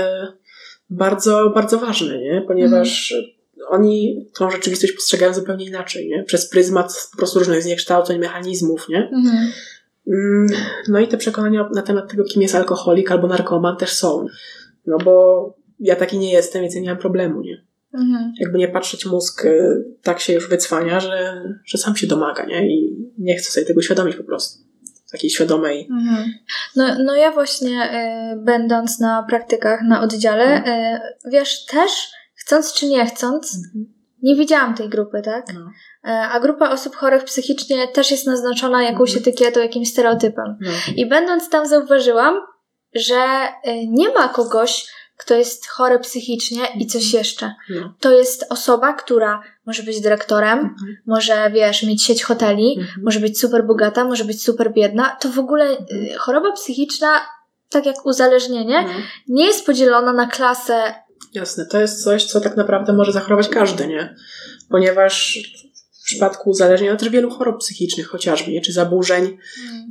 bardzo, 0.90 1.50
bardzo 1.50 1.78
ważne, 1.78 2.18
nie? 2.18 2.44
Ponieważ 2.48 3.12
mm 3.12 3.35
oni 3.70 4.26
tą 4.40 4.52
rzeczywistość 4.52 4.94
postrzegają 4.94 5.34
zupełnie 5.34 5.66
inaczej, 5.66 6.08
nie? 6.08 6.24
Przez 6.24 6.50
pryzmat 6.50 7.08
po 7.12 7.18
prostu 7.18 7.40
różnych 7.40 7.64
zniekształceń, 7.64 8.20
mechanizmów, 8.20 8.90
nie? 8.90 9.10
Mhm. 9.14 9.52
Mm, 10.08 10.48
no 10.88 11.00
i 11.00 11.08
te 11.08 11.18
przekonania 11.18 11.70
na 11.76 11.82
temat 11.82 12.12
tego, 12.12 12.24
kim 12.24 12.42
jest 12.42 12.56
alkoholik 12.56 13.12
albo 13.12 13.28
narkoman 13.28 13.78
też 13.78 13.94
są. 13.94 14.26
No 14.88 14.98
bo 14.98 15.56
ja 15.80 15.96
taki 15.96 16.18
nie 16.18 16.34
jestem, 16.34 16.62
więc 16.62 16.76
ja 16.76 16.82
nie 16.82 16.90
mam 16.90 16.98
problemu, 16.98 17.42
nie? 17.42 17.66
Mhm. 17.94 18.34
Jakby 18.40 18.58
nie 18.58 18.68
patrzeć, 18.68 19.06
mózg 19.06 19.46
y, 19.46 19.86
tak 20.04 20.20
się 20.20 20.34
już 20.34 20.50
wycwania, 20.50 21.00
że, 21.00 21.44
że 21.66 21.78
sam 21.78 21.96
się 21.96 22.08
domaga, 22.08 22.46
nie? 22.46 22.68
I 22.68 22.98
nie 23.18 23.36
chce 23.36 23.52
sobie 23.52 23.66
tego 23.66 23.82
świadomić 23.82 24.16
po 24.16 24.24
prostu. 24.24 24.66
Takiej 25.12 25.30
świadomej. 25.30 25.88
Mhm. 25.92 26.34
No, 26.76 27.04
no 27.04 27.16
ja 27.16 27.32
właśnie, 27.32 27.90
y, 28.34 28.44
będąc 28.44 29.00
na 29.00 29.26
praktykach 29.30 29.82
na 29.88 30.02
oddziale, 30.02 30.44
mhm. 30.44 30.96
y, 30.96 31.00
wiesz, 31.32 31.66
też 31.66 31.92
chcąc 32.46 32.74
czy 32.74 32.88
nie 32.88 33.06
chcąc, 33.06 33.56
mhm. 33.56 33.94
nie 34.24 34.36
widziałam 34.36 34.76
tej 34.76 34.90
grupy, 34.90 35.22
tak? 35.22 35.46
No. 35.54 35.70
E, 36.04 36.30
a 36.30 36.40
grupa 36.40 36.70
osób 36.70 36.96
chorych 36.96 37.24
psychicznie 37.24 37.88
też 37.88 38.12
jest 38.12 38.28
naznaczona 38.28 38.84
jakąś 38.84 39.10
mhm. 39.10 39.22
etykietą, 39.22 39.60
jakimś 39.60 39.90
stereotypem. 39.90 40.58
No. 40.62 40.72
I 40.96 41.06
będąc 41.06 41.50
tam 41.50 41.68
zauważyłam, 41.68 42.36
że 42.96 43.16
e, 43.64 43.88
nie 43.88 44.10
ma 44.10 44.30
kogoś, 44.30 44.88
kto 45.18 45.36
jest 45.36 45.68
chory 45.68 46.00
psychicznie 46.00 46.62
i 46.80 46.88
coś 46.88 47.04
mhm. 47.04 47.20
jeszcze. 47.20 47.54
No. 47.70 47.94
To 48.00 48.12
jest 48.12 48.46
osoba, 48.50 48.94
która 48.94 49.42
może 49.66 49.84
być 49.84 50.02
dyrektorem, 50.02 50.60
mhm. 50.60 50.98
może, 51.06 51.52
wiesz, 51.52 51.84
mieć 51.84 52.04
sieć 52.04 52.24
hoteli, 52.24 52.76
mhm. 52.80 53.02
może 53.04 53.20
być 53.20 53.40
super 53.40 53.66
bogata, 53.66 54.04
może 54.04 54.26
być 54.26 54.44
super 54.44 54.74
biedna. 54.74 55.18
To 55.22 55.30
w 55.30 55.40
ogóle 55.40 55.72
y, 55.72 56.16
choroba 56.18 56.52
psychiczna 56.52 57.22
tak 57.70 57.86
jak 57.86 58.06
uzależnienie, 58.06 58.78
Mhm. 58.78 59.04
nie 59.28 59.46
jest 59.46 59.66
podzielona 59.66 60.14
na 60.14 60.28
klasę. 60.28 61.05
Jasne, 61.36 61.66
to 61.66 61.82
jest 61.82 62.04
coś, 62.04 62.26
co 62.26 62.42
tak 62.42 62.58
naprawdę 62.58 62.94
może 62.94 63.12
zachorować 63.12 63.50
każdy, 63.50 63.88
nie? 63.88 64.16
Ponieważ 64.70 65.40
w 66.02 66.06
przypadku 66.06 66.50
uzależnienia, 66.50 66.92
ale 66.92 67.00
też 67.00 67.10
wielu 67.10 67.30
chorób 67.30 67.60
psychicznych 67.60 68.08
chociażby, 68.08 68.52
nie? 68.52 68.62
czy 68.62 68.74
zaburzeń, 68.74 69.38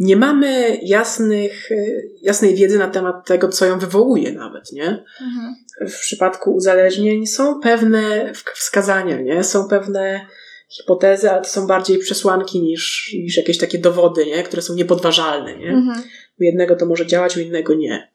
nie 0.01 0.17
mamy 0.17 0.79
jasnych, 0.83 1.71
y, 1.71 2.11
jasnej 2.23 2.55
wiedzy 2.55 2.79
na 2.79 2.89
temat 2.89 3.27
tego, 3.27 3.49
co 3.49 3.67
ją 3.67 3.79
wywołuje 3.79 4.33
nawet, 4.33 4.73
nie? 4.73 5.05
Mhm. 5.21 5.55
w 5.89 6.01
przypadku 6.01 6.55
uzależnień 6.55 7.27
są 7.27 7.61
pewne 7.61 8.33
wskazania, 8.55 9.21
nie? 9.21 9.45
Są 9.45 9.69
pewne 9.69 10.27
hipotezy, 10.69 11.31
ale 11.31 11.43
to 11.43 11.49
są 11.49 11.67
bardziej 11.67 11.99
przesłanki 11.99 12.63
niż, 12.63 13.15
niż 13.23 13.37
jakieś 13.37 13.59
takie 13.59 13.79
dowody, 13.79 14.27
nie? 14.27 14.43
Które 14.43 14.63
są 14.63 14.75
niepodważalne, 14.75 15.57
nie? 15.57 15.71
Mhm. 15.71 16.03
U 16.41 16.43
jednego 16.43 16.77
to 16.77 16.87
może 16.87 17.07
działać, 17.07 17.37
u 17.37 17.41
innego 17.41 17.75
nie. 17.75 18.13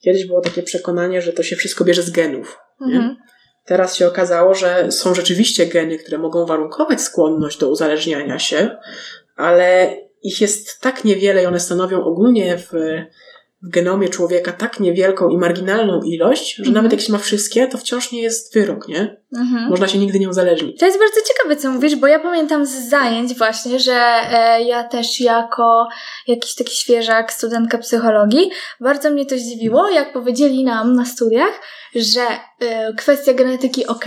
Kiedyś 0.00 0.26
było 0.26 0.40
takie 0.40 0.62
przekonanie, 0.62 1.22
że 1.22 1.32
to 1.32 1.42
się 1.42 1.56
wszystko 1.56 1.84
bierze 1.84 2.02
z 2.02 2.10
genów. 2.10 2.58
Mhm. 2.80 3.16
Teraz 3.64 3.96
się 3.96 4.06
okazało, 4.06 4.54
że 4.54 4.92
są 4.92 5.14
rzeczywiście 5.14 5.66
geny, 5.66 5.98
które 5.98 6.18
mogą 6.18 6.46
warunkować 6.46 7.00
skłonność 7.00 7.58
do 7.58 7.68
uzależniania 7.68 8.38
się, 8.38 8.76
ale 9.36 9.96
ich 10.22 10.40
jest 10.40 10.80
tak 10.80 11.04
niewiele 11.04 11.42
i 11.42 11.46
one 11.46 11.60
stanowią 11.60 12.04
ogólnie 12.04 12.58
w, 12.58 12.72
w 13.62 13.70
genomie 13.70 14.08
człowieka 14.08 14.52
tak 14.52 14.80
niewielką 14.80 15.28
i 15.28 15.38
marginalną 15.38 16.02
ilość, 16.02 16.54
że 16.54 16.60
Mhm. 16.62 16.74
nawet 16.74 16.92
jak 16.92 17.00
się 17.00 17.12
ma 17.12 17.18
wszystkie, 17.18 17.66
to 17.66 17.78
wciąż 17.78 18.12
nie 18.12 18.22
jest 18.22 18.54
wyrok, 18.54 18.88
nie? 18.88 19.16
Mhm. 19.36 19.70
Można 19.70 19.88
się 19.88 19.98
nigdy 19.98 20.18
nie 20.18 20.28
uzależnić. 20.28 20.80
To 20.80 20.86
jest 20.86 20.98
bardzo 20.98 21.20
ciekawe, 21.28 21.56
co 21.56 21.70
mówisz, 21.70 21.96
bo 21.96 22.06
ja 22.06 22.18
pamiętam 22.18 22.66
z 22.66 22.88
zajęć 22.88 23.38
właśnie, 23.38 23.78
że 23.80 23.94
e, 24.30 24.62
ja 24.62 24.84
też 24.84 25.20
jako 25.20 25.88
jakiś 26.26 26.54
taki 26.54 26.76
świeżak, 26.76 27.32
studentka 27.32 27.78
psychologii, 27.78 28.50
bardzo 28.80 29.10
mnie 29.10 29.26
to 29.26 29.38
zdziwiło, 29.38 29.88
jak 29.88 30.12
powiedzieli 30.12 30.64
nam 30.64 30.94
na 30.94 31.04
studiach, 31.04 31.60
że 31.94 32.22
e, 32.60 32.94
kwestia 32.94 33.32
genetyki 33.34 33.86
ok, 33.86 34.04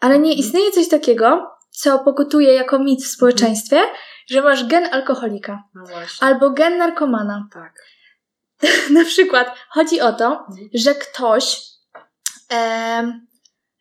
ale 0.00 0.18
nie 0.18 0.34
istnieje 0.34 0.70
coś 0.70 0.88
takiego, 0.88 1.46
co 1.70 1.98
pokutuje 1.98 2.54
jako 2.54 2.78
mit 2.78 3.04
w 3.04 3.06
społeczeństwie, 3.06 3.80
że 4.30 4.42
masz 4.42 4.66
gen 4.66 4.84
alkoholika 4.92 5.62
No 5.74 5.82
albo 6.20 6.50
gen 6.50 6.78
narkomana. 6.78 7.48
Tak. 7.52 7.74
Na 8.90 9.04
przykład 9.04 9.54
chodzi 9.70 10.00
o 10.00 10.12
to, 10.12 10.46
że 10.74 10.94
ktoś 10.94 11.62
em, 12.48 13.26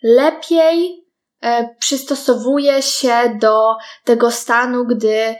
lepiej 0.03 1.05
e, 1.41 1.75
przystosowuje 1.79 2.81
się 2.81 3.37
do 3.41 3.75
tego 4.03 4.31
stanu, 4.31 4.85
gdy 4.85 5.35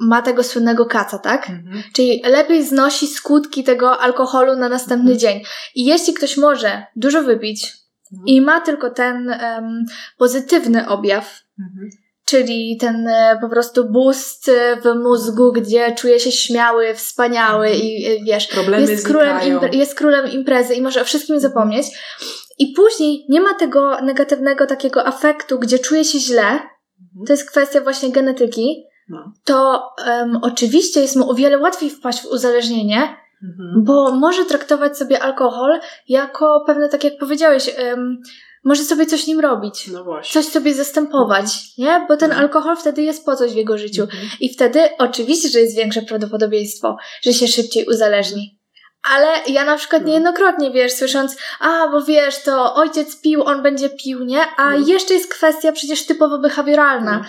ma 0.00 0.22
tego 0.22 0.44
słynnego 0.44 0.86
kaca, 0.86 1.18
tak? 1.18 1.50
Mhm. 1.50 1.82
Czyli 1.94 2.22
lepiej 2.24 2.64
znosi 2.64 3.06
skutki 3.06 3.64
tego 3.64 4.00
alkoholu 4.00 4.56
na 4.56 4.68
następny 4.68 5.12
Mhm. 5.12 5.18
dzień. 5.18 5.42
I 5.74 5.84
jeśli 5.84 6.14
ktoś 6.14 6.36
może 6.36 6.86
dużo 6.96 7.22
wypić 7.22 7.72
Mhm. 8.12 8.26
i 8.26 8.40
ma 8.40 8.60
tylko 8.60 8.90
ten 8.90 9.40
pozytywny 10.18 10.88
objaw, 10.88 11.40
Mhm. 11.60 11.90
Czyli 12.24 12.76
ten 12.80 13.08
e, 13.08 13.38
po 13.40 13.48
prostu 13.48 13.90
boost 13.90 14.50
w 14.84 14.94
mózgu, 15.02 15.52
gdzie 15.52 15.94
czuje 15.94 16.20
się 16.20 16.32
śmiały, 16.32 16.94
wspaniały 16.94 17.70
i 17.70 18.06
e, 18.06 18.24
wiesz, 18.24 18.46
Problemy 18.46 18.90
jest 18.90 19.06
królem, 19.06 19.38
impre- 19.38 19.74
jest 19.74 19.94
królem 19.94 20.32
imprezy 20.32 20.74
i 20.74 20.82
może 20.82 21.00
o 21.00 21.04
wszystkim 21.04 21.40
zapomnieć. 21.40 21.86
I 22.58 22.72
później 22.76 23.26
nie 23.28 23.40
ma 23.40 23.54
tego 23.54 24.00
negatywnego 24.00 24.66
takiego 24.66 25.06
afektu, 25.06 25.58
gdzie 25.58 25.78
czuje 25.78 26.04
się 26.04 26.18
źle. 26.18 26.58
To 27.26 27.32
jest 27.32 27.50
kwestia 27.50 27.80
właśnie 27.80 28.10
genetyki. 28.10 28.84
No. 29.08 29.32
To 29.44 29.82
em, 30.06 30.38
oczywiście 30.42 31.00
jest 31.00 31.16
mu 31.16 31.30
o 31.30 31.34
wiele 31.34 31.58
łatwiej 31.58 31.90
wpaść 31.90 32.22
w 32.22 32.26
uzależnienie, 32.26 33.16
Mhm. 33.44 33.84
bo 33.84 34.10
może 34.14 34.44
traktować 34.44 34.98
sobie 34.98 35.22
alkohol 35.22 35.80
jako 36.08 36.64
pewne, 36.66 36.88
tak 36.88 37.04
jak 37.04 37.12
powiedziałeś, 37.20 37.70
em, 37.76 38.18
może 38.64 38.82
sobie 38.84 39.06
coś 39.06 39.26
nim 39.26 39.40
robić. 39.40 39.88
No 39.88 40.04
właśnie. 40.04 40.42
Coś 40.42 40.52
sobie 40.52 40.74
zastępować, 40.74 41.46
nie? 41.78 42.04
Bo 42.08 42.16
ten 42.16 42.30
Mhm. 42.30 42.40
alkohol 42.46 42.76
wtedy 42.76 43.02
jest 43.02 43.24
po 43.24 43.36
coś 43.36 43.52
w 43.52 43.56
jego 43.56 43.78
życiu. 43.78 44.02
Mhm. 44.02 44.28
I 44.40 44.54
wtedy 44.54 44.88
oczywiście, 44.98 45.48
że 45.48 45.60
jest 45.60 45.76
większe 45.76 46.02
prawdopodobieństwo, 46.02 46.96
że 47.22 47.32
się 47.32 47.48
szybciej 47.48 47.86
uzależni. 47.86 48.58
Ale 49.12 49.28
ja 49.48 49.64
na 49.64 49.76
przykład 49.76 50.02
No. 50.02 50.08
niejednokrotnie, 50.08 50.70
wiesz, 50.70 50.92
słysząc, 50.92 51.36
a 51.60 51.88
bo 51.88 52.02
wiesz, 52.02 52.42
to 52.42 52.74
ojciec 52.74 53.20
pił, 53.20 53.42
on 53.42 53.62
będzie 53.62 53.90
pił, 53.90 54.24
nie? 54.24 54.40
A 54.56 54.70
No. 54.70 54.86
jeszcze 54.86 55.14
jest 55.14 55.30
kwestia 55.34 55.72
przecież 55.72 56.06
typowo 56.06 56.38
behawioralna. 56.38 57.18
No. 57.18 57.24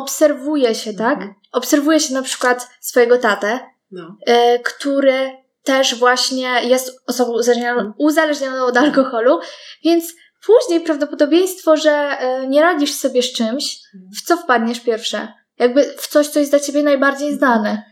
Obserwuje 0.00 0.74
się, 0.74 0.94
tak? 0.94 1.12
Mhm. 1.14 1.34
Obserwuje 1.52 2.00
się 2.00 2.14
na 2.14 2.22
przykład 2.22 2.68
swojego 2.80 3.18
tatę, 3.18 3.60
No. 3.92 4.16
y, 4.28 4.58
który 4.64 5.30
też 5.64 5.94
właśnie 5.94 6.60
jest 6.62 7.02
osobą 7.06 7.32
uzależnioną, 7.32 7.92
uzależnioną 7.98 8.64
od 8.64 8.76
alkoholu, 8.76 9.40
więc 9.84 10.04
później 10.46 10.80
prawdopodobieństwo, 10.80 11.76
że 11.76 12.18
y, 12.42 12.48
nie 12.48 12.62
radzisz 12.62 12.94
sobie 12.94 13.22
z 13.22 13.32
czymś, 13.32 13.80
w 14.16 14.22
co 14.22 14.36
wpadniesz 14.36 14.80
pierwsze? 14.80 15.28
Jakby 15.58 15.84
w 15.98 16.06
coś, 16.06 16.28
co 16.28 16.38
jest 16.38 16.52
dla 16.52 16.60
ciebie 16.60 16.82
najbardziej 16.82 17.34
znane. 17.34 17.82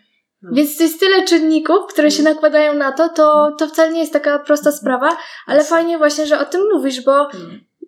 No. 0.43 0.51
Więc 0.53 0.77
to 0.77 0.83
jest 0.83 1.01
tyle 1.01 1.25
czynników, 1.25 1.87
które 1.89 2.11
się 2.11 2.23
nakładają 2.23 2.75
na 2.75 2.93
to, 2.93 3.09
to, 3.09 3.53
to 3.59 3.67
wcale 3.67 3.93
nie 3.93 4.01
jest 4.01 4.13
taka 4.13 4.39
prosta 4.39 4.73
sprawa, 4.73 5.17
ale 5.47 5.65
fajnie 5.65 5.99
właśnie, 5.99 6.27
że 6.27 6.39
o 6.39 6.45
tym 6.45 6.61
mówisz, 6.73 7.05
bo. 7.05 7.29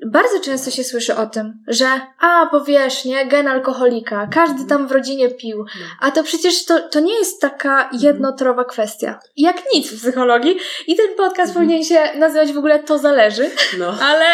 Bardzo 0.06 0.40
często 0.40 0.70
się 0.70 0.84
słyszy 0.84 1.16
o 1.16 1.26
tym, 1.26 1.52
że 1.68 1.86
a, 2.20 2.48
bo 2.52 2.64
wiesz, 2.64 3.04
nie, 3.04 3.26
gen 3.26 3.48
alkoholika, 3.48 4.28
każdy 4.32 4.64
tam 4.64 4.88
w 4.88 4.92
rodzinie 4.92 5.28
pił, 5.30 5.58
No. 5.58 5.86
a 6.00 6.10
to 6.10 6.22
przecież 6.24 6.64
to, 6.64 6.88
to 6.88 7.00
nie 7.00 7.18
jest 7.18 7.40
taka 7.40 7.90
jednotorowa 8.00 8.64
kwestia. 8.64 9.18
Jak 9.36 9.56
nic 9.74 9.90
w 9.92 10.00
psychologii 10.00 10.56
i 10.86 10.96
ten 10.96 11.06
podcast 11.16 11.48
Mhm. 11.50 11.54
powinien 11.66 11.84
się 11.84 12.18
nazywać 12.18 12.52
w 12.52 12.58
ogóle 12.58 12.78
To 12.78 12.98
Zależy, 12.98 13.50
no. 13.78 13.94
ale 14.02 14.24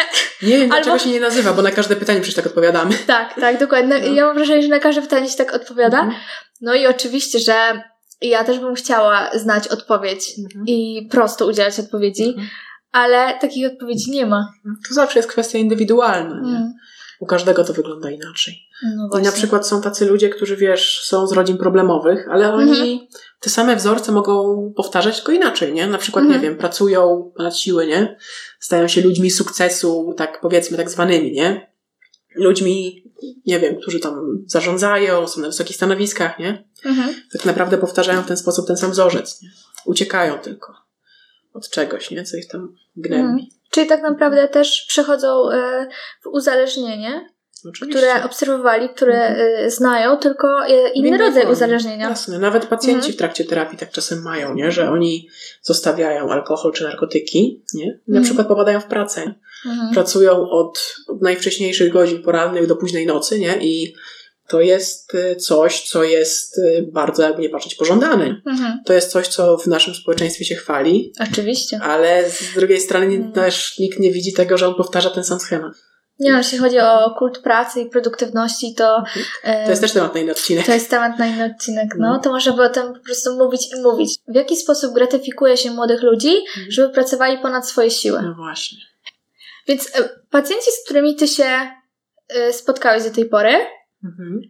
Nie 0.42 0.59
wiem, 0.59 0.68
dlaczego 0.68 0.92
Albo- 0.92 1.05
się 1.05 1.11
nie 1.11 1.20
nazywa, 1.20 1.53
bo 1.53 1.62
na 1.62 1.70
każde 1.70 1.96
pytanie 1.96 2.20
przecież 2.20 2.37
tak 2.37 2.46
odpowiadamy. 2.46 2.94
tak, 3.07 3.35
tak, 3.40 3.59
dokładnie. 3.61 3.98
No. 4.00 4.14
Ja 4.14 4.27
mam 4.27 4.37
wrażenie, 4.37 4.62
że 4.62 4.68
na 4.68 4.79
każde 4.79 5.03
pytanie 5.03 5.29
się 5.29 5.37
tak 5.37 5.55
odpowiada. 5.55 6.00
Mhm. 6.00 6.20
No 6.61 6.74
i 6.74 6.87
oczywiście, 6.87 7.38
że 7.38 7.55
ja 8.20 8.44
też 8.44 8.59
bym 8.59 8.74
chciała 8.74 9.31
znać 9.35 9.68
odpowiedź 9.68 10.33
Mhm. 10.38 10.64
i 10.68 11.09
prosto 11.11 11.46
udzielać 11.46 11.81
odpowiedzi, 11.81 12.24
Mhm. 12.29 12.48
Ale 12.95 13.39
takich 13.41 13.73
odpowiedzi 13.73 14.11
nie 14.11 14.27
ma. 14.27 14.53
To 14.89 14.95
zawsze 14.95 15.19
jest 15.19 15.29
kwestia 15.29 15.59
indywidualna, 15.59 16.41
nie? 16.41 16.57
Mm. 16.57 16.75
U 17.21 17.27
każdego 17.27 17.65
to 17.65 17.73
wygląda 17.73 18.11
inaczej. 18.11 18.55
No 19.13 19.19
I 19.19 19.23
na 19.23 19.33
przykład 19.33 19.69
są 19.69 19.83
tacy 19.83 20.07
ludzie, 20.07 20.29
którzy 20.29 20.57
wiesz, 20.57 21.01
są 21.05 21.27
z 21.27 21.33
rodzin 21.33 21.59
problemowych, 21.59 22.29
ale 22.31 22.55
oni 22.55 22.71
Mhm. 22.71 22.99
te 23.41 23.51
same 23.51 23.77
wzorce 23.77 24.13
mogą 24.13 24.73
powtarzać 24.77 25.17
tylko 25.17 25.33
inaczej, 25.33 25.73
nie? 25.73 25.87
Na 25.87 25.99
przykład, 25.99 26.25
Mhm. 26.25 26.43
nie 26.43 26.49
wiem, 26.49 26.59
pracują 26.59 27.33
ponad 27.37 27.59
siły, 27.59 27.87
nie? 27.87 28.17
Stają 28.61 28.89
się 28.89 29.01
ludźmi 29.01 29.31
sukcesu, 29.31 30.15
tak 30.17 30.41
powiedzmy, 30.41 30.77
tak 30.77 30.91
zwanymi, 30.91 31.33
nie? 31.33 31.71
Ludźmi, 32.37 33.05
nie 33.47 33.61
wiem, 33.61 33.77
którzy 33.77 34.01
tam 34.01 34.45
zarządzają, 34.47 35.27
są 35.29 35.41
na 35.41 35.47
wysokich 35.47 35.77
stanowiskach, 35.77 36.39
nie? 36.39 36.65
Mhm. 36.85 37.15
Tak 37.33 37.45
naprawdę 37.45 37.79
powtarzają 37.79 38.23
w 38.23 38.27
ten 38.27 38.37
sposób 38.37 38.67
ten 38.67 38.77
sam 38.77 38.91
wzorzec, 38.91 39.43
nie? 39.43 39.49
Uciekają 39.85 40.39
tylko 40.39 40.84
od 41.55 41.71
czegoś, 41.71 42.11
nie? 42.11 42.25
Co 42.25 42.37
ich 42.37 42.49
tam 42.49 42.75
gnębi. 42.97 43.25
Mhm. 43.25 43.47
Czyli 43.71 43.87
tak 43.87 44.03
naprawdę 44.03 44.49
też 44.49 44.85
przechodzą 44.88 45.51
e, 45.51 45.87
w 46.23 46.27
uzależnienie, 46.27 47.31
Oczywiście. 47.69 47.99
które 48.01 48.25
obserwowali, 48.25 48.88
które 48.88 49.17
e, 49.29 49.71
znają, 49.71 50.17
tylko 50.17 50.67
e, 50.67 50.88
inny 50.90 51.19
rodzaj 51.19 51.47
uzależnienia. 51.53 52.09
Jasne, 52.09 52.38
nawet 52.38 52.67
pacjenci 52.67 52.97
Mhm. 52.97 53.12
w 53.12 53.17
trakcie 53.17 53.45
terapii 53.45 53.79
tak 53.79 53.90
czasem 53.90 54.23
mają, 54.23 54.55
nie? 54.55 54.73
że 54.73 54.90
oni 54.90 55.29
zostawiają 55.62 56.31
alkohol 56.31 56.73
czy 56.73 56.85
narkotyki, 56.85 57.64
nie? 57.75 57.87
Na 57.87 57.93
Mhm. 58.09 58.25
przykład 58.25 58.49
popadają 58.49 58.81
w 58.81 58.87
pracę. 58.87 59.35
Mhm. 59.67 59.95
Pracują 59.95 60.51
od 60.51 60.97
najwcześniejszych 61.21 61.93
godzin 61.93 62.23
porannych 62.23 62.67
do 62.67 62.77
późnej 62.77 63.07
nocy, 63.07 63.38
nie? 63.40 63.57
I 63.61 63.95
to 64.49 64.61
jest 64.61 65.15
y, 65.15 65.37
coś, 65.37 65.89
co 65.89 66.05
jest 66.05 66.59
y, 66.59 66.89
bardzo, 66.93 67.23
jakby 67.23 67.43
nie 67.43 67.49
patrzeć, 67.49 67.75
pożądane. 67.75 68.41
Mhm. 68.47 68.81
To 68.87 68.93
jest 68.93 69.11
coś, 69.11 69.29
co 69.29 69.57
w 69.57 69.67
naszym 69.67 69.95
społeczeństwie 69.95 70.45
się 70.45 70.55
chwali, 70.55 71.13
Oczywiście. 71.33 71.81
ale 71.83 72.31
z 72.31 72.55
drugiej 72.55 72.81
strony 72.81 73.07
Mhm. 73.07 73.33
też 73.33 73.79
nikt 73.79 73.99
nie 73.99 74.13
widzi 74.13 74.33
tego, 74.33 74.59
że 74.59 74.69
on 74.69 74.75
powtarza 74.75 75.11
ten 75.11 75.25
sam 75.25 75.41
schemat. 75.41 75.73
Nie 76.19 76.33
no, 76.33 76.39
jeśli 76.39 76.59
chodzi 76.59 76.79
o 76.79 77.15
kult 77.19 77.39
pracy 77.39 77.81
i 77.81 77.91
produktywności, 77.91 78.75
to 78.75 79.03
e, 79.43 79.65
To 79.65 79.71
jest 79.71 79.83
też 79.83 79.93
temat 79.93 80.15
na 80.15 80.21
inny 80.21 80.33
odcinek. 80.33 80.67
To 80.67 80.73
jest 80.73 80.91
temat 80.91 81.19
na 81.19 81.27
inny 81.27 81.45
odcinek, 81.45 81.95
no. 81.99 82.13
No. 82.13 82.19
To 82.21 82.31
można 82.31 82.53
by 82.53 82.63
o 82.63 82.69
tym 82.69 82.93
po 82.95 83.01
prostu 83.01 83.37
mówić 83.37 83.73
i 83.73 83.81
mówić. 83.83 84.19
W 84.29 84.35
jaki 84.35 84.57
sposób 84.57 84.95
gratyfikuje 84.95 85.57
się 85.57 85.71
młodych 85.71 86.03
ludzi, 86.03 86.35
żeby 86.69 86.89
pracowali 86.95 87.39
ponad 87.39 87.69
swoje 87.69 87.91
siły. 87.91 88.23
No 88.23 88.35
właśnie. 88.35 88.79
Więc 89.69 89.87
e, 89.97 90.09
pacjenci, 90.31 90.71
z 90.71 90.85
którymi 90.85 91.17
ty 91.17 91.29
się 91.29 91.71
e, 92.29 92.53
spotkałeś 92.53 93.05
do 93.05 93.11
tej 93.11 93.25
pory, 93.29 93.55
Mhm. 94.05 94.40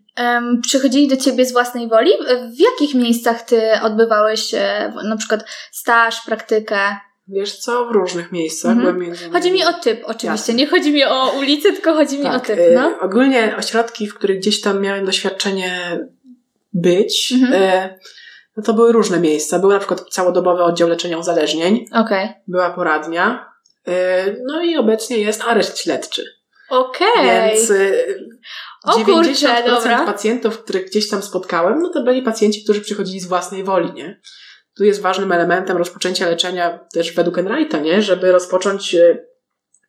przychodzili 0.62 1.09
do 1.09 1.16
ciebie 1.16 1.44
z 1.46 1.52
własnej 1.52 1.88
woli? 1.88 2.11
W 2.57 2.61
jakich 2.61 2.94
miejscach 2.94 3.42
ty 3.42 3.62
odbywałeś 3.82 4.55
e, 4.55 4.92
na 5.05 5.16
przykład 5.16 5.44
staż, 5.72 6.20
praktykę? 6.26 6.78
Wiesz 7.28 7.57
co, 7.59 7.86
w 7.86 7.90
różnych 7.92 8.32
miejscach. 8.32 8.72
Mhm. 8.72 8.98
między 8.98 9.30
Chodzi 9.30 9.52
mi 9.52 9.64
o 9.64 9.72
typ 9.72 10.00
oczywiście, 10.05 10.26
Jasne. 10.26 10.55
nie 10.55 10.66
chodzi 10.66 10.92
mi 10.92 11.05
o 11.05 11.32
ulicę, 11.38 11.72
tylko 11.72 11.94
chodzi 11.94 12.18
mi 12.18 12.26
o 12.26 12.40
typ, 12.40 12.59
y, 12.59 12.72
no. 12.74 12.98
Ogólnie 13.00 13.57
ośrodki, 13.59 14.07
w 14.09 14.14
których 14.14 14.38
gdzieś 14.38 14.61
tam 14.61 14.80
miałem 14.80 15.05
doświadczenie 15.05 15.98
być, 16.72 17.32
Mhm. 17.32 17.62
y, 17.62 17.98
no 18.57 18.62
to 18.62 18.74
były 18.74 18.92
różne 18.92 19.20
miejsca. 19.20 19.59
Był 19.59 19.70
na 19.70 19.78
przykład 19.78 20.00
całodobowy 20.11 20.62
oddział 20.62 20.88
leczenia 20.88 21.18
uzależnień. 21.18 21.84
Okej. 21.92 22.28
Była 22.48 22.70
poradnia. 22.70 23.48
Y, 23.88 23.92
No 24.46 24.62
i 24.62 24.76
obecnie 24.76 25.18
jest 25.18 25.42
areszt 25.42 25.78
śledczy. 25.78 26.24
Okej. 26.70 27.09
Więc 27.50 27.72
O 28.85 28.93
kurczę, 29.05 29.30
90% 29.32 29.66
dobra. 29.66 30.07
pacjentów, 30.07 30.59
których 30.62 30.87
gdzieś 30.87 31.09
tam 31.11 31.22
spotkałem, 31.22 31.78
no 31.82 31.89
to 31.89 32.03
byli 32.03 32.22
pacjenci, 32.22 32.64
którzy 32.64 32.80
przychodzili 32.80 33.20
z 33.20 33.26
własnej 33.26 33.64
woli, 33.64 33.93
nie? 33.93 34.20
Tu 34.76 34.85
jest 34.85 35.01
ważnym 35.01 35.32
elementem 35.32 35.76
rozpoczęcia 35.76 36.28
leczenia 36.28 36.78
też 36.93 37.12
według 37.12 37.39
Enrighta, 37.39 37.78
nie? 37.78 38.03
Żeby 38.03 38.32
rozpocząć 38.32 38.95
y, 38.95 39.26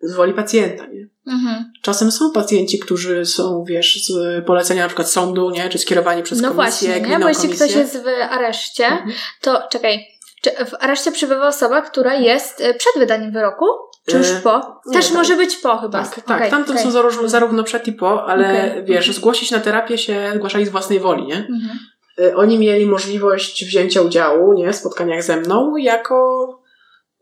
z 0.02 0.14
woli 0.14 0.34
pacjenta, 0.34 0.86
nie? 0.88 1.08
Mhm. 1.28 1.72
Czasem 1.82 2.12
są 2.12 2.32
pacjenci, 2.32 2.80
którzy 2.80 3.26
są, 3.26 3.64
wiesz, 3.68 4.06
z 4.06 4.46
polecenia 4.46 4.82
na 4.82 4.88
przykład 4.88 5.10
sądu, 5.10 5.50
nie? 5.50 5.70
Czy 5.70 5.78
skierowani 5.78 6.24
przez 6.24 6.42
No 6.42 6.52
komisję, 6.52 6.88
właśnie, 6.90 7.10
nie? 7.10 7.20
Bo 7.20 7.28
jeśli 7.28 7.44
komisję. 7.44 7.66
ktoś 7.68 7.78
jest 7.78 7.98
w 8.04 8.08
areszcie, 8.34 8.86
Mhm. 8.86 9.12
to 9.42 9.68
czekaj. 9.72 10.06
Czy 10.42 10.52
w 10.66 10.74
areszcie 10.80 11.12
przebywa 11.12 11.48
osoba, 11.48 11.82
która 11.82 12.14
jest 12.16 12.62
e, 12.62 12.74
przed 12.74 12.94
wydaniem 12.98 13.32
wyroku? 13.32 13.66
Czy 14.06 14.18
już 14.18 14.28
E, 14.32 14.36
po? 14.44 14.82
nie, 14.86 14.94
Też 14.94 15.06
tak. 15.08 15.18
może 15.18 15.36
być 15.36 15.58
po 15.58 15.78
chyba. 15.78 16.04
Tak, 16.04 16.22
tak. 16.22 16.50
Tamto 16.50 16.72
okej. 16.72 16.84
są 16.84 16.92
zarówno, 16.92 17.30
zarówno 17.30 17.64
przed 17.64 17.88
i 17.88 17.94
po, 17.94 18.26
ale 18.26 18.50
Okej. 18.72 18.86
wiesz, 18.86 19.12
zgłosić 19.12 19.52
na 19.52 19.60
terapię 19.60 19.98
się 19.98 20.32
zgłaszali 20.36 20.66
z 20.66 20.70
własnej 20.70 21.00
woli, 21.00 21.26
nie? 21.28 21.38
Mhm. 21.38 21.80
Y, 22.20 22.36
Oni 22.36 22.60
mieli 22.60 22.86
możliwość 22.86 23.66
wzięcia 23.66 24.02
udziału 24.02 24.54
nie, 24.54 24.74
w 24.74 24.76
spotkaniach 24.76 25.24
ze 25.24 25.38
mną 25.38 25.78
jako 25.78 26.48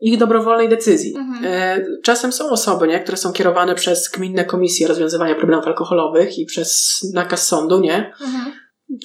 ich 0.00 0.18
dobrowolnej 0.18 0.68
decyzji. 0.68 1.16
Mhm. 1.16 1.44
E, 1.46 1.84
Czasem 2.02 2.32
są 2.32 2.50
osoby, 2.50 2.88
nie, 2.88 3.00
które 3.00 3.16
są 3.16 3.32
kierowane 3.32 3.74
przez 3.74 4.10
gminne 4.10 4.44
komisje 4.44 4.88
rozwiązywania 4.88 5.34
problemów 5.34 5.66
alkoholowych 5.66 6.38
i 6.38 6.46
przez 6.46 7.00
nakaz 7.14 7.48
sądu, 7.48 7.80
nie? 7.80 8.12
Mhm. 8.20 8.52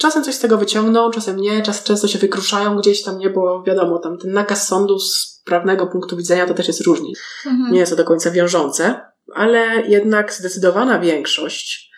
Czasem 0.00 0.24
coś 0.24 0.34
z 0.34 0.38
tego 0.38 0.58
wyciągną, 0.58 1.10
czasem 1.10 1.36
nie, 1.36 1.62
czas, 1.62 1.84
często 1.84 2.08
się 2.08 2.18
wykruszają 2.18 2.76
gdzieś 2.76 3.02
tam, 3.02 3.18
nie, 3.18 3.30
bo 3.30 3.62
wiadomo, 3.62 3.98
tam 3.98 4.18
ten 4.18 4.32
nakaz 4.32 4.68
sądu 4.68 4.98
z 4.98 5.42
prawnego 5.44 5.86
punktu 5.86 6.16
widzenia 6.16 6.46
to 6.46 6.54
też 6.54 6.68
jest 6.68 6.80
różnie. 6.80 7.12
Mhm. 7.46 7.72
Nie 7.72 7.80
jest 7.80 7.92
to 7.92 7.96
do 7.96 8.04
końca 8.04 8.30
wiążące, 8.30 9.00
ale 9.34 9.82
jednak 9.86 10.32
zdecydowana 10.32 10.98
większość 10.98 11.90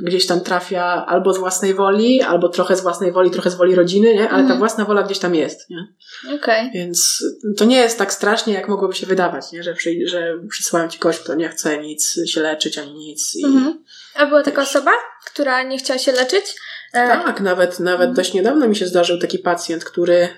gdzieś 0.00 0.26
tam 0.26 0.40
trafia 0.40 1.06
albo 1.06 1.32
z 1.32 1.38
własnej 1.38 1.74
woli, 1.74 2.22
albo 2.22 2.48
trochę 2.48 2.76
z 2.76 2.80
własnej 2.80 3.12
woli, 3.12 3.30
trochę 3.30 3.50
z 3.50 3.54
woli 3.54 3.74
rodziny, 3.74 4.14
nie? 4.14 4.20
Ale 4.20 4.30
ta 4.30 4.40
Mhm. 4.40 4.58
własna 4.58 4.84
wola 4.84 5.02
gdzieś 5.02 5.18
tam 5.18 5.34
jest, 5.34 5.70
nie? 5.70 5.86
Okej. 6.34 6.70
Więc 6.74 7.24
to 7.56 7.64
nie 7.64 7.76
jest 7.76 7.98
tak 7.98 8.12
strasznie, 8.12 8.54
jak 8.54 8.68
mogłoby 8.68 8.94
się 8.94 9.06
wydawać, 9.06 9.52
nie? 9.52 9.62
Że, 9.62 9.74
przy, 9.74 9.94
że 10.06 10.34
przysłają 10.48 10.88
ci 10.88 10.98
kogoś, 10.98 11.18
kto 11.18 11.34
nie 11.34 11.48
chce 11.48 11.78
nic 11.78 12.20
się 12.26 12.40
leczyć, 12.40 12.78
ani 12.78 12.94
nic. 12.94 13.36
I... 13.36 13.44
Mhm. 13.44 13.84
A 14.14 14.26
była 14.26 14.42
taka 14.42 14.62
osoba, 14.62 14.92
która 15.26 15.62
nie 15.62 15.78
chciała 15.78 15.98
się 15.98 16.12
leczyć? 16.12 16.44
E, 16.92 17.08
Tak, 17.08 17.40
nawet, 17.40 17.80
nawet 17.80 18.12
dość 18.12 18.34
niedawno 18.34 18.68
mi 18.68 18.76
się 18.76 18.86
zdarzył 18.86 19.18
taki 19.18 19.38
pacjent, 19.38 19.84
który 19.84 20.28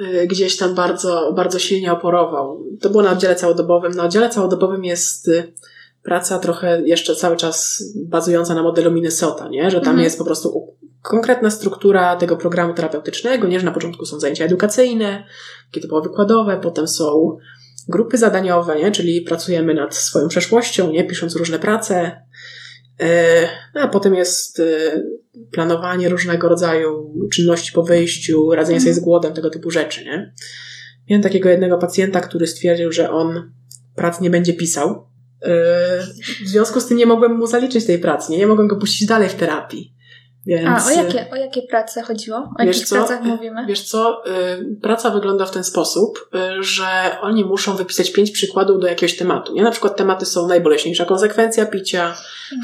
y, 0.00 0.26
gdzieś 0.26 0.56
tam 0.56 0.74
bardzo, 0.74 1.32
bardzo 1.36 1.58
silnie 1.58 1.92
oporował. 1.92 2.64
To 2.80 2.90
było 2.90 3.02
na 3.02 3.10
oddziale 3.10 3.36
całodobowym. 3.36 3.92
Na 3.92 4.04
oddziale 4.04 4.30
całodobowym 4.30 4.84
jest 4.84 5.28
y, 5.28 5.52
praca 6.02 6.38
trochę 6.38 6.82
jeszcze 6.84 7.16
cały 7.16 7.36
czas 7.36 7.82
bazująca 7.96 8.54
na 8.54 8.62
modelu 8.62 8.90
Minnesota, 8.92 9.48
nie? 9.48 9.70
Że 9.70 9.80
tam 9.80 9.88
Mhm. 9.88 10.04
jest 10.04 10.18
po 10.18 10.24
prostu 10.24 10.74
konkretna 11.02 11.50
struktura 11.50 12.16
tego 12.16 12.36
programu 12.36 12.74
terapeutycznego, 12.74 13.48
nie? 13.48 13.60
Że 13.60 13.66
na 13.66 13.72
początku 13.72 14.06
są 14.06 14.20
zajęcia 14.20 14.44
edukacyjne, 14.44 15.24
takie 15.70 15.80
typowo 15.80 16.02
wykładowe, 16.02 16.60
potem 16.62 16.88
są 16.88 17.36
grupy 17.88 18.18
zadaniowe, 18.18 18.76
nie? 18.76 18.90
Czyli 18.92 19.20
pracujemy 19.20 19.74
nad 19.74 19.94
swoją 19.96 20.28
przeszłością, 20.28 20.90
nie? 20.90 21.04
Pisząc 21.04 21.36
różne 21.36 21.58
prace. 21.58 22.22
E, 23.00 23.48
No, 23.74 23.80
a 23.80 23.88
potem 23.88 24.14
jest 24.14 24.60
e, 24.60 25.02
planowanie 25.50 26.08
różnego 26.08 26.48
rodzaju 26.48 27.14
czynności 27.32 27.72
po 27.72 27.82
wyjściu, 27.82 28.50
radzenie 28.50 28.80
sobie 28.80 28.94
z 28.94 29.00
głodem, 29.00 29.32
tego 29.32 29.50
typu 29.50 29.70
rzeczy, 29.70 30.04
nie? 30.04 30.32
Miałem 31.10 31.22
takiego 31.22 31.48
jednego 31.48 31.78
pacjenta, 31.78 32.20
który 32.20 32.46
stwierdził, 32.46 32.92
że 32.92 33.10
on 33.10 33.52
prac 33.96 34.20
nie 34.20 34.30
będzie 34.30 34.52
pisał. 34.54 35.06
E, 35.42 35.52
W 36.44 36.48
związku 36.48 36.80
z 36.80 36.86
tym 36.86 36.96
nie 36.96 37.06
mogłem 37.06 37.36
mu 37.36 37.46
zaliczyć 37.46 37.86
tej 37.86 37.98
pracy, 37.98 38.32
nie, 38.32 38.38
nie 38.38 38.46
mogłem 38.46 38.68
go 38.68 38.76
puścić 38.76 39.08
dalej 39.08 39.28
w 39.28 39.34
terapii. 39.34 39.94
Więc, 40.46 40.68
A, 40.68 40.86
o 40.86 40.90
jakie, 40.90 41.30
o 41.32 41.36
jakie 41.36 41.62
prace 41.62 42.02
chodziło? 42.02 42.36
O 42.58 42.62
jakich 42.62 42.86
co? 42.86 42.96
pracach 42.96 43.22
mówimy? 43.22 43.66
Wiesz 43.66 43.82
co, 43.82 44.22
y, 44.26 44.76
praca 44.82 45.10
wygląda 45.10 45.46
w 45.46 45.50
ten 45.50 45.64
sposób, 45.64 46.28
y, 46.58 46.62
że 46.62 47.16
oni 47.20 47.44
muszą 47.44 47.76
wypisać 47.76 48.12
pięć 48.12 48.30
przykładów 48.30 48.80
do 48.80 48.86
jakiegoś 48.86 49.16
tematu. 49.16 49.54
Nie? 49.54 49.62
Na 49.62 49.70
przykład 49.70 49.96
tematy 49.96 50.26
są 50.26 50.46
najboleśniejsza 50.46 51.04
konsekwencja 51.04 51.66
picia, 51.66 52.14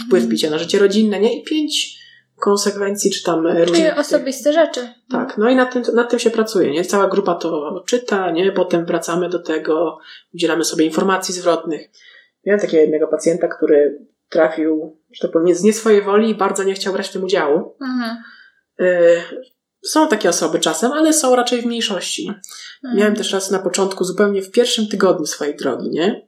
wpływ 0.07 0.29
picia 0.29 0.51
na 0.51 0.59
życie 0.59 0.79
rodzinne, 0.79 1.21
nie? 1.21 1.41
I 1.41 1.45
pięć 1.45 1.99
konsekwencji, 2.41 3.11
czy 3.11 3.23
tam 3.23 3.47
y, 3.47 3.53
Czyli 3.53 3.67
różnych... 3.67 3.99
osobiste 3.99 4.53
rzeczy. 4.53 4.89
Tak, 5.11 5.39
no 5.39 5.51
i 5.51 5.57
nad 5.57 5.73
tym, 5.73 5.83
nad 5.95 6.11
tym 6.11 6.19
się 6.19 6.31
pracuje, 6.31 6.71
nie? 6.71 6.85
Cała 6.85 7.09
grupa 7.09 7.35
to 7.35 7.83
czyta, 7.87 8.31
nie? 8.31 8.53
Potem 8.53 8.87
wracamy 8.87 9.29
do 9.29 9.39
tego, 9.39 9.99
udzielamy 10.35 10.65
sobie 10.65 10.85
informacji 10.85 11.35
zwrotnych. 11.35 11.91
Miałem 12.47 12.61
takiego 12.61 12.81
jednego 12.81 13.07
pacjenta, 13.07 13.49
który 13.49 14.07
trafił, 14.29 14.98
że 15.13 15.23
tak 15.23 15.33
powiem, 15.33 15.55
z 15.55 15.63
nie 15.63 15.73
swojej 15.73 16.03
woli 16.03 16.31
i 16.31 16.35
bardzo 16.35 16.65
nie 16.65 16.75
chciał 16.75 16.93
brać 16.93 17.09
w 17.09 17.13
tym 17.13 17.25
udziału. 17.25 17.77
Mhm. 17.81 18.17
Y, 18.81 19.23
Są 19.83 20.09
takie 20.09 20.29
osoby 20.29 20.59
czasem, 20.59 20.93
ale 20.93 21.13
są 21.13 21.37
raczej 21.37 21.63
w 21.63 21.67
mniejszości. 21.67 22.29
Mhm. 22.85 22.97
Miałem 22.99 23.15
też 23.17 23.33
raz 23.33 23.51
na 23.51 23.59
początku, 23.59 24.05
zupełnie 24.05 24.43
w 24.43 24.51
pierwszym 24.51 24.89
tygodniu 24.89 25.27
swojej 25.27 25.57
drogi, 25.57 25.91
nie? 25.91 26.27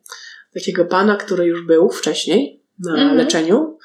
Takiego 0.55 0.85
pana, 0.85 1.17
który 1.17 1.47
już 1.47 1.67
był 1.67 1.91
wcześniej 1.91 2.63
na 2.79 2.93
Mhm. 2.93 3.17
leczeniu 3.17 3.79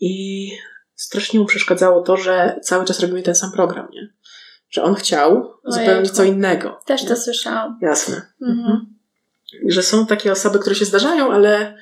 i 0.00 0.50
strasznie 0.94 1.40
mu 1.40 1.46
przeszkadzało 1.46 2.02
to, 2.02 2.16
że 2.16 2.60
cały 2.62 2.84
czas 2.84 3.00
robimy 3.00 3.22
ten 3.22 3.34
sam 3.34 3.52
program, 3.52 3.88
nie? 3.92 4.08
Że 4.70 4.82
on 4.82 4.94
chciał 4.94 5.54
zupełnie 5.64 6.08
co 6.10 6.24
innego. 6.24 6.80
Też 6.86 7.04
to 7.04 7.16
słyszałam. 7.16 7.78
Jasne. 7.82 8.22
Mhm. 8.42 8.86
Że 9.68 9.82
są 9.82 10.06
takie 10.06 10.32
osoby, 10.32 10.58
które 10.58 10.74
się 10.76 10.84
zdarzają, 10.84 11.32
ale 11.32 11.78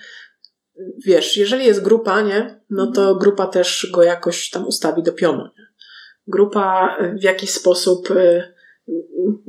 wiesz, 1.06 1.36
jeżeli 1.36 1.66
jest 1.66 1.82
grupa, 1.82 2.20
nie? 2.22 2.60
No 2.70 2.92
to 2.92 3.14
grupa 3.14 3.46
też 3.46 3.90
go 3.92 4.02
jakoś 4.02 4.50
tam 4.50 4.66
ustawi 4.66 5.02
do 5.02 5.12
pionu, 5.12 5.42
nie? 5.42 5.64
Grupa 6.26 6.96
w 7.20 7.22
jakiś 7.22 7.50
sposób 7.50 8.10
y, 8.10 8.42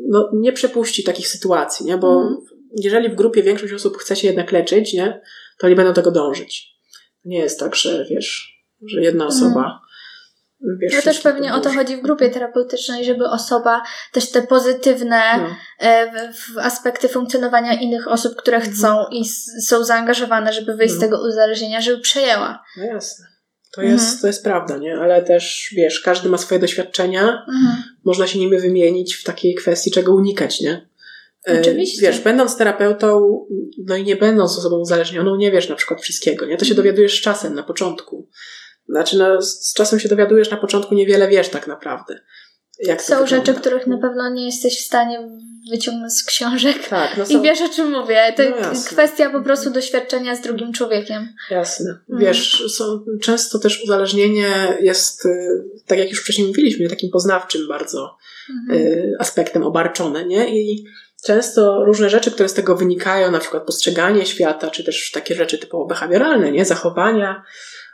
no, 0.09 0.30
nie 0.34 0.53
przepuści 0.53 1.03
takich 1.03 1.28
sytuacji, 1.28 1.86
nie? 1.86 1.97
Bo 1.97 2.21
Mhm. 2.21 2.38
jeżeli 2.78 3.09
w 3.09 3.15
grupie 3.15 3.43
większość 3.43 3.73
osób 3.73 3.97
chce 3.97 4.15
się 4.15 4.28
jednak 4.28 4.51
leczyć, 4.51 4.93
nie? 4.93 5.21
To 5.59 5.69
nie 5.69 5.76
będą 5.76 5.93
tego 5.93 6.11
dążyć. 6.11 6.76
Nie 7.26 7.39
jest 7.39 7.59
tak, 7.59 7.76
że 7.76 8.05
wiesz, 8.09 8.59
że 8.88 9.01
jedna 9.01 9.28
osoba 9.28 9.80
wiesz, 10.82 10.93
No 10.95 11.01
też 11.01 11.20
pewnie 11.22 11.53
o 11.53 11.59
to 11.59 11.70
chodzi 11.72 11.97
w 11.97 12.01
grupie 12.01 12.30
terapeutycznej, 12.30 13.05
żeby 13.05 13.26
osoba 13.26 13.84
też 14.11 14.32
te 14.32 14.41
pozytywne 14.41 15.22
No. 15.38 15.55
e, 15.80 16.32
w, 16.34 16.53
w 16.53 16.57
aspekty 16.57 17.09
funkcjonowania 17.09 17.74
innych 17.82 18.07
osób, 18.07 18.36
które 18.36 18.57
Mhm. 18.57 18.74
chcą 18.76 19.05
i 19.11 19.22
s- 19.22 19.68
są 19.68 19.84
zaangażowane, 19.84 20.53
żeby 20.53 20.76
wyjść 20.76 20.93
z 20.93 20.95
Mhm. 20.95 21.11
tego 21.11 21.28
uzależnienia, 21.28 21.82
żeby 21.82 22.01
przejęła. 22.01 22.63
No 22.78 22.84
jasne. 22.86 23.26
To 23.76 23.82
Mhm. 23.82 23.99
jest, 23.99 24.22
to 24.22 24.28
jest 24.28 24.43
prawda, 24.43 24.78
nie? 24.78 24.97
Ale 24.97 25.22
też, 25.24 25.74
wiesz, 25.76 25.99
każdy 25.99 26.30
ma 26.30 26.38
swoje 26.38 26.61
doświadczenia, 26.61 27.22
Mhm. 27.22 27.84
można 28.05 28.28
się 28.28 28.39
nimi 28.39 28.57
wymienić 28.59 29.16
w 29.16 29.24
takiej 29.24 29.55
kwestii, 29.55 29.91
czego 29.91 30.13
unikać, 30.16 30.61
nie? 30.61 30.89
E, 31.47 31.61
Oczywiście. 31.61 32.01
Wiesz, 32.01 32.20
będąc 32.20 32.57
terapeutą, 32.57 33.39
no 33.86 33.95
i 33.95 34.03
nie 34.03 34.16
będąc 34.16 34.57
osobą 34.57 34.78
uzależnioną, 34.80 35.36
nie 35.36 35.51
wiesz 35.51 35.70
na 35.70 35.76
przykład 35.76 36.01
wszystkiego, 36.01 36.45
nie? 36.45 36.57
To 36.57 36.66
się 36.66 36.72
Mhm. 36.72 36.86
dowiadujesz 36.86 37.18
z 37.18 37.22
czasem, 37.22 37.55
na 37.55 37.63
początku. 37.63 38.30
Znaczy, 38.89 39.17
no, 39.17 39.41
z 39.41 39.73
czasem 39.73 39.99
się 39.99 40.09
dowiadujesz, 40.09 40.51
na 40.51 40.57
początku 40.57 40.95
niewiele 40.95 41.27
wiesz 41.27 41.49
tak 41.49 41.67
naprawdę. 41.67 42.19
Są 42.99 43.27
rzeczy, 43.27 43.53
których 43.53 43.88
na 43.88 43.97
pewno 43.97 44.29
nie 44.29 44.45
jesteś 44.45 44.81
w 44.81 44.86
stanie 44.86 45.29
wyciągnąć 45.71 46.13
z 46.13 46.23
książek. 46.23 46.77
Tak, 46.89 47.17
no 47.17 47.23
I 47.23 47.27
są, 47.27 47.41
wiesz 47.41 47.61
o 47.61 47.69
czym 47.69 47.91
mówię. 47.91 48.33
To 48.38 48.43
No 48.43 48.71
kwestia 48.88 49.29
po 49.29 49.41
prostu 49.41 49.69
doświadczenia 49.69 50.36
z 50.36 50.41
drugim 50.41 50.73
człowiekiem. 50.73 51.33
Jasne. 51.49 51.89
Mhm. 51.89 52.19
Wiesz, 52.19 52.63
są, 52.75 53.05
często 53.21 53.59
też 53.59 53.83
uzależnienie 53.83 54.77
jest, 54.81 55.25
y, 55.25 55.63
tak 55.88 55.99
jak 55.99 56.09
już 56.09 56.21
wcześniej 56.21 56.47
mówiliśmy, 56.47 56.89
takim 56.89 57.09
poznawczym 57.09 57.67
bardzo 57.67 58.17
Mhm. 58.49 58.81
y, 58.81 59.13
aspektem 59.19 59.63
obarczone, 59.63 60.25
nie? 60.25 60.61
I 60.61 60.86
często 61.25 61.86
różne 61.86 62.09
rzeczy, 62.09 62.31
które 62.31 62.49
z 62.49 62.53
tego 62.53 62.75
wynikają, 62.75 63.31
na 63.31 63.39
przykład 63.39 63.63
postrzeganie 63.63 64.25
świata, 64.25 64.69
czy 64.69 64.83
też 64.83 65.11
takie 65.11 65.36
rzeczy 65.36 65.57
typowo 65.57 65.86
behawioralne, 65.86 66.51
nie? 66.51 66.65
Zachowania, 66.65 67.43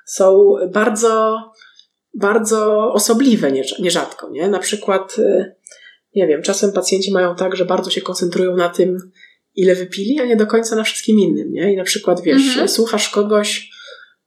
są 0.06 0.54
bardzo, 0.74 1.38
bardzo 2.14 2.92
osobliwe 2.94 3.52
nie- 3.52 3.64
nierzadko, 3.80 4.30
nie? 4.30 4.50
Na 4.50 4.60
przykład, 4.60 5.16
y, 5.20 5.56
nie 6.16 6.28
wiem, 6.28 6.42
czasem 6.42 6.72
pacjenci 6.72 7.12
mają 7.12 7.36
tak, 7.36 7.56
że 7.56 7.66
bardzo 7.66 7.92
się 7.92 8.02
koncentrują 8.02 8.56
na 8.56 8.70
tym, 8.70 9.12
ile 9.56 9.76
wypili, 9.76 10.20
a 10.20 10.26
nie 10.26 10.36
do 10.36 10.48
końca 10.48 10.76
na 10.76 10.84
wszystkim 10.84 11.20
innym, 11.20 11.52
nie? 11.52 11.74
I 11.74 11.78
na 11.78 11.84
przykład, 11.84 12.22
wiesz, 12.22 12.48
Mhm. 12.48 12.68
słuchasz 12.68 13.10
kogoś, 13.10 13.70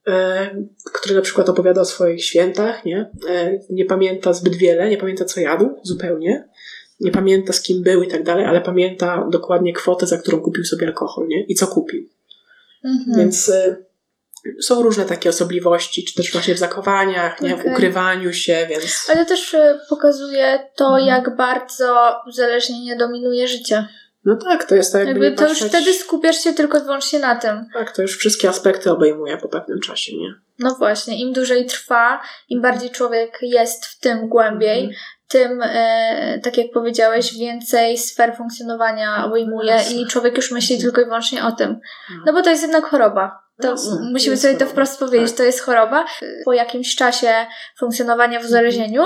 e, 0.07 0.49
który 0.93 1.15
na 1.15 1.21
przykład 1.21 1.49
opowiada 1.49 1.81
o 1.81 1.85
swoich 1.85 2.25
świętach, 2.25 2.85
nie? 2.85 3.11
E, 3.29 3.59
nie 3.69 3.85
pamięta 3.85 4.33
zbyt 4.33 4.55
wiele, 4.55 4.89
nie 4.89 4.97
pamięta 4.97 5.25
co 5.25 5.39
jadł 5.39 5.69
zupełnie, 5.83 6.47
nie 6.99 7.11
pamięta 7.11 7.53
z 7.53 7.61
kim 7.61 7.83
był 7.83 8.03
i 8.03 8.07
tak 8.07 8.23
dalej, 8.23 8.45
ale 8.45 8.61
pamięta 8.61 9.27
dokładnie 9.31 9.73
kwotę, 9.73 10.07
za 10.07 10.17
którą 10.17 10.39
kupił 10.41 10.63
sobie 10.65 10.87
alkohol, 10.87 11.27
nie? 11.27 11.43
I 11.43 11.55
co 11.55 11.67
kupił. 11.67 12.03
Mhm. 12.83 13.19
Więc 13.19 13.51
są 14.61 14.83
różne 14.83 15.05
takie 15.05 15.29
osobliwości, 15.29 16.03
czy 16.05 16.15
też 16.15 16.31
właśnie 16.31 16.55
w 16.55 16.59
zachowaniach, 16.59 17.41
nie? 17.41 17.55
w 17.55 17.59
Okej. 17.59 17.71
ukrywaniu 17.71 18.33
się, 18.33 18.67
więc 18.69 19.09
Ale 19.13 19.25
też 19.25 19.53
e, 19.53 19.79
pokazuje 19.89 20.69
to, 20.75 20.85
Mhm. 20.85 21.05
jak 21.07 21.35
bardzo 21.35 22.15
uzależnienie 22.27 22.95
dominuje 22.95 23.47
życie. 23.47 23.87
no 24.25 24.35
tak, 24.35 24.63
to 24.63 24.75
jest 24.75 24.93
tak 24.93 25.07
jakby, 25.07 25.25
Jakby 25.25 25.37
to 25.37 25.49
już 25.49 25.59
patrzeć, 25.59 25.69
wtedy 25.81 25.93
skupiasz 25.93 26.43
się 26.43 26.53
tylko 26.53 26.77
i 26.77 26.81
wyłącznie 26.81 27.19
na 27.19 27.35
tym. 27.35 27.65
Tak, 27.73 27.95
to 27.95 28.01
już 28.01 28.17
wszystkie 28.17 28.49
aspekty 28.49 28.91
obejmuje 28.91 29.37
po 29.37 29.47
pewnym 29.49 29.79
czasie, 29.79 30.17
nie? 30.17 30.33
No 30.59 30.75
właśnie, 30.75 31.21
im 31.21 31.33
dłużej 31.33 31.65
trwa, 31.65 32.21
im 32.49 32.61
bardziej 32.61 32.89
człowiek 32.89 33.37
jest 33.41 33.85
w 33.85 33.99
tym 33.99 34.29
głębiej, 34.29 34.79
Mhm. 34.79 34.95
Tym, 35.27 35.61
e, 35.63 36.39
tak 36.43 36.57
jak 36.57 36.67
powiedziałeś, 36.73 37.37
więcej 37.37 37.97
sfer 37.97 38.35
funkcjonowania 38.37 39.25
obejmuje 39.25 39.67
Jasne. 39.71 39.95
i 39.95 40.05
człowiek 40.07 40.37
już 40.37 40.51
myśli 40.51 40.77
tylko 40.81 41.01
i 41.01 41.05
wyłącznie 41.05 41.45
o 41.45 41.51
tym. 41.51 41.79
No 42.25 42.33
bo 42.33 42.41
to 42.41 42.49
jest 42.49 42.61
jednak 42.61 42.85
choroba. 42.85 43.39
To 43.61 43.71
Jasne, 43.71 44.09
musimy 44.11 44.37
sobie 44.37 44.55
to 44.57 44.65
wprost 44.65 44.99
powiedzieć, 44.99 45.29
tak. 45.29 45.37
to 45.37 45.43
jest 45.43 45.61
choroba. 45.61 46.05
Po 46.45 46.53
jakimś 46.53 46.95
czasie 46.95 47.45
funkcjonowania 47.79 48.39
w 48.39 48.45
uzależnieniu, 48.45 49.03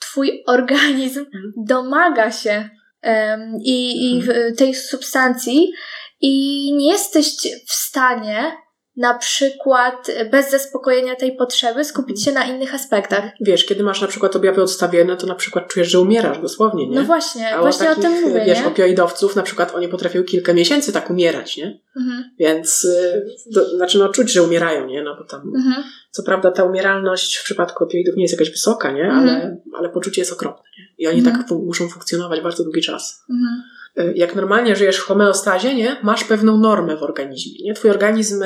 twój 0.00 0.42
organizm 0.46 1.20
Mhm. 1.20 1.52
domaga 1.66 2.30
się 2.32 2.68
em, 3.02 3.52
i, 3.64 4.10
i 4.16 4.22
w- 4.22 4.56
tej 4.58 4.74
substancji 4.74 5.72
i 6.20 6.30
nie 6.76 6.92
jesteś 6.92 7.26
w 7.68 7.72
stanie 7.72 8.52
na 8.96 9.14
przykład 9.18 10.06
bez 10.30 10.50
zaspokojenia 10.50 11.16
tej 11.16 11.36
potrzeby 11.36 11.84
skupić 11.84 12.24
się 12.24 12.32
na 12.32 12.44
innych 12.44 12.74
aspektach. 12.74 13.24
Wiesz, 13.40 13.64
kiedy 13.64 13.82
masz 13.82 14.00
na 14.00 14.06
przykład 14.08 14.36
objawy 14.36 14.62
odstawienne, 14.62 15.16
to 15.16 15.26
na 15.26 15.34
przykład 15.34 15.68
czujesz, 15.68 15.88
że 15.90 16.00
umierasz 16.00 16.38
dosłownie, 16.38 16.88
nie? 16.88 16.96
No 16.96 17.04
właśnie, 17.04 17.54
A 17.56 17.60
właśnie 17.60 17.86
o 17.90 17.94
takich, 17.94 18.02
tym 18.10 18.22
mówię, 18.22 18.42
wiesz, 18.46 18.58
nie? 18.60 18.66
opioidowców 18.66 19.36
na 19.36 19.42
przykład 19.42 19.74
oni 19.74 19.88
potrafią 19.88 20.24
kilka 20.24 20.52
miesięcy 20.52 20.92
tak 20.92 21.10
umierać, 21.10 21.56
nie? 21.56 21.80
Mhm, 21.96 22.24
Więc, 22.38 22.84
y, 22.84 23.26
do, 23.50 23.76
znaczy 23.76 23.98
no 23.98 24.08
czuć, 24.08 24.32
że 24.32 24.42
umierają, 24.42 24.86
nie? 24.86 25.02
No 25.02 25.16
bo 25.16 25.24
tam, 25.24 25.40
mhm, 25.56 25.84
co 26.10 26.22
prawda 26.22 26.50
ta 26.50 26.64
umieralność 26.64 27.36
w 27.36 27.44
przypadku 27.44 27.84
opioidów 27.84 28.16
nie 28.16 28.22
jest 28.22 28.34
jakaś 28.34 28.50
wysoka, 28.50 28.92
nie? 28.92 29.04
Mhm. 29.04 29.28
Ale, 29.28 29.56
ale 29.78 29.88
poczucie 29.88 30.20
jest 30.20 30.32
okropne, 30.32 30.62
nie? 30.78 30.84
I 31.04 31.06
oni 31.08 31.18
Mhm. 31.18 31.36
tak 31.38 31.48
fu- 31.48 31.62
muszą 31.66 31.88
funkcjonować 31.88 32.40
bardzo 32.40 32.64
długi 32.64 32.80
czas. 32.82 33.24
mhm. 33.30 33.62
Y, 33.98 34.12
Jak 34.16 34.34
normalnie 34.34 34.76
żyjesz 34.76 34.96
w 34.96 35.04
homeostazie, 35.04 35.74
nie? 35.74 35.96
Masz 36.02 36.24
pewną 36.24 36.56
normę 36.58 36.96
w 36.96 37.02
organizmie, 37.02 37.64
nie? 37.64 37.74
Twój 37.74 37.90
organizm 37.90 38.44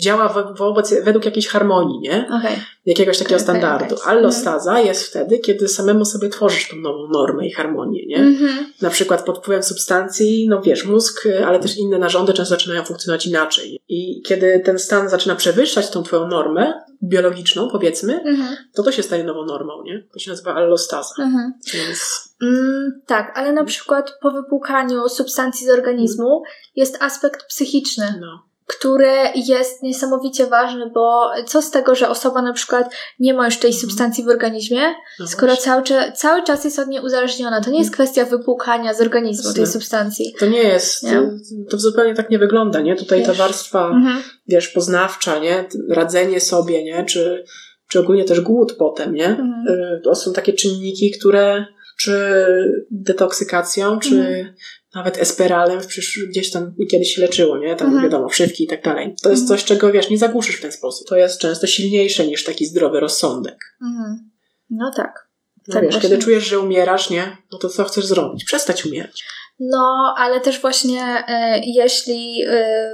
działa 0.00 0.28
wo- 0.28 0.54
wobec, 0.54 0.94
według 1.04 1.24
jakiejś 1.24 1.48
harmonii, 1.48 1.98
nie? 2.00 2.28
Okej. 2.38 2.56
Jakiegoś 2.86 3.18
takiego 3.18 3.40
standardu. 3.40 3.94
okej. 3.94 4.06
Allostaza 4.06 4.80
jest 4.80 5.02
wtedy, 5.02 5.38
kiedy 5.38 5.68
samemu 5.68 6.04
sobie 6.04 6.28
tworzysz 6.28 6.68
tą 6.68 6.76
nową 6.76 7.08
normę 7.08 7.46
i 7.46 7.52
harmonię, 7.52 8.06
nie? 8.06 8.16
Mhm. 8.16 8.72
na 8.82 8.90
przykład 8.90 9.24
pod 9.24 9.38
wpływem 9.38 9.62
substancji, 9.62 10.46
no 10.50 10.62
wiesz, 10.62 10.84
mózg, 10.84 11.26
y, 11.26 11.46
ale 11.46 11.60
też 11.60 11.76
inne 11.76 11.98
narządy 11.98 12.32
często 12.32 12.54
zaczynają 12.54 12.84
funkcjonować 12.84 13.26
inaczej. 13.26 13.80
I 13.88 14.22
kiedy 14.22 14.60
ten 14.64 14.78
stan 14.78 15.08
zaczyna 15.08 15.34
przewyższać 15.34 15.90
tą 15.90 16.02
twoją 16.02 16.28
normę 16.28 16.72
biologiczną, 17.02 17.68
powiedzmy, 17.70 18.20
Mhm. 18.24 18.56
to 18.74 18.82
to 18.82 18.92
się 18.92 19.02
staje 19.02 19.24
nową 19.24 19.44
normą, 19.44 19.82
nie? 19.84 20.06
To 20.12 20.18
się 20.18 20.30
nazywa 20.30 20.54
allostaza. 20.54 21.14
Mhm. 21.18 21.52
Więc 21.74 22.26
Mm, 22.42 23.00
tak, 23.06 23.32
ale 23.38 23.52
na 23.52 23.64
przykład 23.64 24.18
po 24.22 24.30
wypłukaniu 24.30 25.08
substancji 25.08 25.66
z 25.66 25.70
organizmu 25.70 26.42
jest 26.74 27.02
aspekt 27.02 27.46
psychiczny, 27.46 28.14
no, 28.20 28.42
który 28.66 29.12
jest 29.34 29.82
niesamowicie 29.82 30.46
ważny, 30.46 30.90
bo 30.94 31.30
co 31.46 31.62
z 31.62 31.70
tego, 31.70 31.94
że 31.94 32.08
osoba 32.08 32.42
na 32.42 32.52
przykład 32.52 32.94
nie 33.18 33.34
ma 33.34 33.44
już 33.44 33.58
tej 33.58 33.70
Mhm. 33.70 33.80
substancji 33.80 34.24
w 34.24 34.28
organizmie, 34.28 34.80
no 35.20 35.26
skoro 35.26 35.56
cały, 35.56 35.82
cały 36.14 36.42
czas 36.42 36.64
jest 36.64 36.78
od 36.78 36.88
niej 36.88 37.00
uzależniona. 37.04 37.60
To 37.60 37.70
nie 37.70 37.78
jest 37.78 37.90
kwestia 37.92 38.24
wypłukania 38.24 38.94
z 38.94 39.00
organizmu 39.00 39.52
tej 39.52 39.66
substancji. 39.66 40.34
To 40.38 40.46
nie 40.46 40.62
jest, 40.62 41.02
Nie? 41.02 41.22
to 41.70 41.78
zupełnie 41.78 42.14
tak 42.14 42.30
nie 42.30 42.38
wygląda, 42.38 42.80
nie? 42.80 42.96
Tutaj 42.96 43.22
ta 43.22 43.28
Wiesz. 43.28 43.38
warstwa, 43.38 43.86
Mhm. 43.88 44.22
wiesz, 44.48 44.68
poznawcza, 44.68 45.38
nie? 45.38 45.64
Radzenie 45.90 46.40
sobie, 46.40 46.84
nie? 46.84 47.04
Czy, 47.04 47.44
czy 47.88 48.00
ogólnie 48.00 48.24
też 48.24 48.40
głód 48.40 48.72
potem, 48.78 49.14
nie? 49.14 49.26
Mhm. 49.28 49.64
Y, 49.68 50.00
To 50.04 50.14
są 50.14 50.32
takie 50.32 50.52
czynniki, 50.52 51.10
które 51.18 51.66
czy 51.98 52.46
detoksykacją, 52.90 53.98
czy 53.98 54.18
Mhm. 54.18 54.54
Nawet 54.96 55.18
esperalem 55.18 55.80
przysz- 55.80 56.26
gdzieś 56.28 56.50
tam 56.50 56.74
kiedyś 56.90 57.14
się 57.14 57.22
leczyło, 57.22 57.58
nie? 57.58 57.76
Tam 57.76 57.86
Mhm. 57.86 58.04
wiadomo, 58.04 58.28
wszywki 58.28 58.64
i 58.64 58.66
tak 58.66 58.82
dalej. 58.84 59.14
To 59.22 59.30
jest 59.30 59.42
Mhm. 59.42 59.58
coś, 59.58 59.64
czego 59.66 59.92
wiesz, 59.92 60.10
nie 60.10 60.18
zagłuszysz 60.18 60.56
w 60.56 60.62
ten 60.62 60.72
sposób. 60.72 61.08
To 61.08 61.16
jest 61.16 61.40
często 61.40 61.66
silniejsze 61.66 62.26
niż 62.26 62.44
taki 62.44 62.66
zdrowy 62.66 63.00
rozsądek. 63.00 63.58
Mhm. 63.82 64.30
No 64.70 64.90
tak. 64.96 65.28
No 65.68 65.74
Tak 65.74 65.82
wiesz, 65.82 65.92
właśnie. 65.94 66.10
kiedy 66.10 66.22
czujesz, 66.22 66.44
że 66.46 66.60
umierasz, 66.60 67.10
nie? 67.10 67.36
No 67.52 67.58
to 67.58 67.68
co 67.68 67.84
chcesz 67.84 68.06
zrobić? 68.06 68.44
Przestać 68.44 68.86
umierać. 68.86 69.24
No, 69.60 70.14
ale 70.18 70.40
też 70.40 70.60
właśnie 70.60 71.02
e, 71.28 71.60
jeśli 71.64 72.42
e, 72.48 72.90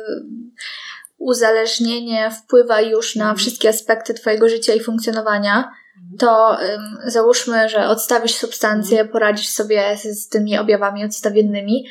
uzależnienie 1.18 2.30
wpływa 2.30 2.80
już 2.80 3.16
na 3.16 3.24
Mhm. 3.24 3.38
wszystkie 3.38 3.68
aspekty 3.68 4.14
Twojego 4.14 4.48
życia 4.48 4.74
i 4.74 4.80
funkcjonowania, 4.80 5.70
to 6.18 6.60
em, 6.60 6.98
załóżmy, 7.06 7.68
że 7.68 7.88
odstawisz 7.88 8.34
substancję, 8.34 8.98
Mhm. 9.00 9.12
poradzisz 9.12 9.48
sobie 9.48 9.96
z, 9.96 10.02
z 10.02 10.28
tymi 10.28 10.58
objawami 10.58 11.04
odstawiennymi, 11.04 11.86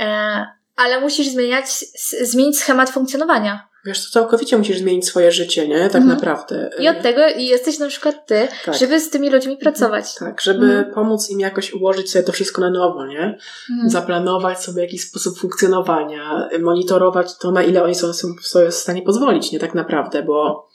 e, 0.00 0.46
ale 0.76 1.00
musisz 1.00 1.28
zmieniać, 1.28 1.64
s- 1.64 2.16
zmienić 2.30 2.58
schemat 2.58 2.90
funkcjonowania. 2.90 3.68
Wiesz, 3.84 4.04
to 4.06 4.10
całkowicie 4.12 4.58
musisz 4.58 4.78
zmienić 4.78 5.06
swoje 5.06 5.32
życie, 5.32 5.68
nie? 5.68 5.78
Tak 5.78 6.02
Mhm. 6.02 6.08
naprawdę. 6.08 6.70
I 6.78 6.88
od 6.88 7.02
tego 7.02 7.20
jesteś 7.36 7.78
na 7.78 7.88
przykład 7.88 8.26
Ty, 8.26 8.48
Tak. 8.64 8.74
żeby 8.74 9.00
z 9.00 9.10
tymi 9.10 9.30
ludźmi 9.30 9.56
pracować. 9.56 10.14
Tak, 10.14 10.40
żeby 10.40 10.66
Mhm. 10.66 10.94
pomóc 10.94 11.30
im 11.30 11.40
jakoś 11.40 11.72
ułożyć 11.72 12.10
sobie 12.10 12.22
to 12.24 12.32
wszystko 12.32 12.60
na 12.60 12.70
nowo, 12.70 13.06
nie? 13.06 13.38
Mhm. 13.70 13.90
Zaplanować 13.90 14.62
sobie 14.64 14.82
jakiś 14.82 15.08
sposób 15.08 15.38
funkcjonowania, 15.38 16.48
monitorować 16.60 17.38
to, 17.38 17.50
na 17.50 17.62
ile 17.62 17.82
oni 17.84 17.94
są 17.94 18.12
sobie 18.12 18.70
w 18.70 18.74
stanie 18.74 19.02
pozwolić, 19.02 19.52
nie 19.52 19.58
tak 19.58 19.74
naprawdę, 19.74 20.22
bo 20.22 20.68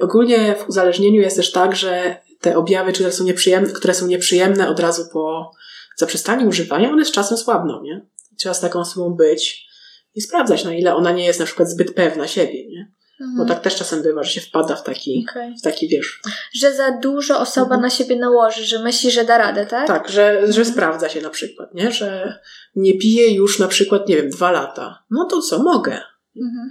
ogólnie 0.00 0.54
w 0.54 0.68
uzależnieniu 0.68 1.20
jest 1.20 1.36
też 1.36 1.52
tak, 1.52 1.76
że 1.76 2.16
te 2.40 2.56
objawy, 2.56 2.92
które 2.92 3.12
są 3.12 3.24
nieprzyjemne, 3.24 3.72
które 3.72 3.94
są 3.94 4.06
nieprzyjemne 4.06 4.68
od 4.68 4.80
razu 4.80 5.02
po 5.12 5.50
zaprzestaniu 5.96 6.48
używania, 6.48 6.90
one 6.90 7.04
z 7.04 7.10
czasem 7.10 7.38
słabną, 7.38 7.82
nie? 7.82 8.06
Trzeba 8.38 8.54
z 8.54 8.60
taką 8.60 8.80
osobą 8.80 9.14
być 9.14 9.66
i 10.14 10.20
sprawdzać, 10.20 10.64
na 10.64 10.74
ile 10.74 10.94
ona 10.94 11.12
nie 11.12 11.24
jest 11.24 11.40
na 11.40 11.46
przykład 11.46 11.70
zbyt 11.70 11.94
pewna 11.94 12.28
siebie, 12.28 12.68
nie? 12.68 12.92
Bo 13.20 13.24
Mhm. 13.42 13.48
tak 13.48 13.60
też 13.60 13.76
czasem 13.76 14.02
bywa, 14.02 14.22
że 14.22 14.30
się 14.30 14.40
wpada 14.40 14.76
w 14.76 14.82
taki, 14.82 15.26
Okej. 15.30 15.54
w 15.58 15.62
taki 15.62 15.88
wiesz, 15.88 16.20
Że 16.54 16.74
za 16.74 16.90
dużo 17.02 17.40
osoba 17.40 17.64
Mhm. 17.64 17.80
na 17.80 17.90
siebie 17.90 18.16
nałoży, 18.16 18.64
że 18.64 18.78
myśli, 18.82 19.10
że 19.10 19.24
da 19.24 19.38
radę, 19.38 19.66
tak? 19.66 19.86
Tak, 19.86 20.08
że, 20.08 20.40
że 20.40 20.46
Mhm. 20.46 20.64
sprawdza 20.66 21.08
się 21.08 21.20
na 21.20 21.30
przykład, 21.30 21.74
nie? 21.74 21.92
Że 21.92 22.38
nie 22.76 22.98
piję 22.98 23.34
już 23.34 23.58
na 23.58 23.68
przykład, 23.68 24.08
nie 24.08 24.16
wiem, 24.16 24.30
dwa 24.30 24.50
lata. 24.50 25.04
No 25.10 25.24
to 25.30 25.42
co, 25.42 25.62
mogę. 25.62 26.00
Mhm. 26.36 26.70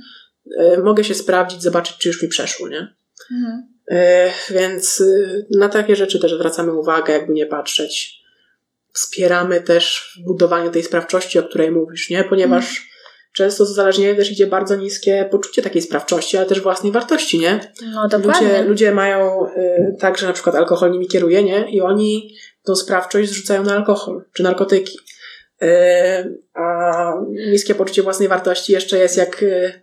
E, 0.57 0.77
mogę 0.77 1.03
się 1.03 1.13
sprawdzić, 1.13 1.61
zobaczyć, 1.61 1.97
czy 1.97 2.07
już 2.07 2.21
mi 2.23 2.29
przeszło, 2.29 2.67
nie? 2.67 2.95
Mhm. 3.31 3.67
E, 3.91 4.31
więc 4.49 5.01
y, 5.01 5.45
na 5.51 5.69
takie 5.69 5.95
rzeczy 5.95 6.19
też 6.19 6.33
zwracamy 6.33 6.73
uwagę, 6.73 7.13
jakby 7.13 7.33
nie 7.33 7.45
patrzeć. 7.45 8.23
Wspieramy 8.93 9.61
też 9.61 10.13
w 10.15 10.27
budowaniu 10.27 10.71
tej 10.71 10.83
sprawczości, 10.83 11.39
o 11.39 11.43
której 11.43 11.71
mówisz, 11.71 12.09
nie? 12.09 12.23
Ponieważ 12.23 12.63
Mhm. 12.63 12.87
często 13.33 13.65
z 13.65 13.71
uzależnieniem 13.71 14.15
też 14.15 14.31
idzie 14.31 14.47
bardzo 14.47 14.75
niskie 14.75 15.27
poczucie 15.31 15.61
takiej 15.61 15.81
sprawczości, 15.81 16.37
ale 16.37 16.45
też 16.45 16.61
własnej 16.61 16.91
wartości, 16.91 17.39
nie? 17.39 17.59
No 17.93 18.07
dokładnie. 18.07 18.47
Ludzie, 18.47 18.63
ludzie 18.63 18.91
mają 18.91 19.47
y, 19.47 19.95
tak, 19.99 20.17
że 20.17 20.27
na 20.27 20.33
przykład 20.33 20.55
alkohol 20.55 20.91
nimi 20.91 21.07
kieruje, 21.07 21.43
nie? 21.43 21.71
I 21.71 21.81
oni 21.81 22.35
tą 22.63 22.75
sprawczość 22.75 23.29
zrzucają 23.29 23.63
na 23.63 23.75
alkohol 23.75 24.23
czy 24.33 24.43
narkotyki. 24.43 24.97
Y, 25.63 25.67
a 26.53 27.13
niskie 27.51 27.75
poczucie 27.75 28.03
własnej 28.03 28.27
wartości 28.27 28.73
jeszcze 28.73 28.97
jest 28.97 29.17
jak 29.17 29.43
y, 29.43 29.81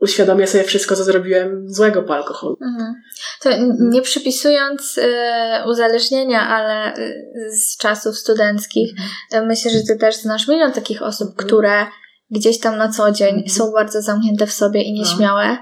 uświadomię 0.00 0.46
sobie 0.46 0.64
wszystko, 0.64 0.96
co 0.96 1.04
zrobiłem 1.04 1.68
złego 1.68 2.02
po 2.02 2.14
alkoholu. 2.14 2.58
Mhm. 2.62 2.94
To 3.42 3.50
nie 3.90 4.02
przypisując 4.02 4.98
e, 5.02 5.64
uzależnienia, 5.68 6.48
ale 6.48 6.94
e, 6.94 7.12
z 7.50 7.76
czasów 7.76 8.18
studenckich, 8.18 8.94
e, 9.32 9.42
myślę, 9.42 9.70
że 9.70 9.78
ty 9.82 9.96
też 9.96 10.16
znasz 10.16 10.48
milion 10.48 10.72
takich 10.72 11.02
osób, 11.02 11.28
Mhm. 11.28 11.46
które 11.48 11.86
gdzieś 12.30 12.60
tam 12.60 12.76
na 12.76 12.88
co 12.88 13.12
dzień 13.12 13.28
Mhm. 13.34 13.48
są 13.48 13.72
bardzo 13.72 14.02
zamknięte 14.02 14.46
w 14.46 14.52
sobie 14.52 14.82
i 14.82 14.92
No. 14.94 14.98
nieśmiałe, 15.00 15.58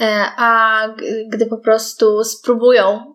e, 0.00 0.24
a 0.36 0.80
gdy 1.28 1.46
po 1.46 1.58
prostu 1.58 2.24
spróbują 2.24 3.14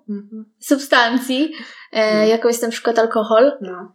substancji, 0.60 1.52
e, 1.92 2.18
No. 2.22 2.26
jaką 2.28 2.48
jest 2.48 2.64
na 2.64 2.70
przykład 2.70 3.00
alkohol, 3.00 3.52
No, 3.62 3.92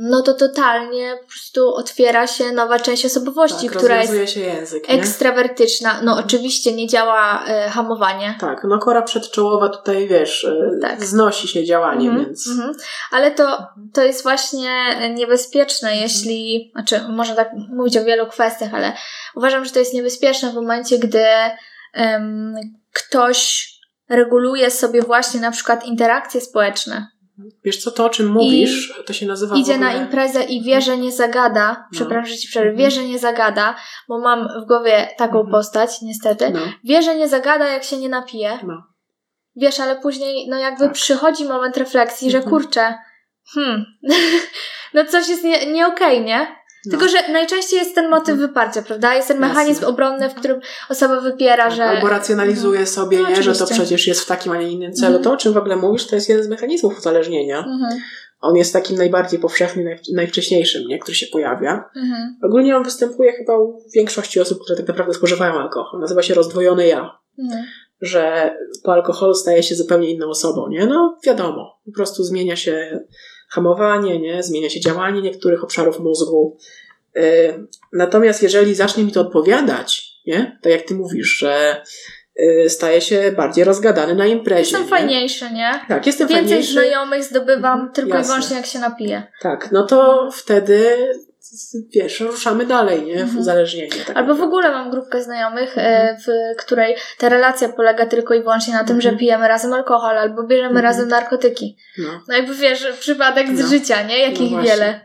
no 0.00 0.22
to 0.22 0.34
totalnie 0.34 1.16
po 1.22 1.28
prostu 1.28 1.74
otwiera 1.74 2.26
się 2.26 2.52
nowa 2.52 2.78
część 2.78 3.04
osobowości, 3.04 3.68
tak, 3.68 3.76
która 3.76 4.02
jest 4.02 4.36
język, 4.36 4.84
ekstrawertyczna. 4.88 6.00
No 6.02 6.18
oczywiście 6.18 6.72
nie 6.72 6.86
działa 6.86 7.44
e, 7.46 7.70
hamowanie. 7.70 8.34
Tak, 8.40 8.64
no 8.68 8.78
kora 8.78 9.02
przedczołowa 9.02 9.68
tutaj, 9.68 10.08
wiesz, 10.08 10.44
y, 10.44 10.78
Tak. 10.82 11.04
znosi 11.04 11.48
się 11.48 11.64
działanie, 11.64 12.08
Mhm, 12.08 12.24
więc... 12.26 12.48
mhm. 12.48 12.74
Ale 13.10 13.30
to, 13.30 13.66
to 13.92 14.02
jest 14.02 14.22
właśnie 14.22 14.70
niebezpieczne, 15.14 15.96
jeśli, 15.96 16.70
znaczy 16.74 17.00
można 17.08 17.34
tak 17.34 17.48
mówić 17.68 17.96
o 17.96 18.04
wielu 18.04 18.26
kwestiach, 18.26 18.74
ale 18.74 18.92
uważam, 19.34 19.64
że 19.64 19.70
to 19.70 19.78
jest 19.78 19.94
niebezpieczne 19.94 20.50
w 20.50 20.54
momencie, 20.54 20.98
gdy 20.98 21.24
em, 21.92 22.54
ktoś 22.92 23.74
reguluje 24.08 24.70
sobie 24.70 25.02
właśnie 25.02 25.40
na 25.40 25.50
przykład 25.50 25.86
interakcje 25.86 26.40
społeczne. 26.40 27.13
Wiesz 27.64 27.76
co, 27.76 27.90
to 27.90 28.04
o 28.04 28.10
czym 28.10 28.28
mówisz, 28.28 28.98
I 29.00 29.04
to 29.04 29.12
się 29.12 29.26
nazywa 29.26 29.56
Idzie 29.56 29.74
ogóle... 29.74 29.92
na 29.94 30.02
imprezę 30.02 30.44
i 30.44 30.62
wie, 30.62 30.80
że 30.80 30.98
nie 30.98 31.12
zagada, 31.12 31.68
no. 31.68 31.84
przepraszam, 31.92 32.26
że 32.26 32.36
ci 32.36 32.48
przerwę, 32.48 32.76
wie, 32.76 32.84
mhm. 32.84 32.90
że 32.90 33.04
nie 33.08 33.18
zagada, 33.18 33.76
bo 34.08 34.18
mam 34.18 34.48
w 34.62 34.66
głowie 34.66 35.08
taką 35.16 35.38
mhm. 35.38 35.50
postać, 35.50 36.02
niestety. 36.02 36.50
No. 36.50 36.60
Wie, 36.84 37.02
że 37.02 37.16
nie 37.16 37.28
zagada, 37.28 37.68
jak 37.68 37.84
się 37.84 37.96
nie 37.96 38.08
napije. 38.08 38.58
No. 38.66 38.82
Wiesz, 39.56 39.80
ale 39.80 40.00
później, 40.00 40.48
no 40.48 40.58
jakby 40.58 40.84
tak. 40.84 40.92
przychodzi 40.92 41.44
moment 41.44 41.76
refleksji, 41.76 42.30
że 42.30 42.38
mhm. 42.38 42.50
kurczę, 42.56 42.94
hmm, 43.54 43.84
no 44.94 45.04
coś 45.04 45.28
jest 45.28 45.44
nie, 45.44 45.72
nie 45.72 45.86
okej, 45.86 46.14
okay, 46.14 46.24
nie? 46.24 46.56
No. 46.86 46.90
Tylko, 46.90 47.08
że 47.08 47.32
najczęściej 47.32 47.78
jest 47.78 47.94
ten 47.94 48.10
motyw 48.10 48.28
mhm. 48.28 48.48
wyparcia, 48.48 48.82
prawda? 48.82 49.14
Jest 49.14 49.28
ten 49.28 49.38
mechanizm 49.38 49.80
Jasne. 49.80 49.86
obronny, 49.86 50.30
w 50.30 50.34
którym 50.34 50.60
osoba 50.88 51.20
wypiera, 51.20 51.70
że. 51.70 51.84
Albo 51.84 52.08
racjonalizuje 52.08 52.80
no. 52.80 52.86
sobie, 52.86 53.18
no, 53.18 53.30
nie, 53.30 53.42
że 53.42 53.54
to 53.54 53.66
przecież 53.66 54.06
jest 54.06 54.20
w 54.20 54.26
takim, 54.26 54.52
a 54.52 54.56
nie 54.56 54.72
innym 54.72 54.92
celu. 54.92 55.16
Mhm. 55.16 55.24
To, 55.24 55.32
o 55.32 55.36
czym 55.36 55.52
w 55.52 55.56
ogóle 55.56 55.76
mówisz, 55.76 56.06
to 56.06 56.14
jest 56.14 56.28
jeden 56.28 56.44
z 56.44 56.48
mechanizmów 56.48 56.98
uzależnienia. 56.98 57.58
Mhm. 57.58 58.00
On 58.40 58.56
jest 58.56 58.72
takim 58.72 58.96
najbardziej 58.96 59.38
powszechnym, 59.38 59.84
naj, 59.84 59.98
najwcześniejszym, 60.14 60.86
nie, 60.88 60.98
który 60.98 61.14
się 61.14 61.26
pojawia. 61.26 61.90
Mhm. 61.96 62.36
Ogólnie 62.42 62.76
on 62.76 62.84
występuje 62.84 63.32
chyba 63.32 63.58
u 63.58 63.78
większości 63.94 64.40
osób, 64.40 64.58
które 64.64 64.76
tak 64.76 64.88
naprawdę 64.88 65.14
spożywają 65.14 65.52
alkohol. 65.52 66.00
Nazywa 66.00 66.22
się 66.22 66.34
rozdwojony 66.34 66.86
ja. 66.86 67.18
Mhm. 67.38 67.64
Że 68.00 68.54
po 68.82 68.92
alkoholu 68.92 69.34
staje 69.34 69.62
się 69.62 69.74
zupełnie 69.74 70.10
inną 70.10 70.28
osobą, 70.28 70.68
nie? 70.68 70.86
No, 70.86 71.18
wiadomo. 71.26 71.80
Po 71.86 71.92
prostu 71.92 72.24
zmienia 72.24 72.56
się 72.56 73.00
hamowanie, 73.54 74.18
nie? 74.20 74.42
Zmienia 74.42 74.70
się 74.70 74.80
działanie 74.80 75.22
niektórych 75.22 75.64
obszarów 75.64 76.00
mózgu. 76.00 76.56
Y, 77.16 77.66
natomiast 77.92 78.42
jeżeli 78.42 78.74
zacznie 78.74 79.04
mi 79.04 79.12
to 79.12 79.20
odpowiadać, 79.20 80.02
nie? 80.26 80.58
Tak 80.62 80.72
jak 80.72 80.82
ty 80.82 80.94
mówisz, 80.94 81.36
że 81.38 81.82
y, 82.40 82.70
staje 82.70 83.00
się 83.00 83.32
bardziej 83.36 83.64
rozgadany 83.64 84.14
na 84.14 84.26
imprezie. 84.26 84.60
Jestem 84.60 84.82
nie? 84.82 84.88
fajniejszy, 84.88 85.50
nie? 85.52 85.80
Tak, 85.88 86.06
jestem 86.06 86.28
Więcej 86.28 86.46
fajniejszy. 86.46 86.72
znajomych 86.72 87.24
zdobywam 87.24 87.92
tylko 87.92 88.16
Jasne. 88.16 88.22
i 88.22 88.26
wyłącznie 88.26 88.56
jak 88.56 88.66
się 88.66 88.78
napiję. 88.78 89.22
Tak, 89.42 89.68
no 89.72 89.86
to 89.86 90.28
wtedy 90.32 90.96
wiesz, 91.94 92.20
ruszamy 92.20 92.66
dalej, 92.66 93.02
nie? 93.02 93.16
W 93.16 93.20
mhm. 93.20 93.38
uzależnienie. 93.38 93.96
Tak 94.06 94.16
Albo 94.16 94.34
w 94.34 94.40
ogóle 94.40 94.70
mam 94.70 94.90
grupkę 94.90 95.22
znajomych, 95.22 95.78
e, 95.78 95.80
mhm. 95.80 96.16
w 96.20 96.56
której 96.62 96.96
ta 97.18 97.28
relacja 97.28 97.68
polega 97.68 98.06
tylko 98.06 98.34
i 98.34 98.40
wyłącznie 98.40 98.74
na 98.74 98.84
tym, 98.84 99.00
że 99.00 99.16
pijemy 99.16 99.48
razem 99.48 99.72
alkohol 99.72 100.18
albo 100.18 100.42
bierzemy 100.42 100.82
razem 100.82 101.08
narkotyki. 101.08 101.76
No. 101.98 102.20
no 102.28 102.36
jakby 102.36 102.54
wiesz, 102.54 102.86
przypadek 103.00 103.56
z 103.56 103.60
no. 103.60 103.66
życia, 103.68 104.02
nie? 104.02 104.18
Jakich 104.18 104.50
no 104.50 104.62
wiele. 104.62 105.00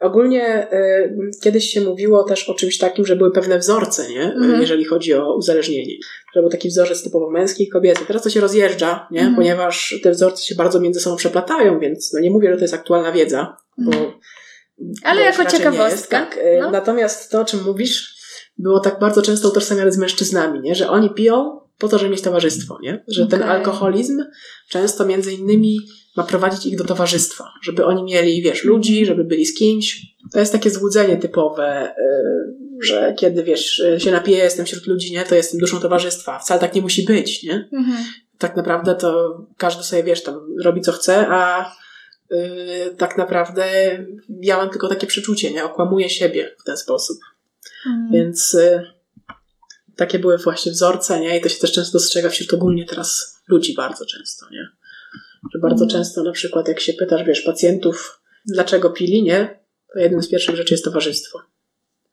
Ogólnie 0.00 0.72
y, 0.72 1.30
kiedyś 1.42 1.70
się 1.70 1.80
mówiło 1.80 2.24
też 2.24 2.48
o 2.48 2.54
czymś 2.54 2.78
takim, 2.78 3.06
że 3.06 3.16
były 3.16 3.32
pewne 3.32 3.58
wzorce, 3.58 4.08
nie? 4.08 4.22
Mhm. 4.22 4.60
jeżeli 4.60 4.84
chodzi 4.84 5.14
o 5.14 5.36
uzależnienie. 5.36 5.94
Że 6.34 6.40
był 6.40 6.50
taki 6.50 6.68
wzorzec 6.68 7.02
typowo 7.02 7.30
męski 7.30 7.64
i 7.64 7.68
kobiecy. 7.68 8.04
Teraz 8.06 8.22
to 8.22 8.30
się 8.30 8.40
rozjeżdża, 8.40 9.08
nie? 9.10 9.20
Mhm. 9.20 9.36
ponieważ 9.36 10.00
te 10.02 10.10
wzorce 10.10 10.42
się 10.42 10.54
bardzo 10.54 10.80
między 10.80 11.00
sobą 11.00 11.16
przeplatają, 11.16 11.78
więc 11.78 12.12
no 12.12 12.20
nie 12.20 12.30
mówię, 12.30 12.50
że 12.50 12.56
to 12.56 12.64
jest 12.64 12.74
aktualna 12.74 13.12
wiedza, 13.12 13.56
bo. 13.78 13.90
Mhm. 14.80 14.94
Ale 15.04 15.22
jako 15.22 15.44
ciekawostka. 15.44 16.20
Tak. 16.20 16.36
Y, 16.36 16.58
no. 16.60 16.70
Natomiast 16.70 17.30
to, 17.30 17.40
o 17.40 17.44
czym 17.44 17.62
mówisz, 17.62 18.14
było 18.58 18.80
tak 18.80 18.98
bardzo 19.00 19.22
często 19.22 19.48
utożsamiane 19.48 19.92
z 19.92 19.98
mężczyznami, 19.98 20.60
nie? 20.60 20.74
że 20.74 20.90
oni 20.90 21.10
piją 21.10 21.60
po 21.78 21.88
to, 21.88 21.98
żeby 21.98 22.10
mieć 22.10 22.22
towarzystwo, 22.22 22.78
nie? 22.82 23.04
że 23.08 23.24
okay. 23.24 23.38
ten 23.38 23.48
alkoholizm 23.48 24.24
często 24.68 25.06
między 25.06 25.32
innymi 25.32 25.78
ma 26.16 26.22
prowadzić 26.22 26.66
ich 26.66 26.78
do 26.78 26.84
towarzystwa, 26.84 27.48
żeby 27.62 27.84
oni 27.84 28.04
mieli, 28.04 28.42
wiesz, 28.42 28.64
ludzi, 28.64 29.06
żeby 29.06 29.24
byli 29.24 29.46
z 29.46 29.54
kimś. 29.54 30.06
To 30.32 30.38
jest 30.38 30.52
takie 30.52 30.70
złudzenie 30.70 31.16
typowe, 31.16 31.94
y, 31.98 32.86
że 32.86 33.14
kiedy, 33.18 33.44
wiesz, 33.44 33.82
się 33.98 34.10
napiję, 34.10 34.38
jestem 34.38 34.66
wśród 34.66 34.86
ludzi, 34.86 35.12
nie, 35.12 35.24
to 35.24 35.34
jestem 35.34 35.60
duszą 35.60 35.80
towarzystwa. 35.80 36.38
Wcale 36.38 36.60
tak 36.60 36.74
nie 36.74 36.82
musi 36.82 37.04
być, 37.04 37.42
nie? 37.42 37.68
Mhm. 37.72 38.04
Tak 38.38 38.56
naprawdę 38.56 38.94
to 38.94 39.38
każdy 39.56 39.82
sobie, 39.82 40.02
wiesz, 40.02 40.22
tam 40.22 40.40
robi 40.64 40.80
co 40.80 40.92
chce, 40.92 41.26
a 41.28 41.72
yy, 42.30 42.94
tak 42.98 43.18
naprawdę 43.18 43.64
ja 44.40 44.56
mam 44.56 44.70
tylko 44.70 44.88
takie 44.88 45.06
przeczucie, 45.06 45.50
nie? 45.50 45.64
Okłamuję 45.64 46.10
siebie 46.10 46.54
w 46.60 46.64
ten 46.64 46.76
sposób. 46.76 47.18
Mhm. 47.86 48.12
Więc 48.12 48.52
yy, 48.52 48.86
takie 49.96 50.18
były 50.18 50.38
właśnie 50.38 50.72
wzorce, 50.72 51.20
nie? 51.20 51.38
I 51.38 51.40
to 51.40 51.48
się 51.48 51.58
też 51.60 51.72
często 51.72 51.92
dostrzega 51.92 52.28
wśród 52.28 52.54
ogólnie 52.54 52.86
teraz 52.86 53.40
ludzi 53.48 53.74
bardzo 53.74 54.06
często, 54.06 54.46
nie? 54.50 54.68
Że 55.52 55.58
bardzo 55.58 55.84
mhm. 55.84 55.90
często 55.90 56.22
na 56.22 56.32
przykład 56.32 56.68
jak 56.68 56.80
się 56.80 56.92
pytasz, 56.92 57.24
wiesz, 57.24 57.40
pacjentów, 57.40 58.20
dlaczego 58.46 58.90
pili, 58.90 59.22
nie? 59.22 59.60
To 59.92 59.98
jednym 59.98 60.22
z 60.22 60.28
pierwszych 60.28 60.56
rzeczy 60.56 60.74
jest 60.74 60.84
towarzystwo. 60.84 61.40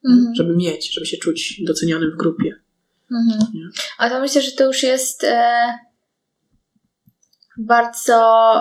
Mhm. 0.05 0.35
Żeby 0.35 0.55
mieć, 0.55 0.93
żeby 0.93 1.05
się 1.05 1.17
czuć 1.17 1.61
docenionym 1.63 2.11
w 2.11 2.17
grupie. 2.17 2.55
Mhm. 3.11 3.71
A 3.97 4.09
to 4.09 4.19
myślę, 4.19 4.41
że 4.41 4.51
to 4.51 4.65
już 4.65 4.83
jest 4.83 5.23
e, 5.23 5.53
bardzo, 7.57 8.53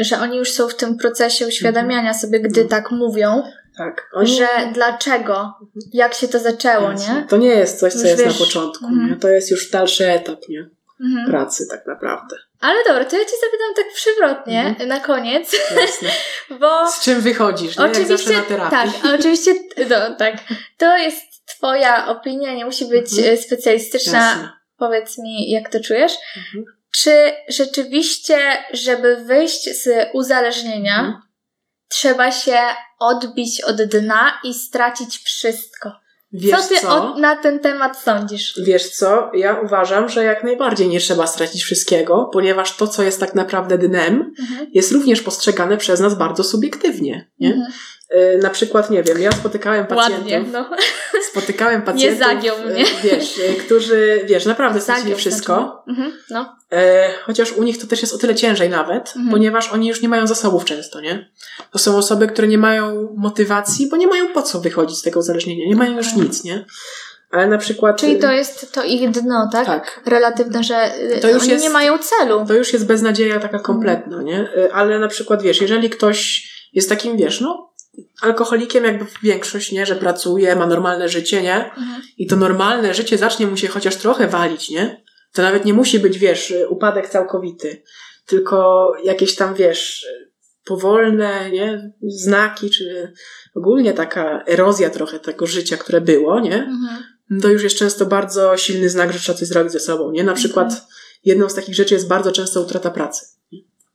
że 0.00 0.18
oni 0.18 0.36
już 0.36 0.52
są 0.52 0.68
w 0.68 0.74
tym 0.74 0.96
procesie 0.96 1.46
uświadamiania 1.46 1.98
mhm. 1.98 2.18
sobie, 2.18 2.40
gdy 2.40 2.64
tak 2.64 2.90
mówią. 2.90 3.42
Tak. 3.78 4.10
Oni... 4.12 4.36
Że 4.36 4.48
dlaczego, 4.74 5.32
mhm. 5.32 5.68
jak 5.92 6.14
się 6.14 6.28
to 6.28 6.38
zaczęło, 6.38 6.92
nie? 6.92 7.26
To 7.28 7.36
nie 7.36 7.48
jest 7.48 7.80
coś, 7.80 7.92
co 7.92 7.98
już 7.98 8.08
jest 8.08 8.24
wiesz, 8.24 8.40
na 8.40 8.46
początku, 8.46 8.84
nie? 8.90 9.16
To 9.16 9.28
jest 9.28 9.50
już 9.50 9.70
dalszy 9.70 10.10
etap, 10.10 10.40
nie? 10.48 10.70
Pracy 11.26 11.66
tak 11.70 11.86
naprawdę. 11.86 12.36
Ale 12.60 12.84
dobra, 12.84 13.04
to 13.04 13.18
ja 13.18 13.24
cię 13.24 13.36
zapytam 13.40 13.74
tak 13.76 13.94
przywrotnie 13.94 14.66
mhm. 14.66 14.88
na 14.88 15.00
koniec. 15.00 15.52
Jasne. 15.76 16.08
Bo 16.60 16.90
Z 16.90 17.00
czym 17.00 17.20
wychodzisz, 17.20 17.78
nie? 17.78 17.84
Oczywiście, 17.84 18.12
Jak 18.12 18.18
zawsze 18.18 18.32
na 18.32 18.42
terapii. 18.42 18.92
Tak, 19.02 19.14
oczywiście, 19.14 19.54
no, 19.90 20.14
tak. 20.14 20.34
To 20.78 20.98
jest 20.98 21.46
twoja 21.46 22.06
opinia, 22.06 22.54
nie 22.54 22.64
musi 22.64 22.84
być 22.84 23.12
mhm. 23.12 23.34
E, 23.34 23.36
specjalistyczna. 23.36 24.18
Jasne. 24.18 24.48
Powiedz 24.78 25.18
mi, 25.18 25.50
jak 25.50 25.68
to 25.68 25.80
czujesz. 25.80 26.12
Mhm. 26.36 26.77
Czy 26.94 27.32
rzeczywiście, 27.48 28.38
żeby 28.72 29.16
wyjść 29.16 29.82
z 29.82 30.08
uzależnienia, 30.12 30.98
mhm. 30.98 31.22
trzeba 31.88 32.32
się 32.32 32.58
odbić 32.98 33.60
od 33.60 33.82
dna 33.82 34.40
i 34.44 34.54
stracić 34.54 35.18
wszystko? 35.18 35.92
Wiesz 36.32 36.60
co 36.60 36.68
ty 36.68 36.80
co? 36.80 37.14
na 37.18 37.36
ten 37.36 37.58
temat 37.60 37.98
sądzisz? 37.98 38.60
Wiesz 38.62 38.90
co? 38.90 39.30
Ja 39.34 39.60
uważam, 39.60 40.08
że 40.08 40.24
jak 40.24 40.44
najbardziej 40.44 40.88
nie 40.88 41.00
trzeba 41.00 41.26
stracić 41.26 41.62
wszystkiego, 41.62 42.30
ponieważ 42.32 42.76
to, 42.76 42.86
co 42.86 43.02
jest 43.02 43.20
tak 43.20 43.34
naprawdę 43.34 43.78
dnem, 43.78 44.34
mhm. 44.40 44.70
jest 44.74 44.92
również 44.92 45.22
postrzegane 45.22 45.76
przez 45.76 46.00
nas 46.00 46.14
bardzo 46.14 46.44
subiektywnie. 46.44 47.30
Nie? 47.40 47.48
Mhm. 47.48 47.72
Y, 48.16 48.38
na 48.42 48.50
przykład, 48.50 48.90
nie 48.90 49.02
wiem, 49.02 49.20
ja 49.20 49.32
spotykałem 49.32 49.86
pacjentów. 49.86 50.32
Ładnie, 50.32 50.44
no. 50.52 50.70
Spotykałem 51.30 51.82
pacjentów. 51.82 52.20
Nie 52.20 52.26
zagiął 52.26 52.58
mnie. 52.58 52.82
Y, 52.82 52.86
wiesz, 53.02 53.38
y, 53.38 53.54
którzy, 53.54 54.20
wiesz, 54.24 54.46
naprawdę 54.46 54.80
stracili 54.80 55.14
wszystko. 55.14 55.82
Znaczy, 55.84 56.00
mhm, 56.00 56.12
no. 56.30 56.56
Chociaż 57.22 57.52
u 57.52 57.62
nich 57.62 57.78
to 57.80 57.86
też 57.86 58.02
jest 58.02 58.14
o 58.14 58.18
tyle 58.18 58.34
ciężej 58.34 58.70
nawet, 58.70 59.08
mhm. 59.16 59.30
ponieważ 59.30 59.72
oni 59.72 59.88
już 59.88 60.02
nie 60.02 60.08
mają 60.08 60.26
zasobów 60.26 60.64
często, 60.64 61.00
nie? 61.00 61.30
To 61.72 61.78
są 61.78 61.96
osoby, 61.96 62.26
które 62.26 62.48
nie 62.48 62.58
mają 62.58 63.14
motywacji, 63.16 63.88
bo 63.88 63.96
nie 63.96 64.06
mają 64.06 64.28
po 64.28 64.42
co 64.42 64.60
wychodzić 64.60 64.98
z 64.98 65.02
tego 65.02 65.20
uzależnienia. 65.20 65.68
Nie 65.68 65.76
mają 65.76 65.96
już 65.96 66.14
nic, 66.14 66.44
nie? 66.44 66.64
Ale 67.30 67.46
na 67.46 67.58
przykład. 67.58 68.00
Czyli 68.00 68.18
to 68.18 68.32
jest 68.32 68.72
to 68.72 68.84
ich 68.84 69.10
dno, 69.10 69.48
tak? 69.52 69.66
Tak. 69.66 70.00
Relatywne, 70.06 70.64
że 70.64 70.90
to 71.20 71.28
już 71.28 71.42
oni 71.42 71.50
jest, 71.50 71.64
nie 71.64 71.70
mają 71.70 71.98
celu. 71.98 72.44
To 72.48 72.54
już 72.54 72.72
jest 72.72 72.86
beznadzieja 72.86 73.40
taka 73.40 73.58
kompletna, 73.58 74.22
nie? 74.22 74.48
Ale 74.72 74.98
na 74.98 75.08
przykład, 75.08 75.42
wiesz, 75.42 75.60
jeżeli 75.60 75.90
ktoś 75.90 76.48
jest 76.72 76.88
takim, 76.88 77.16
wiesz, 77.16 77.40
no, 77.40 77.67
alkoholikiem 78.20 78.84
jakby 78.84 79.06
większość, 79.22 79.72
nie? 79.72 79.86
Że 79.86 79.96
pracuje, 79.96 80.56
ma 80.56 80.66
normalne 80.66 81.08
życie, 81.08 81.42
nie? 81.42 81.56
Mhm. 81.56 82.02
I 82.18 82.26
to 82.26 82.36
normalne 82.36 82.94
życie 82.94 83.18
zacznie 83.18 83.46
mu 83.46 83.56
się 83.56 83.68
chociaż 83.68 83.96
trochę 83.96 84.28
walić, 84.28 84.70
nie? 84.70 85.04
To 85.32 85.42
nawet 85.42 85.64
nie 85.64 85.74
musi 85.74 85.98
być, 85.98 86.18
wiesz, 86.18 86.54
upadek 86.68 87.08
całkowity, 87.08 87.82
tylko 88.26 88.92
jakieś 89.04 89.34
tam, 89.34 89.54
wiesz, 89.54 90.06
powolne, 90.64 91.50
nie? 91.50 91.92
Znaki, 92.02 92.70
czy 92.70 93.12
ogólnie 93.54 93.92
taka 93.92 94.44
erozja 94.46 94.90
trochę 94.90 95.20
tego 95.20 95.46
życia, 95.46 95.76
które 95.76 96.00
było, 96.00 96.40
nie? 96.40 96.56
Mhm. 96.56 97.02
To 97.42 97.48
już 97.48 97.62
jest 97.62 97.76
często 97.76 98.06
bardzo 98.06 98.56
silny 98.56 98.88
znak, 98.88 99.12
że 99.12 99.18
trzeba 99.18 99.38
coś 99.38 99.48
zrobić 99.48 99.72
ze 99.72 99.80
sobą, 99.80 100.10
nie? 100.10 100.24
Na 100.24 100.34
przykład 100.34 100.66
mhm. 100.66 100.86
jedną 101.24 101.48
z 101.48 101.54
takich 101.54 101.74
rzeczy 101.74 101.94
jest 101.94 102.08
bardzo 102.08 102.32
często 102.32 102.62
utrata 102.62 102.90
pracy. 102.90 103.37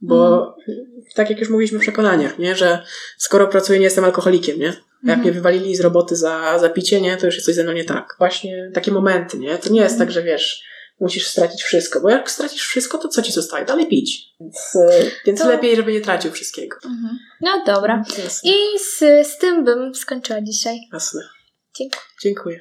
Bo 0.05 0.47
mhm. 0.59 0.87
tak 1.15 1.29
jak 1.29 1.39
już 1.39 1.49
mówiliśmy 1.49 1.79
w 1.79 1.81
przekonaniach, 1.81 2.39
nie? 2.39 2.55
że 2.55 2.83
skoro 3.17 3.47
pracuję, 3.47 3.79
nie 3.79 3.85
jestem 3.85 4.05
alkoholikiem, 4.05 4.59
nie? 4.59 4.65
Jak 4.65 5.17
mhm. 5.17 5.21
mnie 5.21 5.31
wywalili 5.31 5.75
z 5.75 5.81
roboty 5.81 6.15
za, 6.15 6.59
za 6.59 6.69
picie, 6.69 7.01
nie? 7.01 7.17
To 7.17 7.25
już 7.25 7.35
jest 7.35 7.45
coś 7.45 7.55
ze 7.55 7.63
mną 7.63 7.71
nie 7.71 7.85
tak. 7.85 8.15
Właśnie 8.17 8.71
takie 8.73 8.91
momenty, 8.91 9.39
nie? 9.39 9.57
To 9.57 9.69
nie 9.69 9.81
jest 9.81 9.97
tak, 9.97 10.11
że 10.11 10.23
wiesz, 10.23 10.63
musisz 10.99 11.27
stracić 11.27 11.63
wszystko, 11.63 12.01
bo 12.01 12.09
jak 12.09 12.31
stracisz 12.31 12.61
wszystko, 12.61 12.97
to 12.97 13.07
co 13.07 13.21
ci 13.21 13.31
zostaje? 13.31 13.65
Dalej 13.65 13.87
pić. 13.87 14.35
Więc, 14.39 14.75
e, 14.75 15.11
więc 15.25 15.39
to... 15.39 15.49
lepiej, 15.49 15.75
żeby 15.75 15.93
nie 15.93 16.01
tracił 16.01 16.31
wszystkiego. 16.31 16.77
Mhm. 16.85 17.19
No 17.41 17.63
dobra. 17.65 18.03
Jasne. 18.23 18.51
I 18.51 18.79
z, 18.79 19.27
z 19.27 19.37
tym 19.37 19.63
bym 19.63 19.95
skończyła 19.95 20.41
dzisiaj. 20.41 20.77
Jasne. 20.93 21.21
Dziękuję. 21.75 22.01
Dziękuję. 22.21 22.59